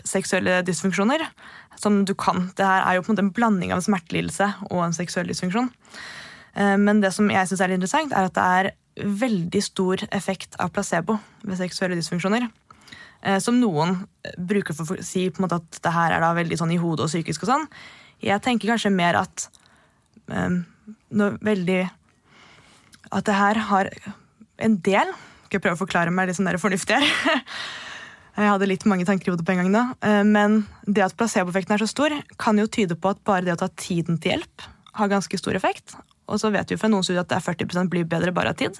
seksuelle 0.07 0.59
dysfunksjoner, 0.67 1.23
som 1.79 2.03
du 2.07 2.13
kan 2.15 2.49
Det 2.55 2.65
her 2.65 2.85
er 2.85 2.95
jo 2.95 3.03
på 3.03 3.11
en 3.11 3.15
måte 3.15 3.25
en 3.25 3.33
blanding 3.35 3.73
av 3.73 3.81
en 3.81 3.87
smertelidelse 3.87 4.47
og 4.69 4.83
en 4.85 4.95
seksuell 4.95 5.27
dysfunksjon. 5.27 5.71
Uh, 6.55 6.77
men 6.79 7.01
det 7.03 7.13
som 7.15 7.29
jeg 7.31 7.47
syns 7.49 7.61
er 7.61 7.71
litt 7.71 7.81
interessant, 7.81 8.13
er 8.15 8.29
at 8.29 8.37
det 8.37 8.45
er 8.59 8.71
veldig 9.23 9.61
stor 9.63 10.05
effekt 10.15 10.55
av 10.59 10.71
placebo 10.71 11.17
ved 11.43 11.59
seksuelle 11.59 11.97
dysfunksjoner. 11.99 12.47
Som 13.41 13.57
noen 13.57 14.03
bruker 14.37 14.75
for 14.77 14.99
å 14.99 15.03
si 15.03 15.23
på 15.33 15.41
en 15.41 15.47
måte 15.47 15.57
at 15.57 15.77
det 15.81 15.91
her 15.95 16.13
er 16.13 16.21
da 16.21 16.29
veldig 16.37 16.59
sånn 16.59 16.71
i 16.75 16.77
hodet 16.77 17.07
og 17.07 17.09
psykisk. 17.09 17.43
og 17.43 17.49
sånn. 17.49 17.63
Jeg 18.21 18.43
tenker 18.45 18.69
kanskje 18.69 18.91
mer 18.93 19.17
at 19.17 19.47
um, 20.29 20.59
veldig 21.09 21.79
at 23.11 23.25
det 23.27 23.37
her 23.37 23.59
har 23.69 23.89
en 24.57 24.77
del 24.83 25.11
Skal 25.45 25.57
jeg 25.57 25.63
prøve 25.63 25.77
å 25.77 25.83
forklare 25.83 26.13
meg 26.13 26.29
litt 26.29 26.39
sånn 26.39 26.47
der 26.49 26.59
fornuftig 26.61 26.97
her? 26.97 27.05
Jeg 28.35 28.51
hadde 28.51 28.67
litt 28.67 28.83
mange 28.89 29.05
tanker 29.07 29.29
i 29.29 29.31
hodet 29.33 29.45
på 29.47 29.53
en 29.55 29.61
gang 29.63 29.71
da. 29.71 29.83
Eh, 30.03 30.23
Men 30.27 30.65
det 30.85 31.05
at 31.05 31.15
placeboeffekten 31.15 31.75
er 31.75 31.83
så 31.83 31.87
stor, 31.87 32.11
kan 32.41 32.57
jo 32.59 32.67
tyde 32.67 32.97
på 32.99 33.13
at 33.13 33.23
bare 33.23 33.45
det 33.47 33.55
å 33.55 33.61
ta 33.63 33.69
tiden 33.79 34.19
til 34.19 34.35
hjelp 34.35 34.65
har 34.99 35.11
ganske 35.11 35.39
stor 35.39 35.55
effekt. 35.55 35.95
Og 36.27 36.39
så 36.41 36.51
vet 36.51 36.67
vi 36.69 36.75
jo 36.75 36.81
fra 36.81 36.89
noen 36.91 37.03
studier 37.05 37.23
at 37.23 37.29
det 37.31 37.37
er 37.37 37.47
40% 37.47 37.91
blir 37.91 38.07
bedre 38.09 38.33
bare 38.35 38.51
av 38.51 38.59
tid. 38.59 38.79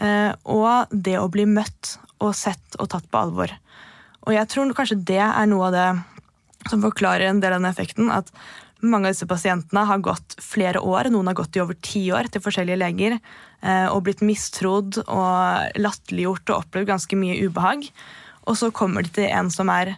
Eh, 0.00 0.32
Og 0.44 0.88
det 0.90 1.18
å 1.20 1.28
bli 1.32 1.44
møtt 1.46 1.96
og 2.20 2.34
sett 2.34 2.78
og 2.80 2.88
tatt 2.92 3.08
på 3.10 3.20
alvor. 3.20 3.52
Og 4.26 4.32
jeg 4.34 4.48
tror 4.48 4.72
kanskje 4.74 5.04
det 5.04 5.20
er 5.22 5.46
noe 5.46 5.68
av 5.68 5.72
det 5.76 6.70
som 6.70 6.82
forklarer 6.82 7.28
en 7.28 7.40
del 7.40 7.52
av 7.52 7.60
den 7.60 7.70
effekten. 7.70 8.08
At 8.10 8.30
mange 8.82 9.08
av 9.08 9.14
disse 9.14 9.28
pasientene 9.28 9.84
har 9.86 10.02
gått 10.04 10.36
flere 10.42 10.80
år, 10.80 11.10
noen 11.12 11.28
har 11.30 11.36
gått 11.38 11.56
i 11.56 11.62
over 11.62 11.76
ti 11.80 12.08
år 12.12 12.28
til 12.32 12.42
forskjellige 12.44 12.80
leger, 12.80 13.18
eh, 13.62 13.86
og 13.88 14.04
blitt 14.04 14.24
mistrodd 14.24 14.98
og 15.06 15.76
latterliggjort 15.80 16.50
og 16.50 16.64
opplevd 16.64 16.90
ganske 16.90 17.16
mye 17.20 17.38
ubehag. 17.46 17.88
Og 18.46 18.58
så 18.58 18.70
kommer 18.74 19.06
de 19.06 19.12
til 19.16 19.30
en 19.30 19.50
som 19.52 19.70
er 19.72 19.96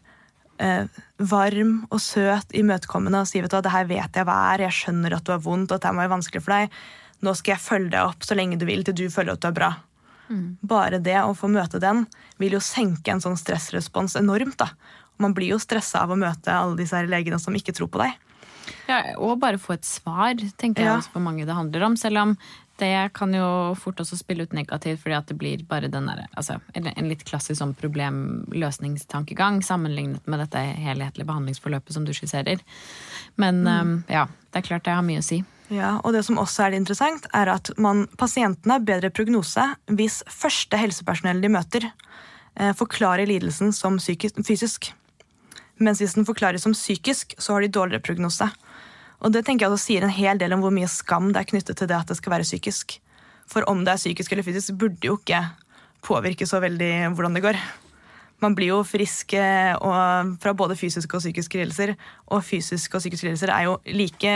eh, 0.58 1.00
varm 1.18 1.74
og 1.90 2.00
søt, 2.02 2.54
imøtekommende 2.56 3.22
og 3.22 3.28
sier 3.30 3.44
vet 3.44 3.52
du, 3.52 3.58
hva, 3.58 3.64
det 3.66 3.74
her 3.74 3.90
vet 3.90 4.20
jeg 4.20 4.28
hva 4.28 4.38
er, 4.54 4.64
jeg 4.68 4.78
skjønner 4.80 5.18
at 5.18 5.26
du 5.26 5.34
har 5.34 5.44
vondt, 5.44 5.70
og 5.70 5.76
at 5.76 5.84
dette 5.84 5.94
må 5.94 6.04
være 6.04 6.16
vanskelig 6.16 6.44
for 6.44 6.56
deg. 6.56 6.80
Nå 7.26 7.34
skal 7.34 7.56
jeg 7.56 7.64
følge 7.64 7.92
deg 7.96 8.14
opp 8.14 8.24
så 8.24 8.38
lenge 8.38 8.58
du 8.60 8.66
vil, 8.68 8.84
til 8.86 8.96
du 8.96 9.06
føler 9.12 9.34
at 9.34 9.44
du 9.44 9.50
er 9.50 9.58
bra. 9.58 9.72
Bare 10.60 11.00
det 11.00 11.16
å 11.22 11.34
få 11.36 11.48
møte 11.48 11.80
den 11.80 12.04
vil 12.40 12.58
jo 12.58 12.62
senke 12.62 13.12
en 13.12 13.22
sånn 13.24 13.38
stressrespons 13.40 14.16
enormt. 14.20 14.58
da. 14.60 14.68
Man 15.18 15.34
blir 15.34 15.54
jo 15.54 15.60
stressa 15.62 16.04
av 16.04 16.12
å 16.12 16.18
møte 16.20 16.52
alle 16.52 16.76
disse 16.78 16.96
her 16.96 17.08
legene 17.10 17.40
som 17.40 17.56
ikke 17.56 17.74
tror 17.74 17.90
på 17.92 18.02
deg. 18.02 18.16
Ja, 18.88 19.00
og 19.16 19.38
bare 19.40 19.60
få 19.60 19.74
et 19.78 19.88
svar, 19.88 20.36
tenker 20.60 20.84
jeg 20.84 20.98
også 20.98 21.14
for 21.14 21.24
mange 21.24 21.46
det 21.48 21.56
handler 21.56 21.86
om. 21.88 21.96
Selv 21.96 22.20
om 22.20 22.34
det 22.78 23.10
kan 23.14 23.34
jo 23.34 23.74
fort 23.78 24.00
også 24.02 24.16
spille 24.18 24.46
ut 24.46 24.54
negativt, 24.56 25.00
fordi 25.02 25.16
at 25.18 25.30
det 25.30 25.36
blir 25.40 25.62
bare 25.68 25.90
den 25.90 26.06
der, 26.06 26.24
altså, 26.38 26.60
en 26.74 27.10
litt 27.10 27.24
klassisk 27.26 27.58
sånn 27.60 27.74
problemløsningstankegang 27.78 29.60
sammenlignet 29.66 30.26
med 30.30 30.44
dette 30.44 30.62
helhetlige 30.78 31.26
behandlingsforløpet 31.28 31.96
som 31.96 32.06
du 32.06 32.14
skisserer. 32.16 32.62
Men 33.36 33.64
um, 33.66 33.94
ja, 34.06 34.28
det 34.52 34.62
er 34.62 34.68
klart 34.70 34.86
det 34.86 34.94
har 34.94 35.06
mye 35.06 35.22
å 35.22 35.26
si. 35.26 35.42
Ja, 35.74 35.98
og 36.00 36.14
det 36.16 36.22
som 36.24 36.38
også 36.40 36.64
er 36.64 36.76
interessant, 36.78 37.26
er 37.36 37.50
at 37.52 37.70
man, 37.80 38.06
pasientene 38.20 38.78
har 38.78 38.86
bedre 38.88 39.10
prognose 39.12 39.66
hvis 39.98 40.22
første 40.32 40.78
helsepersonell 40.80 41.42
de 41.44 41.50
møter, 41.52 41.90
eh, 42.56 42.72
forklarer 42.78 43.28
lidelsen 43.28 43.74
som 43.76 43.98
psykisk, 44.00 44.40
fysisk. 44.48 44.92
Mens 45.78 46.00
hvis 46.02 46.16
den 46.16 46.26
forklares 46.26 46.64
som 46.64 46.74
psykisk, 46.74 47.36
så 47.38 47.56
har 47.56 47.66
de 47.66 47.74
dårligere 47.74 48.06
prognose. 48.06 48.48
Og 49.24 49.34
det 49.34 49.44
tenker 49.46 49.66
jeg 49.66 49.74
også 49.74 49.88
sier 49.88 50.06
en 50.06 50.14
hel 50.14 50.38
del 50.38 50.54
om 50.54 50.62
hvor 50.62 50.74
mye 50.74 50.88
skam 50.90 51.32
det 51.32 51.42
er 51.42 51.50
knyttet 51.50 51.78
til 51.78 51.90
det 51.90 51.96
at 51.96 52.10
det 52.10 52.18
skal 52.20 52.36
være 52.36 52.46
psykisk. 52.46 52.98
For 53.50 53.66
om 53.70 53.82
det 53.84 53.94
er 53.94 54.00
psykisk 54.00 54.32
eller 54.32 54.46
fysisk, 54.46 54.76
burde 54.78 55.08
jo 55.08 55.16
ikke 55.18 55.42
påvirke 56.06 56.46
så 56.46 56.60
veldig 56.62 56.92
hvordan 57.16 57.34
det 57.36 57.44
går. 57.46 57.58
Man 58.44 58.54
blir 58.54 58.70
jo 58.70 58.84
frisk 58.86 59.34
eh, 59.34 59.74
fra 59.74 60.52
både 60.54 60.76
fysiske 60.78 61.16
og 61.16 61.24
psykiske 61.24 61.58
lidelser. 61.58 61.96
Og 62.30 62.44
fysiske 62.46 62.94
og 62.94 63.02
psykiske 63.02 63.26
lidelser 63.26 63.50
er 63.50 63.66
jo 63.66 63.78
like 63.90 64.34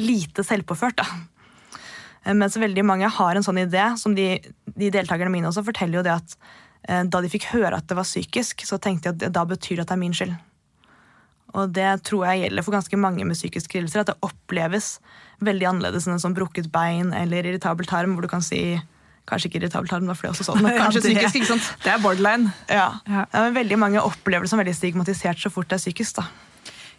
lite 0.00 0.46
selvpåført. 0.46 0.98
da. 0.98 1.06
Eh, 2.24 2.34
Mens 2.34 2.58
veldig 2.58 2.84
mange 2.84 3.10
har 3.10 3.36
en 3.36 3.46
sånn 3.46 3.62
idé, 3.62 3.86
som 4.00 4.16
de, 4.16 4.40
de 4.74 4.90
deltakerne 4.90 5.30
mine 5.30 5.52
også 5.52 5.62
forteller 5.66 6.00
jo 6.00 6.06
det 6.08 6.16
at 6.16 6.36
eh, 6.88 7.04
da 7.06 7.22
de 7.22 7.30
fikk 7.30 7.52
høre 7.52 7.78
at 7.78 7.86
det 7.86 8.00
var 8.00 8.08
psykisk, 8.08 8.66
så 8.66 8.80
tenkte 8.82 9.12
de 9.14 9.30
at 9.30 9.36
da 9.38 9.46
betyr 9.46 9.78
det 9.78 9.86
at 9.86 9.94
det 9.94 9.98
er 10.00 10.02
min 10.02 10.18
skyld. 10.18 10.34
Og 11.54 11.70
det 11.72 12.02
tror 12.08 12.24
jeg 12.26 12.44
gjelder 12.48 12.64
for 12.66 12.74
ganske 12.74 12.98
mange 12.98 13.24
med 13.26 13.36
psykiske 13.38 13.78
lidelser, 13.78 14.02
at 14.02 14.10
det 14.10 14.16
oppleves 14.26 14.96
veldig 15.44 15.68
annerledes 15.70 16.06
enn 16.08 16.16
en 16.16 16.22
sånn 16.22 16.34
brukket 16.36 16.70
bein 16.74 17.12
eller 17.14 17.46
irritabel 17.46 17.86
tarm, 17.86 18.14
hvor 18.16 18.26
du 18.26 18.30
kan 18.32 18.42
si 18.44 18.80
Kanskje 19.24 19.48
ikke 19.48 19.56
irritabel 19.62 19.88
tarm, 19.88 20.08
for 20.12 20.20
det 20.20 20.28
er 20.28 20.32
også 20.34 20.44
sånn, 20.44 20.58
kanskje 20.60 20.76
Ja, 20.76 20.88
det- 21.00 21.00
psykisk. 21.00 21.36
ikke 21.38 21.46
sant? 21.48 21.68
Det 21.82 21.92
er 21.94 21.98
borderline. 22.02 22.50
Ja. 22.68 22.98
Ja. 23.08 23.22
Men 23.32 23.54
veldig 23.54 23.78
mange 23.80 24.02
opplever 24.04 24.44
det 24.44 24.50
som 24.50 24.58
veldig 24.60 24.74
stigmatisert 24.76 25.40
så 25.40 25.48
fort 25.50 25.66
det 25.70 25.78
er 25.78 25.80
psykisk. 25.80 26.16
da. 26.16 26.26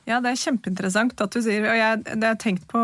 Ja, 0.08 0.20
det 0.22 0.32
er 0.32 0.41
kjempeinteressant 0.41 1.22
at 1.22 1.30
du 1.30 1.39
sier, 1.41 1.62
og 1.70 1.78
jeg, 1.78 2.04
det 2.20 2.24
har 2.24 2.36
tenkt 2.41 2.65
på 2.68 2.82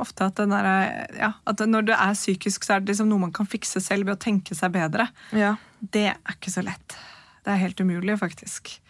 ofte 0.00 0.26
at, 0.26 0.34
der, 0.34 1.06
ja, 1.16 1.32
at 1.46 1.56
når 1.58 1.86
det 1.86 1.94
er 2.02 2.14
psykisk, 2.18 2.64
så 2.66 2.74
er 2.74 2.80
det 2.80 2.88
liksom 2.96 3.06
noe 3.10 3.18
man 3.20 3.30
kan 3.32 3.46
fikse 3.46 3.80
selv 3.80 4.06
ved 4.06 4.16
å 4.16 4.18
tenke 4.18 4.56
seg 4.58 4.72
bedre. 4.74 5.06
Ja. 5.30 5.54
Det 5.80 6.08
er 6.10 6.34
ikke 6.34 6.50
så 6.50 6.64
lett. 6.66 6.96
Det 7.44 7.54
er 7.54 7.62
helt 7.62 7.78
umulig, 7.78 8.18
faktisk. 8.18 8.80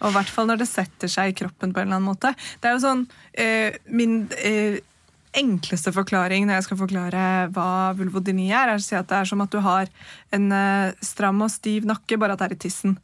Og 0.00 0.10
i 0.10 0.16
hvert 0.16 0.32
fall 0.32 0.48
når 0.50 0.62
det 0.62 0.70
setter 0.70 1.10
seg 1.12 1.32
i 1.32 1.36
kroppen 1.42 1.74
på 1.74 1.82
en 1.82 1.88
eller 1.88 2.00
annen 2.00 2.10
måte. 2.12 2.32
Det 2.60 2.70
er 2.70 2.76
jo 2.76 2.84
sånn, 2.84 3.04
eh, 3.32 3.76
Min 3.92 4.22
eh, 4.38 4.80
enkleste 5.36 5.92
forklaring 5.94 6.46
når 6.46 6.58
jeg 6.58 6.66
skal 6.68 6.80
forklare 6.80 7.26
hva 7.54 7.92
vulvodyni 7.98 8.48
er, 8.50 8.72
er 8.72 8.80
å 8.80 8.82
si 8.82 8.96
at 8.98 9.08
det 9.10 9.20
er 9.20 9.28
som 9.30 9.44
at 9.44 9.52
du 9.52 9.60
har 9.62 9.90
en 10.34 10.50
eh, 10.56 10.96
stram 11.04 11.44
og 11.44 11.52
stiv 11.52 11.86
nakke, 11.88 12.18
bare 12.18 12.34
at 12.34 12.42
det 12.42 12.50
er 12.50 12.56
i 12.58 12.62
tissen. 12.66 12.96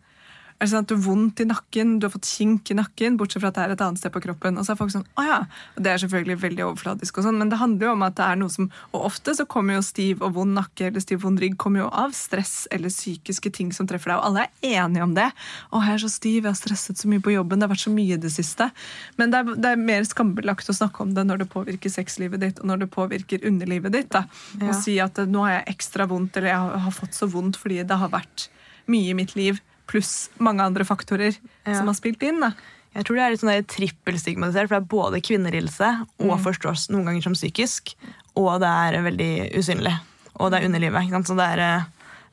Er 0.57 0.65
det 0.65 0.71
sånn 0.73 0.85
at 0.87 0.89
Du 0.89 0.95
har 0.97 1.05
vondt 1.05 1.41
i 1.43 1.47
nakken, 1.49 1.99
du 2.01 2.07
har 2.07 2.13
fått 2.15 2.29
kink 2.31 2.71
i 2.73 2.77
nakken, 2.79 3.19
bortsett 3.21 3.43
fra 3.43 3.51
at 3.53 3.59
det 3.59 3.65
er 3.65 3.75
et 3.75 3.83
annet 3.85 4.01
sted 4.01 4.13
på 4.15 4.23
kroppen. 4.25 4.57
Og 4.57 4.65
så 4.65 4.73
er 4.73 4.79
folk 4.81 4.93
sånn, 4.95 5.05
å 5.21 5.25
ja, 5.27 5.39
og 5.77 5.83
Det 5.85 5.93
er 5.93 6.01
selvfølgelig 6.01 6.39
veldig 6.43 6.65
overfladisk, 6.65 7.19
og 7.19 7.27
sånn, 7.27 7.39
men 7.41 7.51
det 7.53 7.61
handler 7.61 7.91
jo 7.91 7.93
om 7.93 8.05
at 8.07 8.17
det 8.17 8.25
er 8.25 8.39
noe 8.41 8.53
som 8.53 8.71
Og 8.93 9.05
ofte 9.11 9.35
så 9.37 9.45
kommer 9.47 9.77
jo 9.77 9.85
stiv 9.85 10.23
og 10.25 10.35
vond 10.39 10.57
nakke 10.57 10.89
eller 10.89 11.05
stiv 11.05 11.21
vond 11.25 11.41
rygg 11.41 11.59
kommer 11.61 11.85
jo 11.85 11.91
av 11.93 12.15
stress 12.17 12.67
eller 12.73 12.93
psykiske 12.93 13.53
ting 13.53 13.73
som 13.73 13.89
treffer 13.89 14.13
deg, 14.13 14.21
og 14.21 14.31
alle 14.31 14.47
er 14.47 14.81
enige 14.81 15.05
om 15.05 15.15
det. 15.17 15.29
'Å, 15.71 15.83
jeg 15.85 15.95
er 15.95 16.03
så 16.05 16.11
stiv, 16.13 16.41
jeg 16.43 16.51
har 16.51 16.59
stresset 16.59 16.99
så 16.99 17.11
mye 17.11 17.21
på 17.21 17.35
jobben, 17.35 17.61
det 17.61 17.69
har 17.69 17.75
vært 17.75 17.85
så 17.85 17.93
mye 17.93 18.17
i 18.17 18.23
det 18.23 18.33
siste'. 18.33 18.71
Men 19.19 19.31
det 19.31 19.39
er, 19.39 19.55
det 19.61 19.71
er 19.73 19.77
mer 19.77 20.09
skambelagt 20.09 20.73
å 20.73 20.77
snakke 20.77 21.05
om 21.05 21.15
det 21.15 21.27
når 21.27 21.45
det 21.45 21.51
påvirker 21.53 21.93
sexlivet 21.93 22.41
ditt, 22.41 22.61
og 22.61 22.71
når 22.71 22.85
det 22.85 22.91
påvirker 22.95 23.47
underlivet 23.47 23.93
ditt. 23.93 24.11
da. 24.11 24.25
Ja. 24.61 24.71
Og 24.71 24.75
si 24.81 24.99
at 25.01 25.17
'nå 25.17 25.45
har 25.45 25.61
jeg 25.61 25.77
ekstra 25.77 26.09
vondt', 26.09 26.37
eller 26.37 26.49
'jeg 26.49 26.59
har, 26.59 26.79
har 26.79 26.93
fått 26.93 27.15
så 27.15 27.29
vondt 27.29 27.57
fordi 27.57 27.83
det 27.87 27.97
har 27.97 28.09
vært 28.09 28.49
mye 28.87 29.11
i 29.11 29.15
mitt 29.15 29.35
liv', 29.37 29.61
pluss 29.87 30.29
mange 30.43 30.65
andre 30.65 30.85
faktorer 30.85 31.37
Ja. 31.67 31.75
som 31.79 31.87
har 31.87 31.95
spilt 31.95 32.23
inn. 32.23 32.41
da. 32.41 32.53
Jeg 32.97 33.05
tror 33.05 33.17
det 33.17 33.23
er 33.25 33.31
litt 33.35 33.41
sånn 33.41 33.67
trippelstigmatisert, 33.67 34.69
for 34.69 34.77
det 34.79 34.83
er 34.83 34.93
både 34.95 35.21
kvinnerlidelse 35.21 35.89
og 36.25 36.39
forstås 36.41 36.89
noen 36.91 37.05
ganger 37.11 37.23
som 37.23 37.35
psykisk, 37.37 37.95
og 38.37 38.61
det 38.61 38.69
er 38.69 39.03
veldig 39.05 39.33
usynlig. 39.59 39.93
Og 40.41 40.51
det 40.51 40.61
er 40.61 40.67
underlivet. 40.69 41.05
Ikke 41.05 41.17
sant? 41.19 41.29
Så 41.29 41.37
det 41.37 41.49
er 41.59 41.61
uh, 41.81 41.85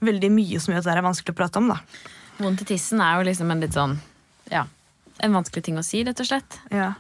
veldig 0.04 0.30
mye 0.32 0.60
som 0.60 0.74
gjør 0.74 0.80
at 0.84 0.88
det 0.88 0.96
er 0.98 1.06
vanskelig 1.08 1.36
å 1.36 1.40
prate 1.42 1.60
om. 1.60 1.68
da. 1.74 1.78
Vondt 2.40 2.64
i 2.64 2.66
tissen 2.66 3.02
er 3.04 3.18
jo 3.20 3.28
liksom 3.30 3.52
en 3.52 3.60
litt 3.62 3.76
sånn 3.76 4.00
Ja, 4.52 4.66
en 5.24 5.36
vanskelig 5.36 5.64
ting 5.64 5.78
å 5.78 5.84
si, 5.86 6.04
rett 6.04 6.20
og 6.20 6.28
slett. 6.28 6.58
Ja. 6.72 6.94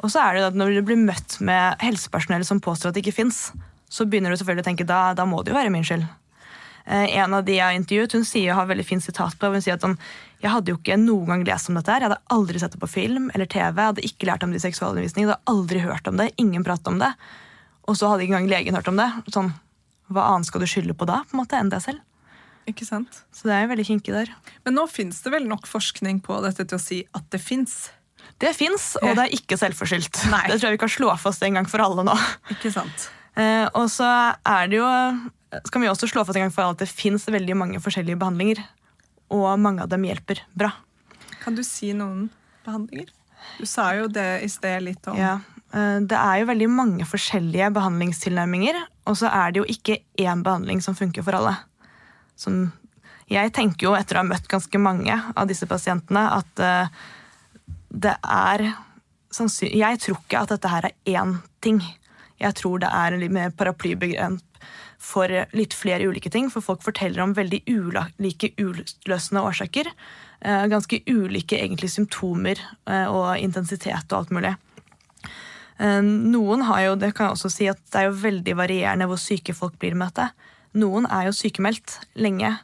Og 0.00 0.10
så 0.12 0.20
er 0.22 0.34
det 0.34 0.40
jo 0.42 0.46
at 0.52 0.54
når 0.60 0.74
du 0.76 0.82
blir 0.86 1.00
møtt 1.00 1.40
med 1.40 1.80
helsepersonell 1.80 2.44
som 2.44 2.60
påstår 2.60 2.88
at 2.92 2.94
det 2.96 3.02
ikke 3.04 3.16
fins, 3.24 3.50
så 3.88 4.04
begynner 4.08 4.30
du 4.30 4.36
selvfølgelig 4.36 4.64
å 4.64 4.68
tenke 4.70 4.86
da, 4.88 5.00
da 5.16 5.24
må 5.28 5.42
det 5.44 5.52
jo 5.52 5.58
være 5.58 5.72
min 5.72 5.84
skyld. 5.84 6.04
Eh, 6.86 7.16
En 7.18 7.34
av 7.34 7.44
de 7.44 7.56
jeg 7.56 7.64
har 7.64 7.74
intervjuet, 7.74 8.12
hun 8.12 8.24
sier, 8.24 8.54
har 8.54 8.66
veldig 8.66 8.84
fin 8.86 9.00
sitat 9.02 9.34
på 9.38 9.50
hun 9.52 9.60
sier 9.62 9.74
at 9.74 9.82
sånn, 9.82 9.98
jeg 10.42 10.50
hadde 10.52 10.70
jo 10.70 10.76
ikke 10.78 10.98
noen 11.00 11.26
gang 11.26 11.44
lest 11.48 11.68
om 11.70 11.74
dette. 11.78 11.90
her, 11.90 12.00
Jeg 12.00 12.10
hadde 12.10 12.22
aldri 12.30 12.58
sett 12.60 12.72
det 12.72 12.80
på 12.80 12.88
film 12.88 13.30
eller 13.34 13.46
TV. 13.46 13.74
Jeg 13.76 13.90
hadde 13.92 14.04
ikke 14.06 14.26
lært 14.26 14.42
om 14.44 14.50
det 14.52 14.62
i 14.62 14.66
seksualundervisning. 14.70 15.24
Jeg 15.26 15.32
hadde 15.32 15.50
aldri 15.50 15.80
hørt 15.80 16.06
om 16.08 16.16
det. 16.16 16.32
Ingen 16.38 16.64
pratet 16.64 16.86
om 16.88 16.98
det. 16.98 17.12
Og 17.88 17.96
så 17.96 18.08
hadde 18.10 18.22
ikke 18.26 18.34
engang 18.36 18.50
legen 18.50 18.74
hørt 18.74 18.88
om 18.88 18.96
det. 18.96 19.08
Sånn, 19.32 19.54
Hva 20.12 20.22
annet 20.34 20.46
skal 20.46 20.60
du 20.60 20.66
skylde 20.66 20.94
på 20.94 21.06
da 21.06 21.24
på 21.26 21.34
en 21.34 21.40
måte, 21.42 21.58
enn 21.58 21.68
deg 21.72 21.80
selv? 21.82 21.98
Ikke 22.66 22.84
sant? 22.86 23.22
Så 23.34 23.46
det 23.48 23.54
er 23.56 23.62
jo 23.64 23.72
veldig 23.74 23.86
kinkig 23.86 24.12
der. 24.14 24.28
Men 24.64 24.74
nå 24.74 24.84
fins 24.90 25.20
det 25.22 25.32
vel 25.32 25.46
nok 25.46 25.66
forskning 25.66 26.20
på 26.22 26.40
dette 26.42 26.66
til 26.66 26.78
å 26.78 26.82
si 26.82 27.00
at 27.14 27.26
det 27.30 27.40
fins. 27.40 27.90
Det 28.38 28.52
fins, 28.54 28.96
og 29.02 29.16
det 29.16 29.24
er 29.24 29.34
ikke 29.34 29.56
selvforskyldt. 29.58 30.30
Nei. 30.30 30.42
Det 30.46 30.58
tror 30.60 30.68
jeg 30.70 30.76
vi 30.76 30.82
kan 30.84 30.88
slå 30.94 31.10
fast 31.18 31.42
en 31.42 31.54
gang 31.58 31.66
for 31.66 31.82
alle 31.82 32.04
nå. 32.06 32.14
Ikke 32.54 32.70
sant? 32.74 33.08
Eh, 33.36 33.66
og 33.74 33.86
så 33.90 34.06
er 34.46 34.68
det 34.70 34.78
jo 34.78 34.86
skal 35.64 35.82
vi 35.84 35.88
også 35.90 36.08
slå 36.10 36.24
fast 36.26 36.36
en 36.38 36.46
gang 36.46 36.54
for 36.54 36.66
at 36.72 36.80
det 36.82 36.88
fins 36.90 37.26
veldig 37.30 37.56
mange 37.56 37.80
forskjellige 37.82 38.18
behandlinger. 38.20 38.62
Og 39.34 39.46
mange 39.58 39.82
av 39.82 39.90
dem 39.90 40.04
hjelper 40.06 40.40
bra. 40.54 40.72
Kan 41.42 41.56
du 41.58 41.62
si 41.66 41.92
noen 41.96 42.28
behandlinger? 42.66 43.10
Du 43.60 43.66
sa 43.68 43.92
jo 43.94 44.08
det 44.10 44.26
i 44.42 44.48
sted 44.50 44.82
litt 44.82 45.06
om 45.10 45.16
Ja. 45.18 45.36
eh, 45.72 46.00
Det 46.00 46.18
er 46.18 46.40
jo 46.40 46.46
veldig 46.50 46.68
mange 46.70 47.04
forskjellige 47.06 47.72
behandlingstilnærminger, 47.74 48.80
og 49.06 49.16
så 49.16 49.30
er 49.30 49.52
det 49.52 49.62
jo 49.62 49.66
ikke 49.70 50.00
én 50.18 50.42
behandling 50.42 50.82
som 50.82 50.94
funker 50.94 51.22
for 51.22 51.34
alle. 51.38 51.56
Som 52.36 52.72
jeg 53.30 53.52
tenker 53.52 53.86
jo, 53.88 53.94
etter 53.94 54.16
å 54.16 54.22
ha 54.22 54.28
møtt 54.28 54.48
ganske 54.48 54.78
mange 54.78 55.14
av 55.36 55.46
disse 55.48 55.66
pasientene, 55.66 56.26
at 56.38 56.60
eh, 56.60 56.88
det 57.90 58.16
er 58.22 58.74
Jeg 59.36 59.98
tror 60.00 60.16
ikke 60.16 60.40
at 60.40 60.48
dette 60.48 60.68
her 60.68 60.84
er 60.86 60.92
én 61.04 61.42
ting. 61.60 61.82
Jeg 62.40 62.54
tror 62.54 62.78
det 62.80 62.88
er 62.88 63.12
en 63.12 63.20
litt 63.20 63.32
mer 63.32 63.50
paraplybegrep 63.50 64.40
for 64.98 65.30
litt 65.52 65.74
flere 65.76 66.06
ulike 66.08 66.30
ting. 66.32 66.50
For 66.52 66.64
folk 66.64 66.84
forteller 66.84 67.22
om 67.22 67.34
veldig 67.36 67.62
ulike 67.68 68.52
uløsende 68.58 69.42
årsaker. 69.42 69.90
eh, 70.40 70.66
Ganske 70.66 71.02
ulike 71.06 71.58
egentlig 71.58 71.90
symptomer 71.90 72.60
eh, 72.86 73.06
og 73.06 73.38
intensitet 73.38 74.12
og 74.12 74.18
alt 74.18 74.30
mulig. 74.30 74.56
Eh, 75.78 76.02
Noen 76.02 76.62
har 76.62 76.82
jo, 76.86 76.96
det 76.96 77.14
kan 77.14 77.28
jeg 77.28 77.36
også 77.36 77.52
si 77.52 77.68
at 77.68 77.80
det 77.92 78.00
er 78.00 78.08
jo 78.10 78.20
veldig 78.22 78.56
varierende 78.56 79.08
hvor 79.10 79.20
syke 79.20 79.54
folk 79.54 79.78
blir 79.78 79.94
med 79.94 80.12
dette. 80.12 80.30
Noen 80.76 81.06
er 81.08 81.28
jo 81.28 81.36
sykemeldt 81.36 82.00
lenge 82.20 82.56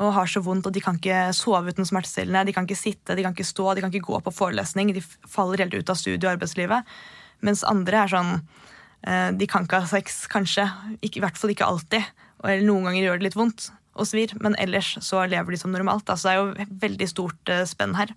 og 0.00 0.14
har 0.16 0.26
så 0.30 0.40
vondt 0.40 0.66
og 0.66 0.72
de 0.72 0.80
kan 0.80 0.96
ikke 0.96 1.28
sove 1.36 1.68
uten 1.68 1.84
smertestillende. 1.84 2.46
De 2.48 2.54
kan 2.56 2.64
ikke 2.64 2.80
sitte, 2.80 3.14
de 3.14 3.22
kan 3.22 3.34
ikke 3.34 3.44
stå, 3.44 3.74
de 3.74 3.82
kan 3.84 3.92
ikke 3.92 4.08
gå 4.08 4.20
på 4.24 4.32
forelesning. 4.32 4.94
De 4.96 5.02
faller 5.28 5.60
helt 5.66 5.74
ut 5.74 5.90
av 5.92 5.98
studie- 6.00 6.24
og 6.24 6.32
arbeidslivet. 6.38 6.88
Mens 7.44 7.64
andre 7.66 8.04
er 8.04 8.12
sånn 8.12 8.40
De 9.02 9.46
kan 9.50 9.64
ikke 9.66 9.80
ha 9.82 9.88
sex, 9.90 10.20
kanskje. 10.30 10.62
Ikke, 11.00 11.18
I 11.18 11.22
hvert 11.24 11.38
fall 11.40 11.50
ikke 11.50 11.66
alltid. 11.66 12.04
Eller 12.42 12.66
noen 12.66 12.86
ganger 12.86 13.02
gjør 13.02 13.18
det 13.18 13.26
litt 13.26 13.38
vondt. 13.38 13.72
og 13.92 14.06
svir, 14.08 14.30
men 14.40 14.54
ellers 14.56 14.94
så 15.04 15.26
lever 15.28 15.52
de 15.52 15.58
som 15.60 15.72
normalt. 15.72 16.08
Altså, 16.08 16.30
det 16.30 16.32
er 16.32 16.38
jo 16.40 16.76
veldig 16.80 17.08
stort 17.10 17.50
eh, 17.52 17.66
spenn 17.68 17.92
her. 17.98 18.14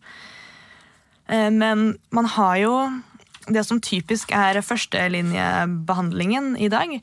Eh, 1.27 1.49
men 1.51 1.97
man 2.15 2.31
har 2.37 2.57
jo 2.61 2.75
Det 3.45 3.61
som 3.61 3.77
typisk 3.77 4.31
er 4.33 4.57
førstelinjebehandlingen 4.57 6.55
i 6.57 6.65
dag, 6.65 6.95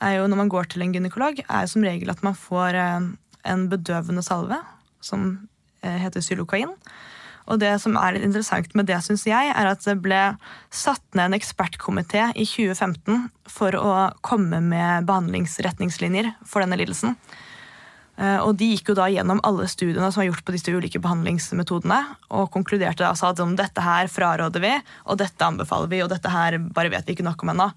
er 0.00 0.12
jo 0.14 0.28
når 0.30 0.38
man 0.38 0.48
går 0.52 0.68
til 0.70 0.84
en 0.84 0.92
gynekolog, 0.94 1.40
er 1.42 1.64
jo 1.64 1.70
som 1.72 1.82
regel 1.82 2.12
at 2.12 2.22
man 2.22 2.36
får 2.38 2.78
eh, 2.78 3.08
en 3.50 3.64
bedøvende 3.72 4.22
salve 4.22 4.60
som 5.02 5.48
eh, 5.82 5.98
heter 5.98 6.22
xylokain. 6.22 6.70
Og 7.48 7.60
det 7.62 7.72
som 7.82 7.96
er 7.98 8.14
litt 8.14 8.26
interessant 8.26 8.74
med 8.78 8.88
det, 8.90 8.98
synes 9.04 9.24
jeg, 9.26 9.52
er 9.52 9.70
at 9.70 9.84
det 9.86 9.96
ble 10.04 10.20
satt 10.74 11.04
ned 11.16 11.30
en 11.30 11.38
ekspertkomité 11.38 12.28
i 12.34 12.46
2015 12.46 13.30
for 13.50 13.76
å 13.78 13.94
komme 14.26 14.60
med 14.62 15.08
behandlingsretningslinjer 15.08 16.34
for 16.46 16.64
denne 16.64 16.78
lidelsen. 16.80 17.16
Eh, 18.20 18.38
og 18.44 18.54
De 18.60 18.68
gikk 18.74 18.92
jo 18.92 18.98
da 18.98 19.08
gjennom 19.10 19.40
alle 19.46 19.66
studiene 19.70 20.10
som 20.12 20.22
er 20.22 20.30
gjort 20.30 20.44
på 20.44 20.54
disse 20.54 20.74
ulike 20.74 21.00
behandlingsmetodene, 21.02 22.02
og 22.36 22.52
konkluderte 22.54 23.06
da 23.06 23.14
sa 23.18 23.32
at 23.32 23.42
dette 23.58 23.86
her 23.86 24.12
fraråder 24.12 24.64
vi, 24.64 24.76
og 25.06 25.20
dette 25.22 25.46
anbefaler 25.46 25.90
vi, 25.90 26.04
og 26.04 26.12
dette 26.12 26.32
her 26.32 26.58
bare 26.60 26.92
vet 26.92 27.08
vi 27.08 27.16
ikke 27.16 27.26
nok 27.26 27.44
om 27.46 27.54
ennå. 27.54 27.70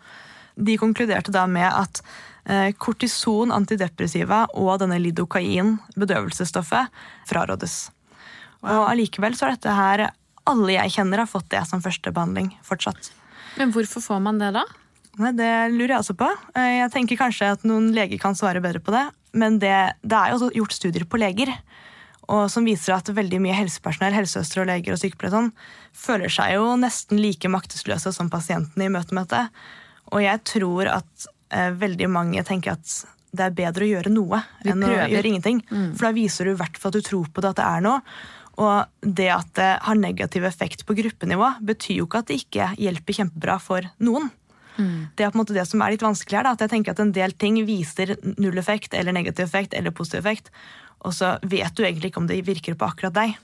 De 0.54 0.78
konkluderte 0.78 1.34
da 1.34 1.48
med 1.50 1.70
at 1.72 2.04
eh, 2.46 2.70
kortison, 2.78 3.56
antidepressiva 3.56 4.46
og 4.54 4.76
denne 4.84 5.00
lidokain, 5.02 5.78
bedøvelsesstoffet, 5.98 6.92
frarådes. 7.30 7.88
Og 8.64 8.86
allikevel 8.90 9.36
så 9.36 9.48
er 9.50 9.58
dette 9.58 9.74
her 9.76 10.06
Alle 10.48 10.74
jeg 10.76 10.92
kjenner, 10.98 11.22
har 11.24 11.30
fått 11.30 11.50
det 11.54 11.62
som 11.70 11.82
førstebehandling 11.84 12.50
fortsatt. 12.68 13.12
Men 13.60 13.72
hvorfor 13.72 14.02
får 14.04 14.20
man 14.24 14.40
det 14.42 14.50
da? 14.56 14.64
Det 15.14 15.52
lurer 15.72 15.94
jeg 15.94 16.02
også 16.02 16.16
på. 16.20 16.28
Eh, 16.58 16.80
Jeg 16.82 16.92
tenker 16.92 17.20
kanskje 17.20 17.52
at 17.54 17.64
noen 17.64 17.92
leger 17.96 18.20
kan 18.20 18.36
svare 18.36 18.60
bedre 18.64 18.82
på 18.84 18.92
det. 18.92 19.06
Men 19.34 19.60
det, 19.62 19.76
det 20.04 20.18
er 20.20 20.34
jo 20.34 20.50
gjort 20.58 20.74
studier 20.76 21.06
på 21.10 21.20
leger 21.22 21.54
og 22.32 22.46
som 22.50 22.64
viser 22.64 22.94
at 22.96 23.10
veldig 23.12 23.40
mye 23.44 23.56
helsepersonell, 23.58 24.14
helsesøstre 24.16 24.62
og 24.64 24.68
leger 24.70 24.94
og 24.96 25.00
sykepleiere 25.02 25.34
sånn, 25.36 25.50
føler 25.92 26.32
seg 26.32 26.54
jo 26.56 26.70
nesten 26.80 27.20
like 27.20 27.50
maktesløse 27.52 28.14
som 28.16 28.30
pasientene 28.32 28.86
i 28.88 28.92
møte 28.94 29.12
med 29.18 29.28
dette. 29.28 29.50
Og 30.16 30.24
jeg 30.24 30.40
tror 30.48 30.88
at 30.94 31.26
eh, 31.52 31.74
veldig 31.76 32.08
mange 32.14 32.44
tenker 32.48 32.78
at 32.78 32.94
det 33.34 33.44
er 33.50 33.58
bedre 33.58 33.84
å 33.84 33.90
gjøre 33.92 34.14
noe 34.14 34.40
Vi 34.64 34.72
enn 34.72 34.86
prøver. 34.86 35.04
å 35.04 35.10
gjøre 35.12 35.30
ingenting. 35.34 35.60
For 35.98 36.08
da 36.08 36.14
viser 36.16 36.48
du 36.48 36.54
i 36.54 36.60
hvert 36.62 36.80
fall 36.80 36.94
at 36.94 37.00
du 37.02 37.08
tror 37.10 37.28
på 37.34 37.44
det, 37.44 37.52
at 37.56 37.60
det 37.60 37.68
er 37.68 37.84
noe. 37.90 38.00
Og 38.62 38.86
det 39.02 39.30
at 39.34 39.50
det 39.58 39.72
har 39.82 39.98
negativ 39.98 40.46
effekt 40.46 40.86
på 40.86 40.96
gruppenivå, 40.98 41.56
betyr 41.66 42.02
jo 42.02 42.08
ikke 42.08 42.22
at 42.22 42.30
det 42.30 42.40
ikke 42.44 42.70
hjelper 42.78 43.20
kjempebra 43.20 43.58
for 43.62 43.88
noen. 44.04 44.30
Det 44.78 45.22
er 45.22 45.30
på 45.30 45.38
en 45.38 45.44
måte 45.44 45.54
det 45.54 45.66
som 45.70 45.82
er 45.86 45.94
litt 45.94 46.06
vanskelig 46.06 46.40
her. 46.40 46.48
Da, 46.48 46.56
at 46.56 46.64
jeg 46.66 46.72
tenker 46.72 46.96
at 46.96 47.02
En 47.04 47.14
del 47.14 47.36
ting 47.38 47.60
viser 47.68 48.16
null 48.38 48.58
effekt 48.58 48.94
eller 48.98 49.14
negativ 49.14 49.46
effekt 49.46 49.74
eller 49.78 49.94
positiv 49.94 50.24
effekt, 50.24 50.50
og 51.04 51.14
så 51.14 51.36
vet 51.44 51.76
du 51.76 51.84
egentlig 51.84 52.12
ikke 52.12 52.24
om 52.24 52.30
det 52.30 52.42
virker 52.48 52.78
på 52.80 52.88
akkurat 52.88 53.14
deg. 53.14 53.38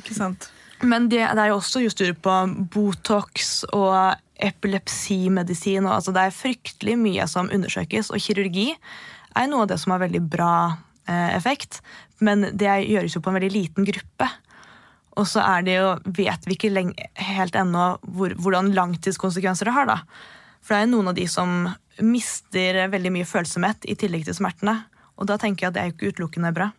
Ikke 0.00 0.16
sant? 0.16 0.50
Men 0.82 1.08
det, 1.08 1.22
det 1.22 1.40
er 1.40 1.52
jo 1.52 1.60
også 1.60 1.84
studier 1.88 2.16
på 2.18 2.34
Botox 2.74 3.62
og 3.72 4.18
epilepsimedisin. 4.42 5.86
Og, 5.86 5.94
altså 6.00 6.12
det 6.12 6.24
er 6.24 6.34
fryktelig 6.34 6.96
mye 7.00 7.28
som 7.30 7.52
undersøkes, 7.54 8.10
og 8.10 8.20
kirurgi 8.20 8.72
er 9.34 9.48
noe 9.48 9.64
av 9.64 9.70
det 9.70 9.78
som 9.82 9.94
har 9.94 10.02
veldig 10.02 10.22
bra 10.30 10.54
eh, 11.06 11.30
effekt. 11.36 11.80
Men 12.22 12.48
det 12.52 12.70
gjøres 12.86 13.16
jo 13.16 13.22
på 13.24 13.32
en 13.32 13.38
veldig 13.38 13.52
liten 13.54 13.86
gruppe. 13.88 14.28
Og 15.18 15.26
så 15.30 15.42
er 15.46 15.66
det 15.66 15.76
jo, 15.78 15.90
vet 16.16 16.46
vi 16.46 16.56
ikke 16.56 16.72
lenge, 16.72 17.08
helt 17.18 17.56
ennå 17.58 17.94
hvor, 18.02 18.34
hvordan 18.38 18.72
langtidskonsekvenser 18.74 19.70
det 19.70 19.74
har. 19.76 19.90
da. 19.90 19.98
For 20.62 20.74
det 20.74 20.80
er 20.80 20.86
jo 20.86 20.94
noen 20.96 21.12
av 21.12 21.18
de 21.18 21.26
som 21.30 21.68
mister 22.02 22.80
veldig 22.90 23.12
mye 23.14 23.28
følsomhet 23.28 23.86
i 23.86 23.94
tillegg 23.98 24.26
til 24.26 24.36
smertene. 24.38 24.80
Og 25.20 25.28
da 25.30 25.38
tenker 25.38 25.66
jeg 25.66 25.70
at 25.70 25.76
det 25.76 25.82
er 25.82 25.90
jo 25.90 25.94
ikke 25.94 26.14
utelukkende 26.14 26.54
bra. 26.56 26.72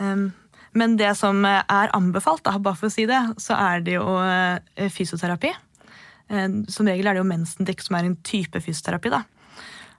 Um, 0.00 0.30
men 0.72 0.96
det 0.96 1.10
som 1.18 1.44
er 1.44 1.92
anbefalt, 1.92 2.44
da, 2.46 2.56
bare 2.56 2.78
for 2.80 2.88
å 2.88 2.94
si 2.94 3.04
det, 3.08 3.20
så 3.42 3.58
er 3.60 3.82
det 3.84 3.98
jo 3.98 4.06
eh, 4.24 4.88
fysioterapi. 4.88 5.50
Eh, 6.32 6.54
Som 6.72 6.88
regel 6.88 7.10
er 7.10 7.18
det 7.18 7.20
jo 7.20 7.28
mensendikk 7.28 7.84
som 7.84 7.98
er 7.98 8.08
en 8.08 8.16
type 8.24 8.62
fysioterapi. 8.64 9.12
da. 9.12 9.20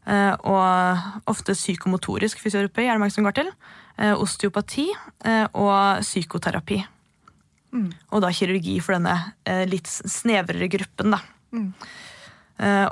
Eh, 0.05 0.33
Og 0.43 1.29
ofte 1.31 1.55
psykomotorisk 1.55 2.41
fysioterapi 2.43 2.87
er 2.87 2.95
det 2.95 3.03
mange 3.03 3.15
som 3.15 3.27
går 3.27 3.37
til. 3.39 3.51
Eh, 3.97 4.13
Osteopati 4.13 4.89
eh, 4.91 5.45
og 5.53 6.03
psykoterapi. 6.03 6.83
Og 8.13 8.21
da 8.21 8.29
kirurgi 8.29 8.75
for 8.85 8.93
denne 8.93 9.65
litt 9.65 9.89
snevrere 9.89 10.67
gruppen, 10.69 11.15
da. 11.15 11.17
Mm. 11.49 11.71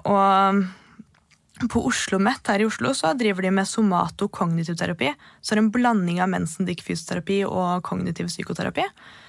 Og 0.09 1.67
på 1.69 1.83
Oslo 1.85 2.17
Met 2.17 2.49
her 2.49 2.63
i 2.63 2.65
Oslo 2.65 2.89
så 2.97 3.11
driver 3.13 3.45
de 3.45 3.51
med 3.53 3.69
somato-kognitiv 3.69 4.79
terapi. 4.79 5.11
Så 5.37 5.53
er 5.53 5.59
det 5.59 5.65
en 5.67 5.73
blanding 5.75 6.17
av 6.25 6.31
mensendikk 6.33 6.81
fysioterapi 6.81 7.43
og 7.45 7.83
kognitiv 7.85 8.31
psykoterapi. 8.31 8.87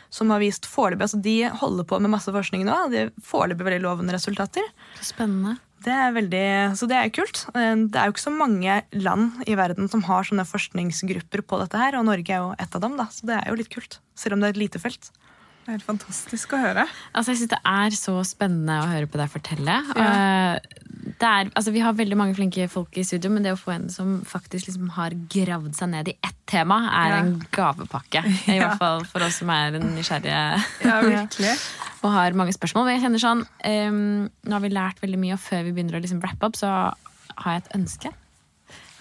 Som 0.08 0.32
har 0.32 0.40
vist 0.40 0.64
foreløpig, 0.68 1.04
altså 1.04 1.20
De 1.20 1.36
holder 1.60 1.84
på 1.84 2.00
med 2.00 2.14
masse 2.16 2.32
forskning 2.32 2.64
nå. 2.64 2.78
De 2.88 3.04
foreløpig 3.28 3.68
veldig 3.68 3.84
lovende 3.84 4.16
resultater. 4.16 4.64
Spennende. 5.04 5.58
Det 5.82 5.90
er 5.90 6.12
veldig, 6.14 6.42
så 6.78 6.86
det 6.86 6.94
er 6.98 7.08
jo 7.08 7.14
kult. 7.16 7.40
Eh, 7.58 7.74
Det 7.90 7.98
er 7.98 8.06
jo 8.06 8.14
ikke 8.14 8.22
så 8.28 8.34
mange 8.36 8.74
land 8.94 9.42
i 9.50 9.56
verden 9.58 9.88
som 9.90 10.04
har 10.06 10.22
sånne 10.28 10.44
forskningsgrupper 10.46 11.42
på 11.42 11.58
dette 11.58 11.78
her, 11.80 11.96
og 11.98 12.06
Norge 12.06 12.30
er 12.30 12.38
jo 12.44 12.54
et 12.58 12.74
av 12.74 12.80
dem. 12.84 12.96
da, 12.96 13.06
Så 13.10 13.26
det 13.26 13.38
er 13.40 13.50
jo 13.50 13.58
litt 13.58 13.72
kult. 13.72 13.98
Selv 14.14 14.34
om 14.34 14.40
det 14.40 14.50
er 14.52 14.54
et 14.56 14.62
lite 14.62 14.78
felt. 14.78 15.10
Det 15.62 15.76
er 15.76 15.82
fantastisk 15.84 16.54
å 16.56 16.58
høre. 16.58 16.84
Altså, 17.14 17.32
jeg 17.32 17.38
synes 17.42 17.52
Det 17.54 17.60
er 17.70 17.94
så 17.94 18.14
spennende 18.26 18.80
å 18.82 18.88
høre 18.90 19.06
på 19.06 19.20
deg 19.20 19.30
fortelle. 19.30 19.76
Ja. 19.94 20.58
Det 21.22 21.28
er, 21.28 21.48
altså, 21.54 21.70
vi 21.74 21.82
har 21.82 21.94
veldig 21.98 22.16
mange 22.18 22.34
flinke 22.34 22.66
folk 22.70 22.96
i 22.98 23.04
studio, 23.06 23.30
men 23.30 23.44
det 23.46 23.52
å 23.54 23.58
få 23.58 23.72
en 23.74 23.88
som 23.90 24.20
faktisk 24.26 24.66
liksom 24.68 24.88
har 24.96 25.14
gravd 25.30 25.74
seg 25.78 25.90
ned 25.92 26.10
i 26.10 26.14
ett 26.18 26.38
tema, 26.50 26.80
er 26.90 27.08
Ja. 27.12 27.18
en 27.22 27.32
gavepakke. 27.54 28.24
I 28.48 28.56
Ja. 28.58 28.68
hvert 28.68 28.78
fall 28.82 29.04
for 29.04 29.22
oss 29.22 29.38
som 29.42 29.50
er 29.50 29.78
nysgjerrige 29.78 30.64
Ja, 30.84 31.00
virkelig. 31.02 31.54
og 32.02 32.10
har 32.10 32.32
mange 32.38 32.54
spørsmål. 32.54 32.86
Men 32.86 32.98
jeg 32.98 33.04
kjenner 33.06 33.22
sånn, 33.22 33.44
um, 33.66 34.30
Nå 34.44 34.52
har 34.58 34.60
vi 34.66 34.68
lært 34.74 35.00
veldig 35.02 35.18
mye, 35.18 35.34
og 35.38 35.40
før 35.46 35.62
vi 35.64 35.72
begynner 35.78 35.98
å 35.98 36.02
liksom 36.02 36.20
wrap 36.22 36.42
up, 36.42 36.58
så 36.58 36.68
har 37.38 37.52
jeg 37.54 37.62
et 37.64 37.72
ønske. 37.78 38.12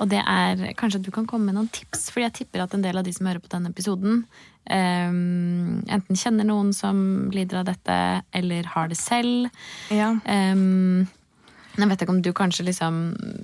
Og 0.01 0.09
det 0.09 0.22
er 0.26 0.74
kanskje 0.78 0.97
at 1.01 1.05
du 1.05 1.12
kan 1.14 1.28
komme 1.30 1.45
med 1.51 1.55
noen 1.57 1.70
tips, 1.70 2.09
fordi 2.09 2.26
jeg 2.26 2.34
tipper 2.39 2.64
at 2.64 2.74
en 2.74 2.82
del 2.82 2.97
av 2.97 3.03
de 3.05 3.14
som 3.14 3.26
hører 3.30 3.41
på 3.43 3.49
denne 3.53 3.70
episoden, 3.70 4.24
ehm, 4.70 5.82
enten 5.89 6.16
kjenner 6.20 6.45
noen 6.45 6.74
som 6.74 7.30
lider 7.34 7.62
av 7.62 7.66
dette, 7.66 7.95
eller 8.34 8.64
har 8.76 8.88
det 8.91 8.97
selv. 8.99 9.49
Ja. 9.89 10.12
Um, 10.26 11.07
jeg 11.78 11.88
vet 11.88 12.01
ikke 12.03 12.12
om 12.12 12.22
du 12.22 12.34
kanskje 12.36 12.66
liksom 12.68 12.95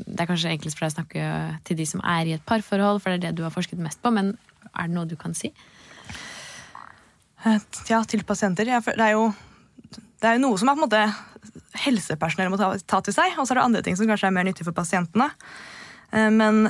Det 0.04 0.20
er 0.20 0.28
kanskje 0.28 0.50
enklest 0.52 0.76
for 0.76 0.84
deg 0.84 0.92
å 0.92 0.96
snakke 0.98 1.28
til 1.64 1.78
de 1.80 1.86
som 1.88 2.02
er 2.04 2.28
i 2.28 2.34
et 2.36 2.44
parforhold, 2.46 3.00
for 3.02 3.10
det 3.14 3.18
er 3.22 3.30
det 3.30 3.38
du 3.40 3.44
har 3.46 3.54
forsket 3.56 3.80
mest 3.80 4.02
på, 4.04 4.12
men 4.12 4.34
er 4.76 4.90
det 4.90 4.94
noe 4.98 5.08
du 5.08 5.16
kan 5.16 5.34
si? 5.34 5.54
Eh, 7.46 7.60
Ja, 7.90 8.02
til 8.04 8.24
pasienter. 8.28 8.66
Det 8.68 9.00
er 9.00 9.12
jo, 9.16 9.32
det 10.20 10.28
er 10.28 10.36
jo 10.38 10.44
noe 10.44 10.58
som 10.60 10.70
er 10.70 10.76
på 10.76 10.84
en 10.84 10.90
måte 10.90 11.04
helsepersonell 11.86 12.50
må 12.52 12.58
ta, 12.60 12.72
ta 12.90 13.00
til 13.06 13.16
seg, 13.16 13.36
og 13.38 13.46
så 13.48 13.54
er 13.54 13.60
det 13.62 13.66
andre 13.68 13.84
ting 13.86 13.98
som 13.98 14.10
kanskje 14.10 14.30
er 14.30 14.36
mer 14.36 14.48
nyttig 14.48 14.66
for 14.68 14.76
pasientene. 14.76 15.30
Eh, 16.12 16.30
Men 16.30 16.68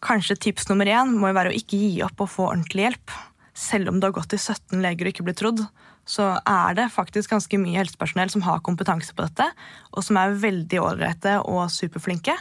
kanskje 0.00 0.38
tips 0.38 0.68
nummer 0.70 0.86
én 0.88 1.16
må 1.18 1.28
jo 1.32 1.36
være 1.36 1.50
å 1.52 1.56
ikke 1.56 1.76
gi 1.80 2.02
opp 2.06 2.22
og 2.24 2.30
få 2.30 2.46
ordentlig 2.52 2.86
hjelp. 2.88 3.16
Selv 3.60 3.90
om 3.92 4.00
du 4.00 4.08
har 4.08 4.16
gått 4.16 4.32
til 4.32 4.40
17 4.40 4.80
leger 4.80 5.06
og 5.06 5.12
ikke 5.12 5.26
blitt 5.26 5.40
trodd, 5.42 5.62
så 6.08 6.32
er 6.48 6.76
det 6.78 6.90
faktisk 6.94 7.34
ganske 7.34 7.60
mye 7.60 7.78
helsepersonell 7.78 8.32
som 8.32 8.44
har 8.46 8.62
kompetanse 8.66 9.12
på 9.14 9.26
dette, 9.26 9.46
og 9.92 10.06
som 10.06 10.18
er 10.18 10.38
veldig 10.42 10.80
ålreite 10.82 11.36
og 11.44 11.66
superflinke. 11.72 12.34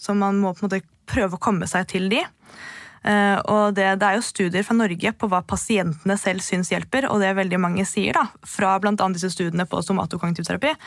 Så 0.00 0.14
man 0.16 0.38
må 0.40 0.54
på 0.54 0.64
en 0.64 0.70
måte 0.70 0.84
prøve 1.10 1.36
å 1.36 1.42
komme 1.42 1.66
seg 1.68 1.88
til 1.90 2.06
de. 2.12 2.22
Eh, 3.00 3.38
og 3.48 3.74
det, 3.76 3.86
det 4.00 4.06
er 4.06 4.18
jo 4.18 4.24
studier 4.24 4.64
fra 4.66 4.76
Norge 4.76 5.12
på 5.16 5.28
hva 5.32 5.40
pasientene 5.48 6.16
selv 6.20 6.44
syns 6.44 6.70
hjelper, 6.72 7.08
og 7.10 7.22
det 7.22 7.32
veldig 7.36 7.60
mange 7.60 7.86
sier, 7.88 8.16
da, 8.16 8.28
fra 8.46 8.76
bl.a. 8.80 8.94
disse 9.14 9.32
studiene 9.34 9.66
på 9.68 9.80
somatokognitiv 9.84 10.48
terapi, 10.48 10.74
er 10.74 10.78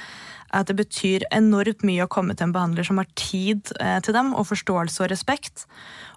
at 0.53 0.69
det 0.69 0.75
betyr 0.77 1.25
enormt 1.33 1.83
mye 1.85 2.05
å 2.05 2.11
komme 2.11 2.35
til 2.37 2.47
en 2.47 2.55
behandler 2.55 2.85
som 2.87 2.99
har 3.01 3.09
tid 3.17 3.71
eh, 3.79 3.97
til 4.05 4.15
dem, 4.15 4.33
og 4.37 4.47
forståelse 4.51 5.03
og 5.03 5.11
respekt, 5.11 5.65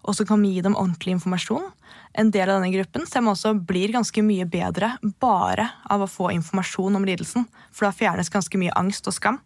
og 0.04 0.16
som 0.18 0.28
kan 0.28 0.44
gi 0.44 0.60
dem 0.64 0.76
ordentlig 0.76 1.16
informasjon. 1.16 1.70
En 2.16 2.32
del 2.32 2.50
av 2.50 2.60
denne 2.60 2.72
gruppen 2.74 3.06
ser 3.08 3.24
man 3.24 3.34
også 3.34 3.54
blir 3.68 3.94
ganske 3.94 4.24
mye 4.24 4.46
bedre 4.48 4.94
bare 5.22 5.70
av 5.92 6.04
å 6.04 6.10
få 6.10 6.30
informasjon 6.36 6.98
om 6.98 7.06
lidelsen, 7.08 7.48
for 7.72 7.88
da 7.88 7.96
fjernes 7.96 8.32
ganske 8.32 8.60
mye 8.60 8.76
angst 8.76 9.08
og 9.08 9.16
skam. 9.16 9.40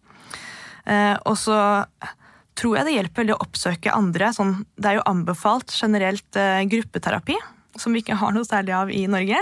Eh, 0.86 1.16
og 1.22 1.38
så 1.38 1.56
tror 2.58 2.76
jeg 2.76 2.88
det 2.88 2.96
hjelper 2.96 3.22
veldig 3.22 3.38
å 3.38 3.42
oppsøke 3.46 3.94
andre. 3.94 4.34
Sånn, 4.36 4.56
det 4.76 4.90
er 4.90 4.98
jo 4.98 5.08
anbefalt 5.08 5.72
generelt 5.72 6.38
eh, 6.38 6.66
gruppeterapi, 6.70 7.38
som 7.78 7.94
vi 7.94 8.02
ikke 8.02 8.18
har 8.18 8.34
noe 8.34 8.46
særlig 8.48 8.74
av 8.74 8.90
i 8.90 9.04
Norge. 9.08 9.38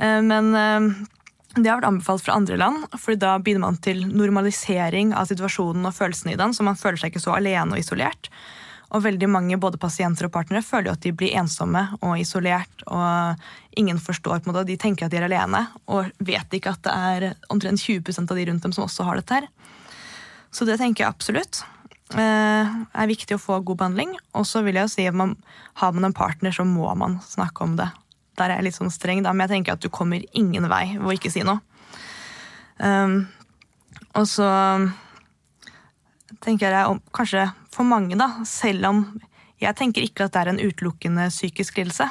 Men 0.00 0.54
det 1.56 1.66
har 1.66 1.80
vært 1.80 1.88
anbefalt 1.88 2.22
fra 2.22 2.36
andre 2.38 2.56
land, 2.60 2.84
for 3.00 3.18
da 3.18 3.34
begynner 3.42 3.64
man 3.64 3.78
til 3.82 4.04
normalisering 4.06 5.10
av 5.18 5.26
situasjonen 5.30 5.88
og 5.88 5.96
følelsene 5.96 6.36
i 6.36 6.38
den, 6.38 6.54
så 6.54 6.66
man 6.66 6.78
føler 6.78 7.00
seg 7.00 7.10
ikke 7.10 7.22
så 7.24 7.34
alene 7.34 7.74
og 7.74 7.82
isolert. 7.82 8.30
Og 8.90 9.04
veldig 9.04 9.28
mange 9.30 9.58
både 9.62 9.78
pasienter 9.78 10.26
og 10.26 10.32
partnere 10.34 10.66
føler 10.66 10.90
jo 10.90 10.94
at 10.96 11.04
de 11.04 11.12
blir 11.14 11.36
ensomme 11.38 11.82
og 12.02 12.16
isolert. 12.18 12.82
Og 12.90 13.78
ingen 13.78 14.00
forstår 14.02 14.40
på 14.40 14.50
en 14.50 14.52
måte, 14.52 14.66
De 14.66 14.78
tenker 14.82 15.06
at 15.06 15.12
de 15.12 15.20
er 15.20 15.28
alene, 15.28 15.62
og 15.86 16.10
vet 16.18 16.56
ikke 16.58 16.74
at 16.74 16.82
det 16.86 16.94
er 16.94 17.26
omtrent 17.54 17.82
20% 17.82 18.30
av 18.30 18.38
de 18.38 18.46
rundt 18.50 18.66
dem 18.66 18.74
som 18.74 18.86
også 18.86 19.06
har 19.06 19.20
dette 19.20 19.38
her. 19.38 19.46
Så 20.50 20.66
det 20.66 20.80
tenker 20.80 21.04
jeg 21.04 21.14
absolutt. 21.14 21.62
eh, 22.18 22.66
er 22.94 23.06
viktig 23.06 23.36
å 23.36 23.42
få 23.42 23.60
god 23.62 23.78
behandling. 23.78 24.16
Og 24.34 24.46
så 24.46 24.64
vil 24.66 24.74
jeg 24.74 24.88
jo 24.88 24.94
si 24.96 25.06
at 25.06 25.14
man, 25.14 25.36
har 25.78 25.92
man 25.94 26.08
en 26.10 26.16
partner, 26.16 26.50
så 26.50 26.66
må 26.66 26.90
man 26.98 27.20
snakke 27.22 27.62
om 27.62 27.76
det. 27.78 27.86
Der 28.40 28.48
er 28.48 28.58
jeg 28.58 28.70
litt 28.70 28.78
sånn 28.78 28.92
streng, 28.92 29.20
da, 29.26 29.34
men 29.34 29.46
jeg 29.46 29.58
tenker 29.58 29.76
at 29.76 29.84
du 29.84 29.90
kommer 29.92 30.24
ingen 30.32 30.68
vei 30.72 30.96
ved 30.96 31.06
å 31.06 31.16
ikke 31.16 31.32
si 31.32 31.44
noe. 31.46 31.60
Um, 32.80 33.26
og 34.16 34.24
så 34.26 34.48
tenker 36.40 36.72
jeg 36.72 36.88
om, 36.88 37.02
kanskje 37.14 37.44
for 37.74 37.86
mange, 37.86 38.16
da, 38.18 38.32
selv 38.48 38.88
om 38.88 39.04
jeg 39.60 39.76
tenker 39.76 40.06
ikke 40.06 40.26
at 40.26 40.34
det 40.34 40.40
er 40.40 40.52
en 40.54 40.62
utelukkende 40.62 41.28
psykisk 41.28 41.82
lidelse. 41.82 42.08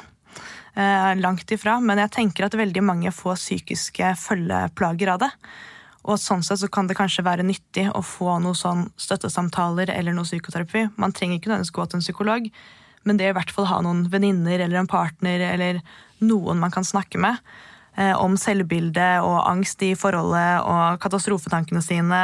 Eh, 0.80 1.16
langt 1.18 1.50
ifra, 1.52 1.80
men 1.82 2.00
jeg 2.04 2.14
tenker 2.14 2.46
at 2.46 2.58
veldig 2.58 2.84
mange 2.86 3.12
får 3.12 3.40
psykiske 3.42 4.14
følgeplager 4.22 5.16
av 5.16 5.24
det. 5.26 5.32
Og 6.08 6.20
sånn 6.22 6.44
sett 6.46 6.62
så 6.62 6.70
kan 6.72 6.88
det 6.88 6.98
kanskje 6.98 7.26
være 7.26 7.44
nyttig 7.44 7.88
å 7.92 8.04
få 8.06 8.38
noen 8.40 8.56
sånn 8.56 8.86
støttesamtaler 9.02 9.92
eller 9.92 10.16
noe 10.16 10.30
psykoterapi. 10.30 10.86
Man 11.02 11.14
trenger 11.16 11.40
ikke 11.40 11.52
nødvendigvis 11.52 11.76
gå 11.76 11.88
til 11.88 12.00
en 12.00 12.06
psykolog, 12.06 12.48
men 13.04 13.20
det 13.20 13.26
er 13.26 13.34
i 13.34 13.38
hvert 13.40 13.52
fall 13.56 13.68
ha 13.72 13.82
noen 13.84 14.06
venninner 14.14 14.62
eller 14.62 14.80
en 14.80 14.90
partner 14.90 15.44
eller 15.50 15.82
noen 16.24 16.60
man 16.62 16.74
kan 16.74 16.86
snakke 16.88 17.20
med 17.22 17.38
eh, 17.96 18.16
om 18.18 18.38
selvbilde 18.40 19.08
og 19.26 19.40
angst 19.50 19.84
i 19.86 19.94
forholdet 20.00 20.66
og 20.66 21.00
katastrofetankene 21.04 21.82
sine. 21.84 22.22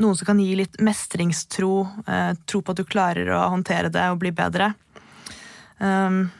Noen 0.00 0.18
som 0.18 0.28
kan 0.28 0.40
gi 0.42 0.56
litt 0.58 0.80
mestringstro, 0.84 1.72
eh, 2.06 2.32
tro 2.48 2.62
på 2.62 2.74
at 2.74 2.80
du 2.80 2.86
klarer 2.88 3.32
å 3.34 3.46
håndtere 3.54 3.92
det 3.92 4.08
og 4.12 4.20
bli 4.22 4.32
bedre. 4.36 4.74
Um, 5.78 6.30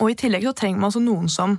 og 0.00 0.10
i 0.10 0.16
tillegg 0.16 0.46
så 0.46 0.54
trenger 0.56 0.80
man 0.80 0.88
også 0.88 1.02
noen 1.04 1.28
som 1.28 1.58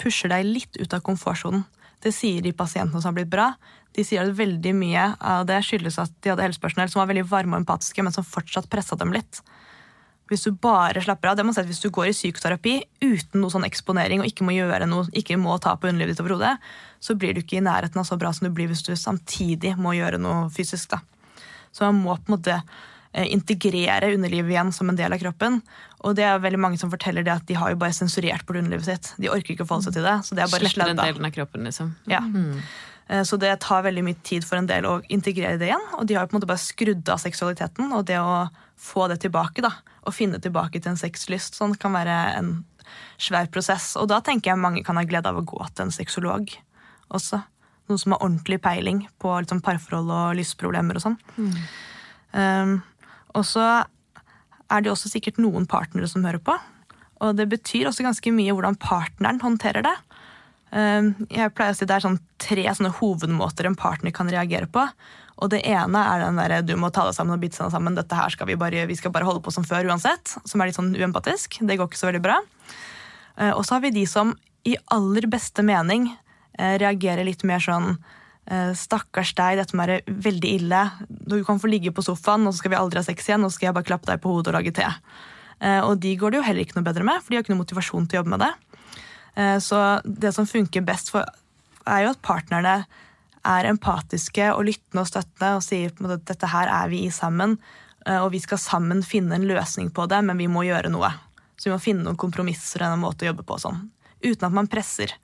pusher 0.00 0.30
deg 0.30 0.46
litt 0.46 0.78
ut 0.78 0.94
av 0.94 1.02
komfortsonen. 1.04 1.64
Det 2.02 2.12
sier 2.14 2.44
de 2.44 2.52
pasientene 2.54 3.00
som 3.00 3.10
har 3.10 3.18
blitt 3.18 3.32
bra. 3.32 3.50
De 3.96 4.04
sier 4.04 4.22
at 4.22 4.36
veldig 4.36 4.72
mye 4.76 5.06
av 5.24 5.46
det 5.48 5.58
skyldes 5.64 5.98
at 5.98 6.12
de 6.22 6.30
hadde 6.32 6.44
helsepersonell 6.44 6.90
som 6.92 7.00
var 7.00 7.10
veldig 7.10 7.26
varme 7.30 7.56
og 7.56 7.64
empatiske, 7.64 8.04
men 8.04 8.14
som 8.14 8.26
fortsatt 8.26 8.68
pressa 8.72 8.98
dem 9.00 9.14
litt. 9.16 9.40
Hvis 10.26 10.42
du 10.42 10.50
bare 10.58 11.02
slapper 11.04 11.30
av, 11.30 11.36
det 11.38 11.44
man 11.46 11.54
si 11.54 11.62
at 11.62 11.68
hvis 11.68 11.82
du 11.84 11.90
går 11.94 12.10
i 12.10 12.16
psykoterapi 12.16 12.74
uten 13.04 13.42
noe 13.42 13.52
sånn 13.52 13.66
eksponering 13.68 14.22
og 14.22 14.30
ikke 14.30 14.46
må 14.46 14.56
gjøre 14.56 14.88
noe, 14.90 15.06
ikke 15.14 15.38
må 15.38 15.54
ta 15.62 15.76
på 15.78 15.86
underlivet 15.86 16.16
ditt 16.16 16.22
over 16.24 16.34
hodet, 16.34 16.56
så 16.98 17.14
blir 17.14 17.36
du 17.36 17.44
ikke 17.44 17.60
i 17.60 17.64
nærheten 17.64 18.02
av 18.02 18.08
så 18.08 18.18
bra 18.18 18.32
som 18.34 18.48
du 18.48 18.54
blir 18.54 18.66
hvis 18.70 18.82
du 18.86 18.90
samtidig 18.98 19.76
må 19.78 19.94
gjøre 19.94 20.18
noe 20.18 20.48
fysisk. 20.54 20.96
da. 20.96 21.02
Så 21.70 21.86
man 21.86 22.02
må 22.02 22.16
på 22.18 22.32
en 22.32 22.36
måte 22.38 22.56
eh, 22.56 23.28
integrere 23.30 24.10
underlivet 24.16 24.56
igjen 24.56 24.74
som 24.74 24.90
en 24.90 24.98
del 24.98 25.14
av 25.14 25.22
kroppen. 25.22 25.60
Og 26.02 26.18
det 26.18 26.26
er 26.26 26.42
veldig 26.42 26.62
mange 26.64 26.82
som 26.82 26.90
forteller 26.90 27.26
det 27.26 27.36
at 27.36 27.46
de 27.46 27.60
har 27.60 27.70
jo 27.70 27.80
bare 27.84 27.94
sensurert 27.94 28.42
bort 28.48 28.58
underlivet 28.58 28.90
sitt. 28.90 29.14
De 29.22 29.30
orker 29.30 29.54
ikke 29.54 29.62
å 29.62 29.70
forholde 29.70 29.92
seg 29.92 30.00
til 30.00 30.10
det. 30.10 30.18
så 30.26 30.34
det 30.34 30.42
er 30.42 30.52
bare 30.52 30.74
Slipper 30.74 30.90
den 30.90 31.02
delen 31.04 31.30
av 31.30 31.34
kroppen, 31.38 31.70
liksom. 31.70 31.94
Ja. 32.10 32.24
Mm. 32.26 32.58
Så 33.22 33.38
det 33.38 33.52
tar 33.62 33.84
veldig 33.86 34.02
mye 34.02 34.18
tid 34.26 34.42
for 34.42 34.58
en 34.58 34.66
del 34.66 34.86
å 34.88 34.96
integrere 35.14 35.60
det 35.60 35.68
igjen. 35.68 35.84
Og 35.94 36.08
de 36.10 36.16
har 36.16 36.24
jo 36.24 36.32
på 36.32 36.34
en 36.34 36.40
måte 36.40 36.48
bare 36.50 36.58
skrudd 36.58 37.12
av 37.14 37.20
seksualiteten, 37.22 37.92
og 37.94 38.08
det 38.08 38.18
å 38.18 38.48
få 38.76 39.06
det 39.12 39.20
tilbake, 39.22 39.62
da, 39.64 39.70
å 40.06 40.14
finne 40.14 40.40
tilbake 40.42 40.80
til 40.80 40.92
en 40.92 41.00
sexlyst, 41.00 41.58
sånn 41.58 41.74
kan 41.80 41.94
være 41.96 42.16
en 42.38 42.52
svær 43.18 43.50
prosess. 43.52 43.94
Og 43.98 44.08
da 44.12 44.20
tenker 44.24 44.52
jeg 44.52 44.62
mange 44.62 44.84
kan 44.86 44.98
ha 44.98 45.04
glede 45.08 45.30
av 45.30 45.40
å 45.40 45.46
gå 45.46 45.60
til 45.72 45.86
en 45.86 45.94
sexolog 45.94 46.52
også. 47.14 47.42
Noen 47.86 48.02
som 48.02 48.14
har 48.14 48.22
ordentlig 48.24 48.60
peiling 48.62 49.04
på 49.22 49.34
liksom, 49.42 49.62
parforhold 49.66 50.10
og 50.10 50.38
lystproblemer 50.38 50.98
og 50.98 51.04
sånn. 51.04 51.18
Um, 52.32 52.78
og 53.36 53.44
så 53.46 53.66
er 54.66 54.82
det 54.82 54.90
også 54.90 55.10
sikkert 55.12 55.38
noen 55.42 55.68
partnere 55.70 56.08
som 56.10 56.24
hører 56.26 56.42
på. 56.42 56.56
Og 57.22 57.36
det 57.38 57.46
betyr 57.52 57.88
også 57.88 58.04
ganske 58.06 58.32
mye 58.34 58.54
hvordan 58.54 58.78
partneren 58.82 59.38
håndterer 59.42 59.86
det. 59.86 59.94
Um, 60.74 61.12
Jeg 61.30 61.54
pleier 61.54 61.72
å 61.72 61.78
si 61.78 61.86
Det 61.86 61.94
er 61.94 62.02
sånn 62.04 62.18
tre 62.42 62.66
sånne 62.66 62.90
hovedmåter 62.98 63.68
en 63.68 63.78
partner 63.78 64.14
kan 64.14 64.30
reagere 64.30 64.66
på. 64.70 64.82
Og 65.36 65.50
det 65.52 65.60
ene 65.68 66.00
er 66.00 66.22
den 66.24 66.38
der, 66.40 66.54
du 66.64 66.72
må 66.80 66.88
ta 66.88 67.04
deg 67.04 67.16
sammen 67.16 67.36
og 67.36 67.42
bite 67.42 67.60
deg 67.60 67.72
sammen. 67.74 67.96
Dette 67.96 68.16
her 68.16 68.32
skal 68.32 68.48
vi, 68.48 68.56
bare, 68.56 68.86
vi 68.88 68.96
skal 68.96 69.12
bare 69.12 69.26
holde 69.28 69.42
på 69.44 69.52
som 69.52 69.66
før 69.68 69.88
uansett. 69.90 70.32
Som 70.48 70.62
er 70.62 70.70
litt 70.70 70.78
sånn 70.78 70.94
uempatisk. 70.96 71.58
Det 71.60 71.76
går 71.76 71.90
ikke 71.90 72.00
så 72.00 72.08
veldig 72.08 72.22
bra. 72.24 72.38
Eh, 73.36 73.52
Og 73.52 73.66
så 73.66 73.76
har 73.76 73.84
vi 73.84 73.92
de 73.92 74.06
som 74.08 74.32
i 74.66 74.78
aller 74.96 75.28
beste 75.30 75.62
mening 75.66 76.08
eh, 76.56 76.78
reagerer 76.80 77.28
litt 77.28 77.44
mer 77.44 77.60
sånn 77.60 77.92
eh, 78.48 78.72
Stakkars 78.72 79.34
deg, 79.36 79.60
dette 79.60 79.76
må 79.76 79.84
være 79.84 80.00
veldig 80.08 80.56
ille. 80.56 80.82
Du 81.06 81.36
kan 81.44 81.60
få 81.60 81.68
ligge 81.68 81.92
på 81.92 82.06
sofaen, 82.06 82.48
og 82.48 82.56
så 82.56 82.64
skal 82.64 82.72
vi 82.72 82.80
aldri 82.80 83.04
ha 83.04 83.06
sex 83.06 83.28
igjen. 83.28 83.44
Og 83.44 83.52
så 83.52 83.60
skal 83.60 83.70
jeg 83.70 83.76
bare 83.76 83.90
klappe 83.92 84.08
deg 84.08 84.24
på 84.24 84.32
hodet 84.32 84.54
og 84.54 84.60
lage 84.60 84.72
te. 84.80 84.88
Og 85.84 85.94
de 86.00 86.10
går 86.20 86.32
det 86.32 86.36
jo 86.36 86.44
heller 86.44 86.66
ikke 86.66 86.76
noe 86.76 86.84
bedre 86.84 87.04
med, 87.08 87.22
for 87.24 87.32
de 87.32 87.38
har 87.38 87.44
ikke 87.44 87.54
noe 87.54 87.62
motivasjon 87.62 88.04
til 88.04 88.18
å 88.18 88.20
jobbe 88.20 88.32
med 88.34 88.42
det. 88.44 88.50
Så 89.64 89.78
det 90.04 90.34
som 90.36 90.44
funker 90.44 90.84
best, 90.84 91.08
for, 91.14 91.24
er 91.88 92.02
jo 92.04 92.10
at 92.12 92.20
partnerne 92.20 92.74
er 93.46 93.68
empatiske 93.70 94.50
og 94.54 94.66
lyttende 94.68 95.02
og 95.02 95.10
støttende 95.10 95.50
og 95.58 95.64
sier 95.64 95.92
på 95.92 96.02
en 96.02 96.08
måte 96.08 96.18
at 96.20 96.30
dette 96.32 96.50
her 96.50 96.70
er 96.72 96.90
vi 96.92 97.04
i 97.06 97.12
sammen, 97.14 97.56
eh, 98.06 98.18
og 98.18 98.32
vi 98.34 98.42
skal 98.42 98.60
sammen 98.60 99.02
finne 99.06 99.38
en 99.38 99.46
løsning 99.48 99.92
på 99.94 100.08
det, 100.10 100.22
men 100.26 100.40
vi 100.40 100.48
må 100.50 100.66
gjøre 100.66 100.92
noe. 100.92 101.12
Så 101.56 101.70
vi 101.70 101.74
må 101.74 101.80
finne 101.82 102.04
noen 102.04 102.20
kompromisser 102.20 102.84
og 102.84 102.96
en 102.96 103.04
måte 103.04 103.24
å 103.24 103.30
jobbe 103.30 103.46
på 103.46 103.58
sånn. 103.62 103.86
Uten 104.24 104.48
at 104.48 104.56
man 104.56 104.70
presser, 104.70 105.14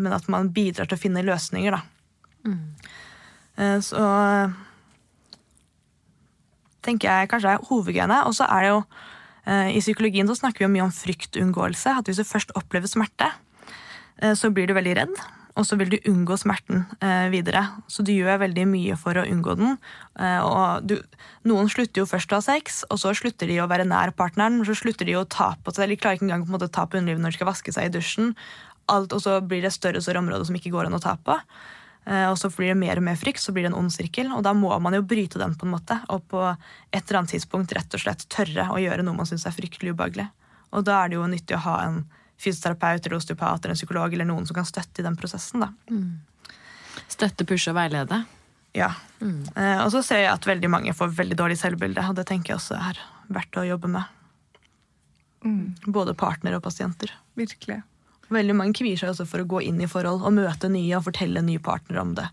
men 0.00 0.14
at 0.16 0.28
man 0.32 0.52
bidrar 0.54 0.88
til 0.88 0.98
å 0.98 1.00
finne 1.00 1.24
løsninger, 1.26 1.74
da. 1.74 1.82
Mm. 2.40 3.80
Så 3.84 4.00
tenker 6.86 7.10
jeg 7.10 7.28
kanskje 7.28 7.50
er 7.52 7.66
hovedgreiene. 7.68 8.22
Og 8.24 8.32
så 8.38 8.46
er 8.48 8.64
det 8.64 8.70
jo 8.70 8.78
eh, 9.44 9.74
I 9.74 9.82
psykologien 9.82 10.30
så 10.30 10.38
snakker 10.38 10.64
vi 10.64 10.70
mye 10.78 10.86
om 10.86 10.94
fryktunngåelse. 10.94 11.98
At 12.00 12.08
hvis 12.08 12.22
du 12.22 12.24
først 12.24 12.54
opplever 12.56 12.88
smerte, 12.88 13.28
så 14.38 14.48
blir 14.54 14.70
du 14.70 14.74
veldig 14.76 14.94
redd. 14.96 15.20
Og 15.58 15.66
så 15.66 15.76
vil 15.80 15.90
du 15.90 15.96
unngå 16.06 16.36
smerten 16.38 16.84
eh, 17.02 17.26
videre. 17.32 17.64
Så 17.90 18.04
du 18.06 18.12
gjør 18.14 18.38
veldig 18.44 18.66
mye 18.70 18.96
for 19.00 19.18
å 19.18 19.26
unngå 19.26 19.56
den. 19.58 19.76
Eh, 20.20 20.52
du, 20.86 20.94
noen 21.50 21.70
slutter 21.72 22.04
jo 22.04 22.06
først 22.10 22.30
å 22.32 22.38
ha 22.38 22.44
sex, 22.44 22.84
og 22.90 23.00
så 23.02 23.12
slutter 23.18 23.50
de 23.50 23.58
å 23.62 23.68
være 23.70 23.88
nær 23.88 24.14
partneren. 24.16 24.60
Så 24.68 24.78
slutter 24.78 25.08
de 25.08 25.18
å 25.18 25.26
ta 25.26 25.52
på 25.58 25.74
seg, 25.74 25.86
eller 25.88 26.00
klarer 26.00 26.20
ikke 26.20 26.28
engang 26.28 26.46
på 26.46 26.52
en 26.52 26.56
måte 26.58 26.70
å 26.70 26.76
ta 26.78 26.86
på 26.86 27.00
underlivet 27.00 27.24
når 27.24 27.34
de 27.34 27.40
skal 27.40 27.50
vaske 27.50 27.74
seg 27.74 27.90
i 27.90 27.94
dusjen. 27.98 28.32
Alt, 28.90 29.12
og 29.16 29.22
så 29.26 29.40
blir 29.42 29.66
det 29.66 29.74
større 29.74 30.00
og 30.00 30.06
større 30.06 30.22
områder 30.22 30.46
som 30.48 30.56
ikke 30.58 30.72
går 30.74 30.88
an 30.88 30.98
å 30.98 31.02
ta 31.02 31.16
på. 31.18 31.36
Eh, 32.06 32.26
Og 32.30 32.38
så 32.38 32.50
blir 32.54 32.72
det 32.72 32.78
mer 32.80 33.02
og 33.02 33.06
mer 33.10 33.18
frykt, 33.18 33.42
så 33.42 33.52
blir 33.52 33.66
det 33.66 33.72
en 33.72 33.80
ond 33.82 33.92
sirkel. 33.92 34.30
Og 34.36 34.44
da 34.46 34.54
må 34.56 34.70
man 34.78 34.96
jo 34.96 35.02
bryte 35.02 35.42
den 35.42 35.58
på 35.58 35.66
en 35.66 35.74
måte. 35.74 35.98
Og 36.14 36.22
på 36.30 36.46
et 36.46 37.02
eller 37.02 37.20
annet 37.20 37.34
tidspunkt 37.34 37.74
rett 37.76 37.98
og 37.98 38.06
slett 38.06 38.24
tørre 38.32 38.70
å 38.70 38.78
gjøre 38.80 39.02
noe 39.02 39.18
man 39.18 39.28
syns 39.28 39.46
er 39.50 39.54
fryktelig 39.56 39.94
ubehagelig. 39.94 40.30
Og 40.70 40.86
da 40.86 41.02
er 41.02 41.10
det 41.10 41.18
jo 41.18 41.26
nyttig 41.26 41.58
å 41.58 41.64
ha 41.66 41.76
en 41.88 42.00
fysioterapeut 42.40 43.04
eller 43.06 43.18
osteopat 43.20 43.64
eller 43.64 43.74
en 43.74 43.78
psykolog 43.80 44.12
eller 44.16 44.28
noen 44.28 44.46
som 44.48 44.56
kan 44.56 44.64
støtte 44.68 45.02
i 45.02 45.06
den 45.06 45.16
prosessen. 45.20 45.60
da. 45.60 45.70
Støtte, 47.10 47.44
pushe 47.46 47.70
og 47.72 47.76
veilede. 47.76 48.22
Ja. 48.76 48.92
Eh, 49.56 49.80
Og 49.84 49.90
så 49.92 50.02
ser 50.06 50.22
jeg 50.24 50.32
at 50.32 50.46
veldig 50.46 50.70
mange 50.70 50.92
får 50.94 51.12
veldig 51.18 51.36
dårlig 51.36 51.58
selvbilde, 51.58 52.04
og 52.08 52.14
det 52.16 52.26
tenker 52.30 52.52
jeg 52.54 52.60
også 52.60 52.78
er 52.78 52.98
verdt 53.28 53.58
å 53.60 53.66
jobbe 53.66 53.88
med. 53.90 54.04
Både 55.86 56.14
partner 56.14 56.54
og 56.58 56.62
pasienter. 56.62 57.10
Virkelig. 57.36 57.82
Veldig 58.30 58.54
mange 58.54 58.76
kvier 58.78 58.96
seg 59.00 59.10
også 59.10 59.26
for 59.26 59.42
å 59.42 59.46
gå 59.48 59.62
inn 59.66 59.80
i 59.82 59.88
forhold 59.90 60.22
og 60.22 60.32
møte 60.36 60.68
nye 60.70 60.96
og 60.98 61.04
fortelle 61.08 61.42
nye 61.42 61.58
partnere 61.58 62.00
om 62.04 62.14
det. 62.14 62.28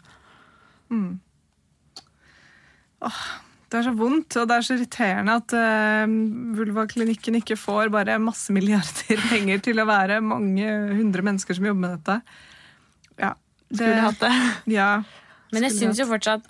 Det 3.67 3.79
er 3.81 3.83
så 3.89 3.91
vondt, 3.99 4.37
og 4.39 4.47
det 4.47 4.55
er 4.55 4.63
så 4.63 4.75
irriterende 4.77 5.33
at 5.41 5.53
uh, 5.57 6.11
Vulvaklinikken 6.55 7.35
ikke 7.41 7.57
får 7.59 7.89
bare 7.91 8.15
masse 8.23 8.53
milliarder 8.55 9.19
penger 9.31 9.59
til 9.65 9.81
å 9.83 9.87
være 9.89 10.21
mange 10.23 10.69
hundre 10.95 11.25
mennesker 11.27 11.57
som 11.57 11.67
jobber 11.67 11.83
med 11.83 11.97
dette. 11.97 12.19
Ja, 13.19 13.33
det, 13.67 13.81
Skulle 13.81 14.05
hatt 14.07 14.21
det. 14.23 14.33
Ja, 14.79 14.89
Men 15.51 15.67
jeg 15.67 15.75
syns 15.75 15.99
jo 15.99 16.07
fortsatt 16.07 16.47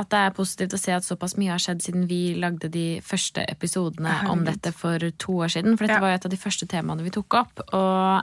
at 0.00 0.08
det 0.14 0.20
er 0.24 0.32
positivt 0.32 0.72
å 0.74 0.78
se 0.80 0.94
at 0.94 1.04
såpass 1.04 1.34
mye 1.36 1.50
har 1.52 1.60
skjedd 1.60 1.82
siden 1.84 2.06
vi 2.08 2.20
lagde 2.40 2.70
de 2.72 3.00
første 3.04 3.42
episodene 3.50 4.14
om 4.32 4.46
dette 4.46 4.70
for 4.72 5.02
to 5.20 5.34
år 5.44 5.50
siden. 5.52 5.74
For 5.76 5.84
dette 5.84 5.98
Ja. 5.98 6.04
var 6.06 6.14
jo 6.14 6.20
et 6.22 6.28
av 6.30 6.32
de 6.32 6.38
første 6.40 6.66
temaene 6.70 7.04
vi 7.04 7.12
tok 7.18 7.36
opp. 7.42 7.60
Og 7.76 8.22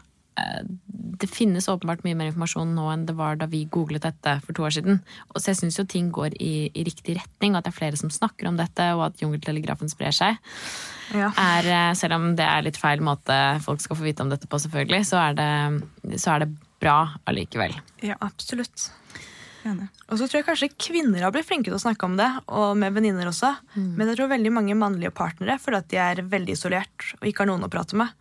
det 1.18 1.30
finnes 1.32 1.68
åpenbart 1.70 2.04
mye 2.06 2.18
mer 2.18 2.30
informasjon 2.30 2.76
nå 2.78 2.86
enn 2.92 3.06
det 3.08 3.16
var 3.18 3.40
da 3.40 3.48
vi 3.50 3.64
googlet 3.74 4.06
dette 4.06 4.36
for 4.46 4.58
to 4.58 4.66
år 4.68 4.76
siden. 4.76 5.00
Og 5.34 5.40
så 5.42 5.52
jeg 5.52 5.62
syns 5.62 5.80
jo 5.80 5.88
ting 5.90 6.12
går 6.14 6.36
i, 6.38 6.70
i 6.70 6.86
riktig 6.86 7.18
retning, 7.18 7.56
og 7.56 7.62
at 7.62 7.68
det 7.68 7.74
er 7.74 7.80
flere 7.80 8.00
som 8.00 8.14
snakker 8.14 8.50
om 8.50 8.60
dette, 8.60 8.86
og 8.98 9.08
at 9.10 9.24
jungeltelegrafen 9.24 9.90
sprer 9.92 10.14
seg. 10.16 10.38
Ja. 11.16 11.32
Er, 11.42 11.72
eh, 11.72 11.96
selv 11.98 12.20
om 12.20 12.30
det 12.38 12.46
er 12.46 12.66
litt 12.66 12.78
feil 12.80 13.02
måte 13.06 13.36
folk 13.66 13.82
skal 13.84 13.98
få 13.98 14.06
vite 14.06 14.26
om 14.26 14.32
dette 14.34 14.50
på, 14.50 14.62
selvfølgelig, 14.62 15.08
så 15.10 15.24
er 15.30 15.40
det, 15.40 16.20
så 16.22 16.36
er 16.36 16.46
det 16.46 16.52
bra 16.84 17.00
allikevel. 17.30 17.74
Ja, 18.06 18.20
absolutt. 18.22 18.92
enig. 19.66 19.88
Og 20.08 20.20
så 20.20 20.28
tror 20.28 20.40
jeg 20.40 20.48
kanskje 20.48 20.70
kvinner 20.80 21.26
har 21.26 21.34
blitt 21.34 21.48
flinke 21.48 21.72
til 21.72 21.80
å 21.80 21.82
snakke 21.82 22.06
om 22.08 22.16
det, 22.20 22.30
og 22.48 22.78
med 22.80 22.94
venninner 22.96 23.28
også. 23.28 23.56
Men 23.76 24.12
jeg 24.12 24.20
tror 24.20 24.30
veldig 24.32 24.54
mange 24.54 24.78
mannlige 24.80 25.16
partnere 25.16 25.58
føler 25.60 25.82
at 25.82 25.90
de 25.92 26.00
er 26.00 26.24
veldig 26.30 26.56
isolert 26.56 27.10
og 27.18 27.28
ikke 27.28 27.44
har 27.44 27.50
noen 27.52 27.66
å 27.66 27.72
prate 27.74 27.98
med. 28.00 28.14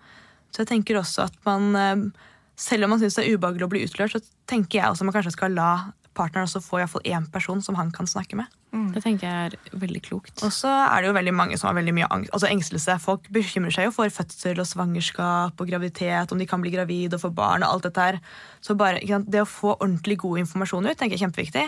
Så 0.57 0.65
jeg 0.65 0.73
tenker 0.73 0.97
også 0.97 1.27
at 1.29 1.37
man, 1.45 1.69
eh, 1.77 2.27
selv 2.57 2.87
om 2.87 2.95
man 2.95 3.03
syns 3.03 3.19
det 3.21 3.27
er 3.27 3.37
ubehagelig 3.37 3.69
å 3.69 3.73
bli 3.75 3.85
utlørt, 3.85 4.17
så 4.17 4.25
tenker 4.49 4.81
jeg 4.81 4.89
også 4.89 5.05
at 5.05 5.11
man 5.11 5.17
kanskje 5.19 5.37
skal 5.37 5.53
la 5.53 5.71
partneren 6.17 6.49
også 6.49 6.63
få 6.65 6.79
i 6.79 6.83
hvert 6.83 6.95
fall 6.95 7.11
én 7.13 7.27
person 7.29 7.61
som 7.61 7.77
han 7.77 7.91
kan 7.93 8.09
snakke 8.09 8.39
med. 8.39 8.49
Det 8.93 9.03
tenker 9.05 9.29
jeg 9.29 9.51
er 9.53 9.79
veldig 9.81 10.01
klokt. 10.05 10.41
Og 10.45 10.53
så 10.53 10.69
er 10.69 11.03
det 11.03 11.11
jo 11.11 11.17
veldig 11.17 11.35
mange 11.37 11.59
som 11.61 11.69
har 11.69 11.77
veldig 11.79 11.95
mye 11.97 12.09
angst, 12.13 12.33
altså 12.37 12.49
engstelse. 12.51 12.97
Folk 13.03 13.29
bekymrer 13.33 13.73
seg 13.73 13.89
jo 13.89 13.95
for 13.95 14.13
fødsel 14.13 14.61
og 14.61 14.69
svangerskap 14.69 15.63
og 15.63 15.71
graviditet, 15.71 16.33
om 16.33 16.41
de 16.41 16.49
kan 16.49 16.65
bli 16.65 16.73
gravid 16.75 17.17
og 17.17 17.23
få 17.23 17.33
barn 17.37 17.65
og 17.65 17.77
alt 17.77 17.89
dette 17.89 18.09
her. 18.09 18.21
Så 18.65 18.77
bare, 18.79 19.01
ikke 19.01 19.19
sant, 19.19 19.31
det 19.33 19.45
å 19.45 19.49
få 19.49 19.77
ordentlig 19.77 20.19
god 20.25 20.43
informasjon 20.45 20.91
ut 20.91 20.97
tenker 20.97 21.17
jeg 21.17 21.23
er 21.23 21.27
kjempeviktig. 21.27 21.65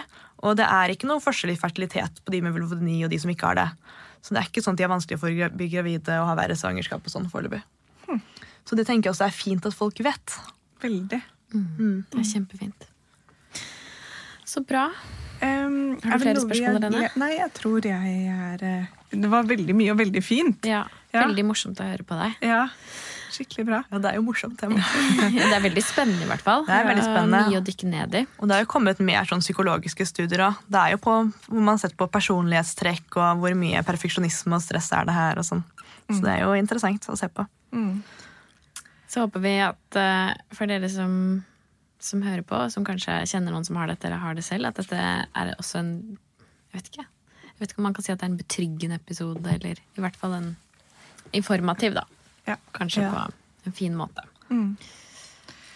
Og 0.49 0.59
det 0.61 0.69
er 0.69 0.95
ikke 0.95 1.09
noe 1.11 1.23
forskjell 1.23 1.55
i 1.55 1.61
fertilitet 1.61 2.21
på 2.25 2.35
de 2.35 2.43
med 2.45 2.57
vulvodeni 2.57 3.01
og 3.07 3.13
de 3.13 3.21
som 3.23 3.33
ikke 3.33 3.53
har 3.53 3.61
det. 3.63 3.69
Så 4.21 4.35
det 4.35 4.43
er 4.43 4.51
ikke 4.51 4.65
sånn 4.65 4.77
at 4.77 4.83
de 4.83 4.89
er 4.89 4.93
vanskelig 4.97 5.21
for 5.23 5.33
å 5.33 5.51
bli 5.55 5.73
gravide 5.73 6.21
og 6.21 6.31
ha 6.33 6.39
verre 6.39 6.59
svangerskap 6.59 7.05
og 7.05 7.15
sånn 7.15 7.31
foreløpig. 7.33 7.63
Så 8.69 8.77
det 8.77 8.85
tenker 8.89 9.09
jeg 9.09 9.17
også 9.17 9.25
er 9.31 9.35
fint 9.35 9.65
at 9.67 9.75
folk 9.77 10.01
vet. 10.05 10.39
Veldig. 10.85 11.23
Det 11.49 12.21
er 12.21 12.27
kjempefint. 12.29 12.85
Så 14.49 14.61
bra. 14.65 14.91
Um, 15.41 15.97
Har 16.03 16.19
du 16.19 16.19
er 16.19 16.23
flere 16.25 16.41
spørsmål, 16.43 16.81
denne? 16.83 17.09
Nei, 17.21 17.29
jeg 17.39 17.53
tror 17.55 17.85
jeg 17.87 18.15
er 18.33 18.63
eh, 18.67 18.87
Det 19.15 19.29
var 19.31 19.45
veldig 19.47 19.75
mye 19.79 19.93
og 19.95 20.01
veldig 20.01 20.23
fint. 20.25 20.67
Ja, 20.67 20.85
Ja. 21.15 21.23
Veldig 21.25 21.45
morsomt 21.49 21.79
å 21.81 21.87
høre 21.89 22.05
på 22.05 22.17
deg. 22.19 22.35
Ja, 22.45 22.67
skikkelig 23.33 23.65
bra. 23.65 23.79
Ja, 23.89 24.01
det 24.05 24.11
er 24.11 24.17
jo 24.19 24.25
morsomt. 24.27 24.59
Det. 24.61 24.69
Det 25.39 25.55
er 25.57 25.63
veldig 25.65 25.85
spennende, 25.87 26.27
i 26.27 26.29
hvert 26.29 26.43
fall. 26.45 26.67
Det 26.67 26.75
er 26.75 26.85
veldig 26.91 27.05
spennende. 27.07 27.41
Mye 27.49 27.61
å 27.63 27.65
dykke 27.65 27.89
ned 27.89 28.17
i. 28.19 28.23
Og 28.37 28.51
det 28.51 28.57
har 28.59 28.65
jo 28.67 28.71
kommet 28.75 29.01
mer 29.01 29.25
sånn 29.31 29.41
psykologiske 29.41 30.05
studier 30.11 30.43
òg. 30.51 30.59
Det 30.69 30.83
er 30.83 30.97
jo 30.97 31.01
på 31.07 31.15
hvor 31.47 31.63
man 31.63 31.73
har 31.79 31.81
sett 31.87 31.97
på 31.97 32.11
personlighetstrekk 32.13 33.17
og 33.23 33.41
hvor 33.45 33.57
mye 33.57 33.81
perfeksjonisme 33.89 34.59
og 34.59 34.65
stress 34.67 34.91
er 34.99 35.09
det 35.09 35.17
her. 35.17 35.41
og 35.41 35.49
sånn. 35.49 35.65
Så 36.11 36.21
det 36.27 36.35
er 36.35 36.45
jo 36.45 36.53
interessant 36.61 37.09
å 37.09 37.17
se 37.17 37.29
på. 37.33 37.47
Så 39.09 39.23
håper 39.25 39.41
vi 39.41 39.55
at 39.65 39.97
eh, 39.97 40.33
for 40.53 40.69
dere 40.69 40.89
som, 40.93 41.13
som 41.99 42.23
hører 42.27 42.45
på, 42.45 42.59
som 42.71 42.85
kanskje 42.85 43.23
kjenner 43.31 43.55
noen 43.55 43.65
som 43.65 43.79
har 43.81 43.89
dette, 43.89 44.05
eller 44.09 44.21
har 44.21 44.37
det 44.37 44.45
selv, 44.45 44.69
at 44.69 44.77
dette 44.83 44.99
er 45.01 45.55
også 45.57 45.81
en 45.81 45.93
Jeg 46.69 46.83
vet 46.83 46.91
ikke. 46.93 47.07
Jeg 47.49 47.63
vet 47.63 47.71
ikke 47.73 47.81
om 47.81 47.87
man 47.89 47.95
kan 47.97 48.05
si 48.05 48.13
at 48.13 48.21
det 48.21 48.27
er 48.29 48.33
en 48.35 48.39
betryggende 48.43 48.99
episode, 49.01 49.49
eller 49.55 49.81
i 49.81 50.03
hvert 50.05 50.17
fall 50.21 50.35
en 50.37 50.51
informativ, 51.35 51.95
da. 51.97 52.05
Ja. 52.47 52.57
Kanskje 52.77 53.03
Ja. 53.07 53.11
på 53.11 53.67
en 53.67 53.73
fin 53.73 53.97
måte. 53.97 54.23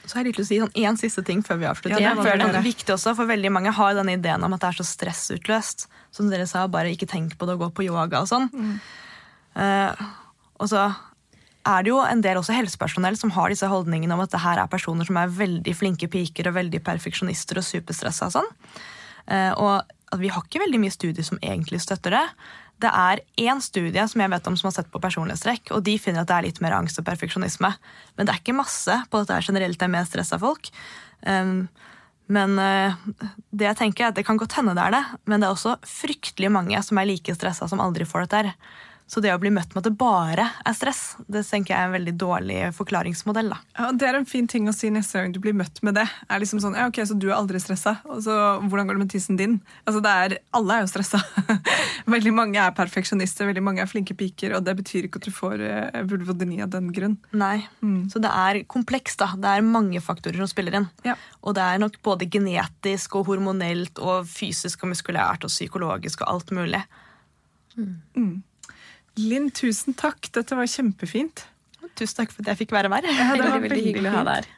Så 0.07 0.17
har 0.19 0.25
jeg 0.25 0.33
lyst 0.33 0.37
til 0.37 0.45
å 0.45 0.49
si 0.51 0.59
sånn 0.61 0.77
én 0.85 0.97
siste 1.01 1.23
ting 1.25 1.43
før 1.47 1.59
vi 1.61 1.67
avslutter. 1.71 2.01
Ja, 2.03 2.13
det 2.19 2.27
er, 2.33 2.41
det 2.43 2.59
er 2.59 2.65
viktig 2.65 2.93
også, 2.95 3.15
for 3.17 3.29
veldig 3.29 3.51
mange 3.55 3.73
har 3.73 3.95
denne 3.95 4.17
ideen 4.19 4.43
om 4.45 4.53
at 4.57 4.61
det 4.61 4.69
er 4.73 4.79
så 4.81 4.87
stressutløst. 4.89 5.87
Som 6.13 6.29
dere 6.31 6.47
sa, 6.51 6.67
bare 6.69 6.91
ikke 6.93 7.09
tenk 7.09 7.37
på 7.39 7.47
det 7.49 7.55
og 7.57 7.65
gå 7.65 7.69
på 7.79 7.87
yoga 7.87 8.21
og 8.21 8.29
sånn. 8.29 8.49
Eh, 9.57 10.03
og 10.61 10.69
så 10.69 10.87
er 11.69 11.85
det 11.85 11.93
jo 11.93 12.01
en 12.03 12.23
del 12.25 12.41
også 12.41 12.57
helsepersonell 12.57 13.17
som 13.19 13.33
har 13.37 13.53
disse 13.53 13.69
holdningene 13.71 14.17
om 14.17 14.23
at 14.25 14.33
det 14.33 14.43
her 14.43 14.61
er 14.63 14.71
personer 14.71 15.07
som 15.09 15.19
er 15.21 15.33
veldig 15.33 15.75
flinke 15.79 16.09
piker 16.11 16.51
og 16.51 16.57
veldig 16.59 16.83
perfeksjonister 16.87 17.61
og 17.61 17.67
superstressa 17.67 18.29
og 18.29 18.37
sånn. 18.39 18.51
Eh, 19.31 19.53
og 19.55 20.19
vi 20.21 20.33
har 20.33 20.45
ikke 20.45 20.63
veldig 20.65 20.83
mye 20.83 20.95
studier 20.95 21.27
som 21.27 21.41
egentlig 21.41 21.81
støtter 21.85 22.17
det. 22.19 22.25
Det 22.83 22.91
er 22.91 23.23
én 23.39 23.63
studie 23.63 24.05
som 24.11 24.25
jeg 24.25 24.33
vet 24.33 24.51
om 24.51 24.59
som 24.59 24.69
har 24.69 24.77
sett 24.81 24.91
på 24.93 25.01
personlighetstrekk, 25.03 25.71
og 25.77 25.85
de 25.87 25.95
finner 26.03 26.25
at 26.25 26.33
det 26.33 26.39
er 26.39 26.49
litt 26.49 26.61
mer 26.65 26.75
angst 26.81 26.99
og 26.99 27.07
perfeksjonisme. 27.07 27.71
Men 28.17 28.27
det 28.27 28.35
er 28.35 28.43
ikke 28.43 28.59
masse 28.59 28.99
på 29.09 29.23
at 29.23 29.31
det 29.31 29.39
er 29.39 29.49
generelt 29.49 29.87
er 29.87 29.93
mer 29.93 30.09
stressa 30.09 30.41
folk. 30.43 30.73
Men 32.33 32.59
eh, 32.59 32.95
det 33.51 33.69
jeg 33.71 33.79
tenker 33.79 34.07
er 34.07 34.13
at 34.13 34.19
det 34.19 34.27
kan 34.27 34.41
godt 34.41 34.57
hende 34.59 34.75
det 34.77 34.85
er 34.85 34.97
det, 34.97 35.03
men 35.31 35.43
det 35.43 35.49
er 35.49 35.55
også 35.55 35.77
fryktelig 35.87 36.51
mange 36.55 36.81
som 36.85 36.99
er 36.99 37.09
like 37.09 37.35
stressa 37.37 37.69
som 37.71 37.83
aldri 37.83 38.07
får 38.09 38.27
dette 38.27 38.43
her. 38.43 38.53
Så 39.13 39.21
det 39.21 39.29
å 39.35 39.41
bli 39.41 39.51
møtt 39.53 39.75
med 39.75 39.83
at 39.83 39.91
det 39.91 39.99
bare 40.01 40.47
er 40.65 40.73
stress, 40.73 41.01
det 41.29 41.43
tenker 41.45 41.75
jeg 41.75 41.85
er 41.85 41.91
en 41.91 41.97
veldig 41.99 42.15
dårlig 42.17 42.61
forklaringsmodell. 42.73 43.51
da. 43.53 43.59
Ja, 43.77 43.91
det 43.93 44.07
er 44.09 44.17
en 44.17 44.29
fin 44.29 44.47
ting 44.49 44.71
å 44.71 44.73
si 44.73 44.89
neste 44.89 45.21
gang 45.21 45.35
du 45.35 45.41
blir 45.43 45.53
møtt 45.53 45.83
med 45.85 45.99
det. 45.99 46.07
Er 46.33 46.41
liksom 46.41 46.63
sånn, 46.65 46.79
ja 46.79 46.87
ok, 46.89 47.03
Så 47.05 47.19
du 47.21 47.27
er 47.29 47.35
aldri 47.37 47.61
stressa, 47.61 47.99
og 48.09 48.23
så 48.25 48.37
hvordan 48.63 48.89
går 48.89 48.97
det 48.97 49.03
med 49.03 49.11
tissen 49.13 49.37
din? 49.37 49.59
Altså 49.85 50.01
det 50.01 50.13
er, 50.23 50.37
Alle 50.57 50.79
er 50.79 50.87
jo 50.87 50.93
stressa. 50.95 51.21
veldig 52.15 52.33
mange 52.33 52.63
er 52.63 52.73
perfeksjonister, 52.77 53.51
veldig 53.51 53.65
mange 53.67 53.85
er 53.85 53.91
flinke 53.91 54.17
piker, 54.17 54.55
og 54.57 54.65
det 54.65 54.79
betyr 54.81 55.09
ikke 55.11 55.21
at 55.21 55.29
du 55.29 55.35
får 55.37 55.61
uh, 55.61 56.01
vulvodyni 56.09 56.63
av 56.65 56.73
den 56.73 56.89
grunn. 56.97 57.19
Nei, 57.37 57.67
Så 58.09 58.23
det 58.23 58.31
er 58.33 58.63
komplekst. 58.65 59.21
da. 59.21 59.35
Det 59.37 59.53
er 59.59 59.67
mange 59.67 60.01
faktorer 60.01 60.41
som 60.41 60.49
spiller 60.49 60.79
inn. 60.81 60.89
Ja. 61.05 61.19
Og 61.45 61.59
det 61.59 61.67
er 61.69 61.83
nok 61.83 62.01
både 62.01 62.31
genetisk 62.33 63.19
og 63.21 63.29
hormonelt 63.29 64.01
og 64.01 64.25
fysisk 64.31 64.87
og 64.87 64.95
muskulært 64.95 65.45
og 65.45 65.53
psykologisk 65.53 66.25
og 66.25 66.33
alt 66.33 66.57
mulig. 66.57 66.81
Linn, 69.21 69.51
tusen 69.53 69.97
takk. 69.99 70.31
Dette 70.33 70.57
var 70.57 70.69
kjempefint. 70.71 71.45
Tusen 71.99 72.23
takk 72.23 72.33
for 72.33 72.45
at 72.45 72.53
jeg 72.53 72.63
fikk 72.65 72.75
være 72.75 72.91
her. 72.93 73.09
Ja, 73.09 73.31
det 73.37 73.49
var 73.49 73.65
veldig 73.65 73.85
hyggelig 73.85 74.13
å 74.13 74.19
ha 74.19 74.27
deg 74.29 74.43
her. 74.43 74.53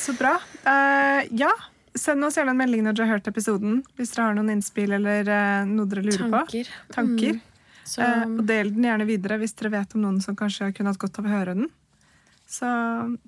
Så 0.00 0.14
bra. 0.16 0.36
Uh, 0.64 1.24
ja, 1.36 1.50
send 1.98 2.24
oss 2.24 2.38
gjerne 2.38 2.54
en 2.54 2.60
melding 2.60 2.84
når 2.86 2.96
dere 2.96 3.08
har 3.08 3.18
hørt 3.18 3.30
episoden. 3.30 3.82
Hvis 3.98 4.14
dere 4.14 4.28
har 4.28 4.38
noen 4.38 4.54
innspill 4.54 4.94
eller 4.96 5.28
uh, 5.28 5.66
noe 5.68 5.90
dere 5.90 6.06
lurer 6.06 6.30
Tanker. 6.30 6.70
på. 6.70 6.94
Tanker. 6.98 7.42
Så 7.84 8.00
Uh, 8.00 8.22
og 8.38 8.46
del 8.48 8.70
den 8.72 8.86
gjerne 8.86 9.04
videre 9.04 9.36
hvis 9.42 9.52
dere 9.58 9.74
vet 9.74 9.92
om 9.92 10.06
noen 10.06 10.22
som 10.24 10.36
kanskje 10.38 10.70
kunne 10.72 10.94
hatt 10.94 11.02
godt 11.02 11.20
av 11.20 11.28
å 11.28 11.34
høre 11.34 11.56
den. 11.58 11.68
Så 12.48 12.68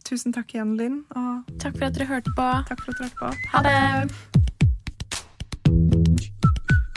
tusen 0.07 0.33
takk 0.33 0.55
igjen, 0.55 0.77
Linn, 0.79 0.99
og 1.17 1.49
takk 1.61 1.77
for 1.77 1.89
at 1.89 1.97
dere 1.97 2.09
hørte 2.09 2.33
på. 2.37 2.51
takk 2.69 2.85
for 2.85 2.95
at 2.95 3.01
dere 3.03 3.11
hørte 3.11 3.21
på. 3.21 3.53
Ha 3.53 3.65
det! 3.67 4.47